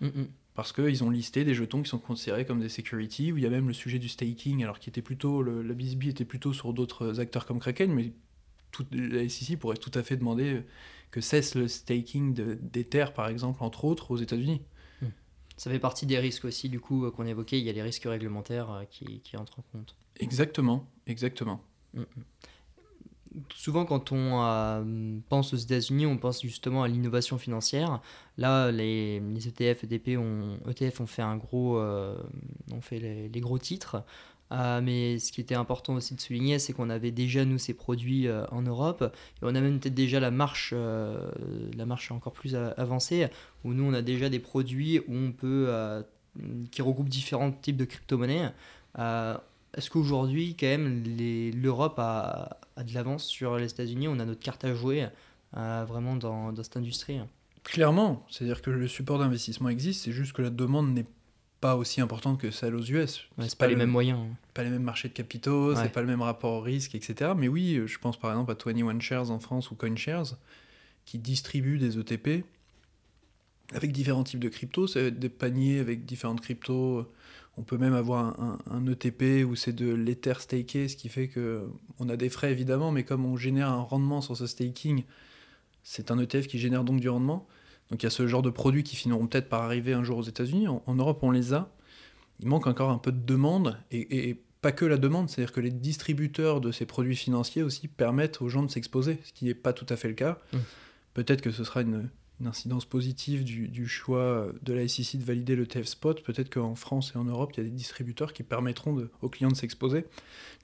Mm, 0.00 0.06
mm. 0.06 0.28
Parce 0.54 0.72
qu'ils 0.72 1.02
ont 1.02 1.10
listé 1.10 1.44
des 1.44 1.54
jetons 1.54 1.82
qui 1.82 1.90
sont 1.90 1.98
considérés 1.98 2.46
comme 2.46 2.60
des 2.60 2.68
securities, 2.68 3.32
où 3.32 3.36
il 3.36 3.42
y 3.42 3.46
a 3.46 3.50
même 3.50 3.66
le 3.66 3.74
sujet 3.74 3.98
du 3.98 4.08
staking, 4.08 4.62
alors 4.62 4.78
qui 4.78 4.88
était 4.88 5.02
plutôt, 5.02 5.42
le, 5.42 5.62
la 5.62 5.74
bisbille 5.74 6.10
était 6.10 6.24
plutôt 6.24 6.52
sur 6.52 6.72
d'autres 6.72 7.18
acteurs 7.18 7.44
comme 7.44 7.58
Kraken, 7.58 7.92
mais 7.92 8.12
la 8.92 9.28
SEC 9.28 9.58
pourrait 9.58 9.76
tout 9.76 9.90
à 9.94 10.02
fait 10.02 10.16
demander 10.16 10.62
que 11.10 11.20
cesse 11.20 11.54
le 11.54 11.68
staking 11.68 12.34
d'Ether, 12.34 13.06
par 13.14 13.28
exemple, 13.28 13.62
entre 13.62 13.84
autres, 13.84 14.10
aux 14.10 14.16
États-Unis. 14.16 14.62
Ça 15.56 15.70
fait 15.70 15.78
partie 15.78 16.06
des 16.06 16.18
risques 16.18 16.44
aussi, 16.44 16.68
du 16.68 16.80
coup, 16.80 17.10
qu'on 17.12 17.26
évoquait. 17.26 17.58
Il 17.58 17.64
y 17.64 17.70
a 17.70 17.72
les 17.72 17.82
risques 17.82 18.04
réglementaires 18.04 18.70
euh, 18.70 18.84
qui, 18.90 19.20
qui 19.20 19.36
entrent 19.36 19.60
en 19.60 19.64
compte. 19.72 19.94
Exactement, 20.18 20.90
exactement. 21.06 21.60
Mm, 21.94 22.00
mm. 22.00 22.04
Souvent, 23.54 23.84
quand 23.84 24.12
on 24.12 24.42
euh, 24.44 25.18
pense 25.28 25.52
aux 25.52 25.56
États-Unis, 25.56 26.06
on 26.06 26.18
pense 26.18 26.42
justement 26.42 26.82
à 26.84 26.88
l'innovation 26.88 27.36
financière. 27.38 28.00
Là, 28.38 28.70
les, 28.70 29.20
les 29.20 29.48
ETF, 29.48 29.84
ont, 30.18 30.58
ETF 30.70 31.00
ont 31.00 31.06
fait 31.06 31.22
un 31.22 31.36
gros, 31.36 31.78
euh, 31.78 32.16
ont 32.72 32.80
fait 32.80 32.98
les, 32.98 33.40
gros 33.40 33.58
titres. 33.58 34.04
Euh, 34.52 34.80
mais 34.80 35.18
ce 35.18 35.32
qui 35.32 35.40
était 35.40 35.56
important 35.56 35.94
aussi 35.94 36.14
de 36.14 36.20
souligner, 36.20 36.60
c'est 36.60 36.72
qu'on 36.72 36.90
avait 36.90 37.10
déjà, 37.10 37.44
nous, 37.44 37.58
ces 37.58 37.74
produits 37.74 38.28
en 38.52 38.62
Europe. 38.62 39.02
Et 39.02 39.40
on 39.42 39.54
a 39.54 39.60
même 39.60 39.80
peut-être 39.80 39.94
déjà 39.94 40.20
la 40.20 40.30
marche, 40.30 40.72
la 40.72 41.86
marche 41.86 42.12
encore 42.12 42.34
plus 42.34 42.54
avancée, 42.54 43.26
où 43.64 43.72
nous, 43.72 43.84
on 43.84 43.94
a 43.94 44.02
déjà 44.02 44.28
des 44.28 44.38
produits 44.40 45.00
où 45.00 45.14
on 45.14 45.32
peut, 45.32 45.72
qui 46.70 46.82
regroupent 46.82 47.08
différents 47.08 47.50
types 47.50 47.76
de 47.76 47.84
crypto-monnaies. 47.84 48.52
Est-ce 49.76 49.90
qu'aujourd'hui, 49.90 50.56
quand 50.58 50.66
même, 50.66 51.02
l'Europe 51.54 51.98
a, 51.98 52.58
a, 52.76 52.84
de 52.84 52.94
l'avance 52.94 53.24
sur 53.24 53.56
les 53.56 53.70
États-Unis? 53.70 54.08
On 54.08 54.18
a 54.18 54.24
notre 54.24 54.40
carte 54.40 54.64
à 54.64 54.74
jouer 54.74 55.08
vraiment 55.52 56.16
dans, 56.16 56.52
dans 56.52 56.62
cette 56.62 56.76
industrie 56.76 57.20
Clairement, 57.64 58.26
c'est-à-dire 58.28 58.60
que 58.60 58.70
le 58.70 58.86
support 58.86 59.18
d'investissement 59.18 59.70
existe, 59.70 60.04
c'est 60.04 60.12
juste 60.12 60.34
que 60.34 60.42
la 60.42 60.50
demande 60.50 60.92
n'est 60.92 61.06
pas 61.64 61.76
aussi 61.76 62.02
importante 62.02 62.38
que 62.38 62.50
celle 62.50 62.74
aux 62.74 62.82
US. 62.82 63.26
c'est 63.38 63.56
pas, 63.56 63.66
les 63.66 63.74
mêmes 63.74 63.88
moyens. 63.88 64.18
Hein. 64.20 64.36
Pas 64.52 64.64
les 64.64 64.68
mêmes 64.68 64.82
marchés 64.82 65.08
de 65.08 65.14
capitaux, 65.14 65.74
c'est 65.74 65.88
pas 65.88 66.02
le 66.02 66.06
même 66.06 66.20
rapport 66.20 66.52
au 66.52 66.60
risque, 66.60 66.94
etc. 66.94 67.32
Mais 67.34 67.48
oui, 67.48 67.80
je 67.86 67.98
pense 67.98 68.18
par 68.18 68.30
exemple 68.32 68.52
à 68.52 68.54
21 68.54 69.00
Shares 69.00 69.30
en 69.30 69.38
France 69.38 69.70
ou 69.70 69.74
CoinShares, 69.74 70.36
qui 71.06 71.18
distribuent 71.18 71.78
des 71.78 71.98
ETP 71.98 72.44
avec 73.72 73.92
différents 73.92 74.24
types 74.24 74.40
de 74.40 74.50
cryptos, 74.50 74.88
des 75.10 75.28
paniers 75.30 75.78
avec 75.78 76.04
différentes 76.04 76.42
cryptos. 76.42 77.10
On 77.56 77.62
peut 77.62 77.78
même 77.78 77.94
avoir 77.94 78.36
un, 78.68 78.86
ETP 78.86 79.44
où 79.46 79.54
c'est 79.54 79.72
de 79.72 79.92
l'Ether 79.92 80.34
staké, 80.40 80.88
ce 80.88 80.96
qui 80.96 81.08
fait 81.08 81.28
que 81.28 81.68
on 82.00 82.08
a 82.08 82.16
des 82.16 82.28
frais 82.28 82.50
évidemment, 82.50 82.90
mais 82.90 83.04
comme 83.04 83.24
on 83.24 83.36
génère 83.36 83.68
un 83.68 83.80
rendement 83.80 84.20
sur 84.20 84.36
ce 84.36 84.46
staking, 84.46 85.04
c'est 85.84 86.10
un 86.10 86.18
ETF 86.18 86.48
qui 86.48 86.58
génère 86.58 86.82
donc 86.82 87.00
du 87.00 87.08
rendement. 87.08 87.46
Donc 87.90 88.02
il 88.02 88.06
y 88.06 88.08
a 88.08 88.10
ce 88.10 88.26
genre 88.26 88.42
de 88.42 88.50
produits 88.50 88.82
qui 88.82 88.96
finiront 88.96 89.26
peut-être 89.28 89.48
par 89.48 89.62
arriver 89.62 89.92
un 89.92 90.02
jour 90.02 90.18
aux 90.18 90.22
États-Unis. 90.22 90.66
En, 90.66 90.94
Europe, 90.94 91.20
on 91.22 91.30
les 91.30 91.52
a. 91.52 91.70
Il 92.40 92.48
manque 92.48 92.66
encore 92.66 92.90
un 92.90 92.98
peu 92.98 93.12
de 93.12 93.24
demande, 93.24 93.78
et, 93.92 94.36
pas 94.60 94.72
que 94.72 94.86
la 94.86 94.96
demande, 94.96 95.28
c'est-à-dire 95.28 95.52
que 95.52 95.60
les 95.60 95.70
distributeurs 95.70 96.62
de 96.62 96.72
ces 96.72 96.86
produits 96.86 97.16
financiers 97.16 97.62
aussi 97.62 97.86
permettent 97.86 98.40
aux 98.40 98.48
gens 98.48 98.62
de 98.62 98.70
s'exposer, 98.70 99.20
ce 99.22 99.32
qui 99.32 99.44
n'est 99.44 99.54
pas 99.54 99.74
tout 99.74 99.86
à 99.90 99.96
fait 99.96 100.08
le 100.08 100.14
cas. 100.14 100.38
Mmh. 100.52 100.58
Peut-être 101.12 101.42
que 101.42 101.50
ce 101.50 101.64
sera 101.64 101.82
une, 101.82 102.08
incidence 102.44 102.84
positive 102.84 103.44
du, 103.44 103.86
choix 103.86 104.48
de 104.62 104.72
la 104.72 104.86
SEC 104.88 105.18
de 105.18 105.24
valider 105.24 105.56
le 105.56 105.66
TF 105.66 105.86
Spot. 105.86 106.22
Peut-être 106.22 106.52
qu'en 106.52 106.74
France 106.74 107.12
et 107.14 107.18
en 107.18 107.24
Europe, 107.24 107.52
il 107.54 107.58
y 107.58 107.60
a 107.60 107.64
des 107.64 107.74
distributeurs 107.74 108.32
qui 108.32 108.42
permettront 108.42 109.08
aux 109.22 109.28
clients 109.28 109.50
de 109.50 109.56
s'exposer. 109.56 110.00
De 110.00 110.06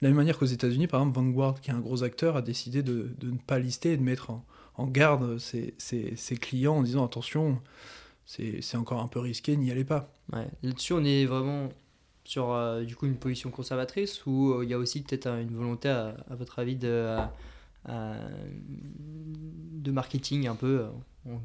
la 0.01 0.09
même 0.09 0.17
manière 0.17 0.37
qu'aux 0.37 0.45
États-Unis, 0.45 0.87
par 0.87 1.01
exemple, 1.01 1.19
Vanguard, 1.19 1.61
qui 1.61 1.71
est 1.71 1.73
un 1.73 1.79
gros 1.79 2.03
acteur, 2.03 2.35
a 2.35 2.41
décidé 2.41 2.83
de, 2.83 3.11
ne 3.21 3.37
pas 3.37 3.59
lister 3.59 3.93
et 3.93 3.97
de 3.97 4.03
mettre 4.03 4.31
en, 4.75 4.87
garde 4.87 5.37
ses, 5.37 5.73
clients 6.39 6.77
en 6.77 6.83
disant 6.83 7.05
attention, 7.05 7.61
c'est 8.25 8.77
encore 8.77 9.01
un 9.01 9.07
peu 9.07 9.19
risqué, 9.19 9.57
n'y 9.57 9.71
allez 9.71 9.85
pas. 9.85 10.11
Là-dessus, 10.63 10.93
on 10.93 11.03
est 11.03 11.25
vraiment 11.25 11.69
sur 12.23 12.51
euh, 12.51 12.83
du 12.83 12.95
coup 12.95 13.07
une 13.07 13.17
position 13.17 13.49
conservatrice 13.49 14.25
ou 14.25 14.53
euh, 14.53 14.63
il 14.63 14.69
y 14.69 14.73
a 14.73 14.77
aussi 14.77 15.01
peut-être 15.01 15.27
une 15.27 15.55
volonté, 15.55 15.89
à, 15.89 16.15
votre 16.29 16.59
avis, 16.59 16.75
de, 16.75 17.17
de 17.87 19.91
marketing 19.91 20.47
un 20.47 20.55
peu. 20.55 20.85
Euh, 21.27 21.35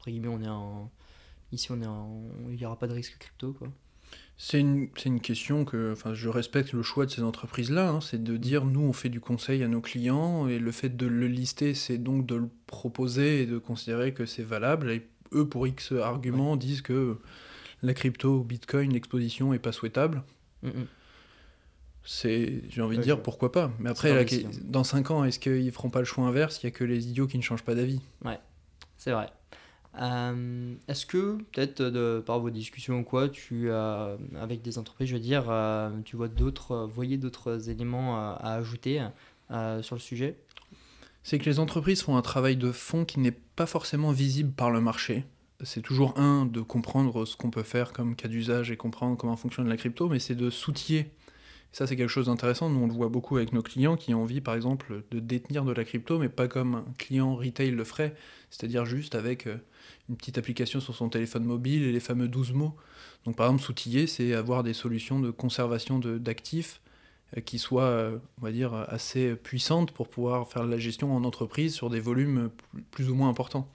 entre 0.00 0.10
guillemets, 0.10 0.28
on 0.28 0.42
est 0.42 0.48
en, 0.48 0.90
ici, 1.52 1.70
on 1.70 1.80
est 1.80 2.50
il 2.50 2.56
n'y 2.56 2.64
aura 2.64 2.78
pas 2.78 2.88
de 2.88 2.94
risque 2.94 3.18
crypto. 3.18 3.52
quoi. 3.52 3.68
C'est 4.36 4.58
une, 4.58 4.88
une, 5.04 5.20
question 5.20 5.66
que 5.66 5.92
enfin, 5.92 6.14
je 6.14 6.30
respecte 6.30 6.72
le 6.72 6.82
choix 6.82 7.04
de 7.04 7.10
ces 7.10 7.22
entreprises-là, 7.22 7.90
hein. 7.90 8.00
c'est 8.00 8.22
de 8.22 8.36
dire 8.38 8.64
nous 8.64 8.80
on 8.80 8.94
fait 8.94 9.10
du 9.10 9.20
conseil 9.20 9.62
à 9.62 9.68
nos 9.68 9.82
clients 9.82 10.48
et 10.48 10.58
le 10.58 10.72
fait 10.72 10.96
de 10.96 11.06
le 11.06 11.26
lister 11.26 11.74
c'est 11.74 11.98
donc 11.98 12.24
de 12.24 12.36
le 12.36 12.48
proposer 12.66 13.42
et 13.42 13.46
de 13.46 13.58
considérer 13.58 14.14
que 14.14 14.24
c'est 14.24 14.42
valable 14.42 14.90
et 14.90 15.06
eux 15.34 15.46
pour 15.46 15.66
X 15.66 15.92
arguments 15.92 16.56
disent 16.56 16.80
que 16.80 17.18
la 17.82 17.92
crypto, 17.92 18.42
Bitcoin, 18.42 18.92
l'exposition 18.92 19.52
est 19.52 19.58
pas 19.58 19.72
souhaitable. 19.72 20.22
Mm. 20.62 20.70
C'est, 22.02 22.62
j'ai 22.68 22.80
envie 22.80 22.96
de 22.96 23.02
dire 23.02 23.22
pourquoi 23.22 23.52
pas. 23.52 23.70
Mais 23.78 23.90
après, 23.90 24.26
dans 24.62 24.84
5 24.84 25.10
ans, 25.10 25.24
est-ce 25.24 25.38
qu'ils 25.38 25.70
feront 25.70 25.90
pas 25.90 25.98
le 25.98 26.06
choix 26.06 26.24
inverse? 26.24 26.62
Il 26.62 26.66
y 26.66 26.68
a 26.68 26.70
que 26.70 26.84
les 26.84 27.08
idiots 27.08 27.26
qui 27.26 27.36
ne 27.36 27.42
changent 27.42 27.62
pas 27.62 27.74
d'avis. 27.74 28.00
Ouais, 28.24 28.38
c'est 28.96 29.12
vrai. 29.12 29.30
Euh, 29.98 30.74
est-ce 30.88 31.04
que, 31.04 31.38
peut-être 31.52 32.20
par 32.20 32.40
vos 32.40 32.50
discussions 32.50 33.00
ou 33.00 33.04
quoi, 33.04 33.28
tu, 33.28 33.70
euh, 33.70 34.16
avec 34.40 34.62
des 34.62 34.78
entreprises, 34.78 35.08
je 35.08 35.14
veux 35.14 35.20
dire, 35.20 35.46
euh, 35.48 35.90
tu 36.04 36.16
vois 36.16 36.28
d'autres, 36.28 36.88
voyez 36.92 37.16
d'autres 37.16 37.68
éléments 37.68 38.16
à 38.16 38.54
ajouter 38.54 39.04
sur 39.82 39.96
le 39.96 40.00
sujet? 40.00 40.36
C'est 41.22 41.38
que 41.38 41.44
les 41.44 41.58
entreprises 41.58 42.02
font 42.02 42.16
un 42.16 42.22
travail 42.22 42.56
de 42.56 42.72
fond 42.72 43.04
qui 43.04 43.20
n'est 43.20 43.30
pas 43.32 43.66
forcément 43.66 44.12
visible 44.12 44.52
par 44.52 44.70
le 44.70 44.80
marché. 44.80 45.24
C'est 45.62 45.82
toujours 45.82 46.18
un 46.18 46.46
de 46.46 46.62
comprendre 46.62 47.26
ce 47.26 47.36
qu'on 47.36 47.50
peut 47.50 47.62
faire 47.62 47.92
comme 47.92 48.16
cas 48.16 48.28
d'usage 48.28 48.70
et 48.70 48.78
comprendre 48.78 49.18
comment 49.18 49.36
fonctionne 49.36 49.68
la 49.68 49.76
crypto, 49.76 50.08
mais 50.08 50.18
c'est 50.18 50.34
de 50.34 50.48
s'outiller 50.48 51.10
ça, 51.72 51.86
c'est 51.86 51.94
quelque 51.94 52.08
chose 52.08 52.26
d'intéressant. 52.26 52.68
Nous, 52.68 52.80
on 52.80 52.88
le 52.88 52.92
voit 52.92 53.08
beaucoup 53.08 53.36
avec 53.36 53.52
nos 53.52 53.62
clients 53.62 53.96
qui 53.96 54.12
ont 54.12 54.22
envie, 54.22 54.40
par 54.40 54.54
exemple, 54.56 55.04
de 55.12 55.20
détenir 55.20 55.64
de 55.64 55.72
la 55.72 55.84
crypto, 55.84 56.18
mais 56.18 56.28
pas 56.28 56.48
comme 56.48 56.74
un 56.74 56.84
client 56.98 57.36
retail 57.36 57.70
le 57.70 57.84
ferait, 57.84 58.16
c'est-à-dire 58.50 58.84
juste 58.86 59.14
avec 59.14 59.46
une 60.08 60.16
petite 60.16 60.38
application 60.38 60.80
sur 60.80 60.94
son 60.94 61.08
téléphone 61.08 61.44
mobile 61.44 61.82
et 61.82 61.92
les 61.92 62.00
fameux 62.00 62.28
12 62.28 62.52
mots. 62.52 62.76
Donc, 63.24 63.36
par 63.36 63.46
exemple, 63.46 63.62
s'outiller, 63.62 64.06
c'est 64.06 64.34
avoir 64.34 64.62
des 64.62 64.72
solutions 64.72 65.20
de 65.20 65.30
conservation 65.30 65.98
d'actifs 65.98 66.80
euh, 67.36 67.40
qui 67.40 67.58
soient, 67.58 67.84
euh, 67.84 68.18
on 68.40 68.44
va 68.44 68.52
dire, 68.52 68.74
assez 68.88 69.34
puissantes 69.34 69.92
pour 69.92 70.08
pouvoir 70.08 70.48
faire 70.48 70.64
de 70.64 70.70
la 70.70 70.78
gestion 70.78 71.14
en 71.14 71.24
entreprise 71.24 71.74
sur 71.74 71.90
des 71.90 72.00
volumes 72.00 72.50
plus 72.90 73.10
ou 73.10 73.14
moins 73.14 73.28
importants. 73.28 73.70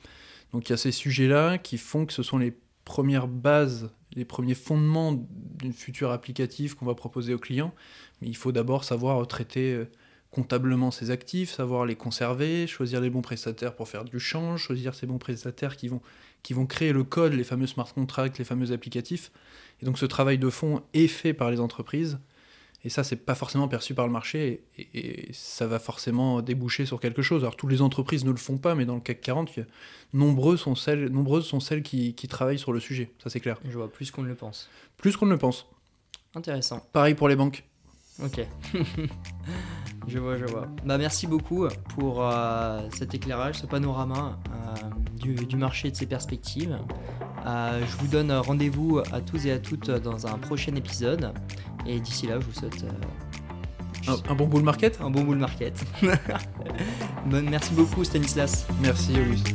Donc, 0.51 0.69
il 0.69 0.71
y 0.71 0.73
a 0.73 0.77
ces 0.77 0.91
sujets-là 0.91 1.57
qui 1.57 1.77
font 1.77 2.05
que 2.05 2.13
ce 2.13 2.23
sont 2.23 2.37
les 2.37 2.55
premières 2.85 3.27
bases 3.27 3.89
les 4.15 4.25
premiers 4.25 4.55
fondements 4.55 5.13
d'une 5.59 5.73
future 5.73 6.11
applicative 6.11 6.75
qu'on 6.75 6.85
va 6.85 6.95
proposer 6.95 7.33
aux 7.33 7.39
clients. 7.39 7.73
Mais 8.21 8.27
il 8.27 8.35
faut 8.35 8.51
d'abord 8.51 8.83
savoir 8.83 9.25
traiter 9.27 9.73
euh, 9.73 9.85
comptablement 10.35 10.91
ses 10.91 11.11
actifs, 11.11 11.49
savoir 11.49 11.85
les 11.85 11.95
conserver, 11.95 12.67
choisir 12.67 12.99
les 12.99 13.09
bons 13.09 13.21
prestataires 13.21 13.73
pour 13.73 13.87
faire 13.87 14.03
du 14.03 14.19
change, 14.19 14.63
choisir 14.63 14.93
ces 14.93 15.07
bons 15.07 15.17
prestataires 15.17 15.77
qui 15.77 15.87
vont, 15.87 16.01
qui 16.43 16.53
vont 16.53 16.65
créer 16.65 16.91
le 16.91 17.05
code, 17.05 17.31
les 17.31 17.45
fameux 17.45 17.67
smart 17.67 17.87
contracts, 17.93 18.37
les 18.37 18.43
fameux 18.43 18.73
applicatifs. 18.73 19.31
Et 19.81 19.85
donc 19.85 19.97
ce 19.97 20.05
travail 20.05 20.37
de 20.37 20.49
fond 20.49 20.83
est 20.93 21.07
fait 21.07 21.33
par 21.33 21.51
les 21.51 21.61
entreprises. 21.61 22.19
Et 22.83 22.89
ça, 22.89 23.03
c'est 23.03 23.15
pas 23.15 23.33
forcément 23.33 23.69
perçu 23.69 23.95
par 23.95 24.05
le 24.05 24.11
marché 24.11 24.61
et, 24.77 25.29
ça 25.31 25.67
va 25.67 25.79
forcément 25.79 26.41
déboucher 26.41 26.85
sur 26.85 26.99
quelque 26.99 27.21
chose. 27.21 27.41
Alors, 27.43 27.55
toutes 27.55 27.71
les 27.71 27.81
entreprises 27.81 28.25
ne 28.25 28.29
le 28.29 28.37
font 28.37 28.57
pas, 28.57 28.75
mais 28.75 28.85
dans 28.85 28.93
le 28.93 29.01
CAC 29.01 29.21
40, 29.21 29.59
nombreuses 30.13 30.59
sont 30.59 30.75
celles, 30.75 31.07
nombreuses 31.07 31.47
sont 31.47 31.59
celles 31.59 31.81
qui, 31.81 32.13
qui 32.13 32.27
travaillent 32.27 32.59
sur 32.59 32.73
le 32.73 32.79
sujet. 32.79 33.09
Ça, 33.23 33.31
c'est 33.31 33.39
clair. 33.39 33.57
Je 33.67 33.75
vois 33.75 33.91
plus 33.91 34.11
qu'on 34.11 34.21
ne 34.21 34.27
le 34.27 34.35
pense. 34.35 34.69
Plus 34.97 35.17
qu'on 35.17 35.25
ne 35.25 35.31
le 35.31 35.39
pense. 35.39 35.65
Intéressant. 36.35 36.85
Pareil 36.93 37.15
pour 37.15 37.27
les 37.27 37.35
banques. 37.35 37.63
Ok. 38.23 38.47
je 40.07 40.19
vois, 40.19 40.37
je 40.37 40.45
vois. 40.45 40.67
Bah, 40.85 40.97
merci 40.97 41.27
beaucoup 41.27 41.67
pour 41.95 42.23
euh, 42.23 42.81
cet 42.95 43.13
éclairage, 43.13 43.55
ce 43.55 43.65
panorama 43.65 44.39
euh, 44.49 44.75
du, 45.21 45.35
du, 45.35 45.57
marché 45.57 45.89
et 45.89 45.91
de 45.91 45.97
ses 45.97 46.05
perspectives. 46.05 46.77
Euh, 47.45 47.81
je 47.85 47.97
vous 47.97 48.07
donne 48.07 48.31
rendez-vous 48.31 48.99
à 49.11 49.21
tous 49.21 49.45
et 49.45 49.51
à 49.51 49.59
toutes 49.59 49.91
dans 49.91 50.27
un 50.27 50.37
prochain 50.37 50.75
épisode. 50.75 51.33
Et 51.85 51.99
d'ici 51.99 52.27
là, 52.27 52.39
je 52.39 52.45
vous 52.45 52.53
souhaite. 52.53 52.83
Euh, 52.83 54.15
un, 54.29 54.35
bon 54.35 54.47
bull 54.47 54.63
market 54.63 54.99
Un 55.01 55.09
bon 55.09 55.23
bull 55.23 55.37
market. 55.37 55.83
bon, 57.25 57.43
merci 57.49 57.73
beaucoup, 57.73 58.03
Stanislas. 58.03 58.65
Merci, 58.81 59.13
Auguste. 59.19 59.53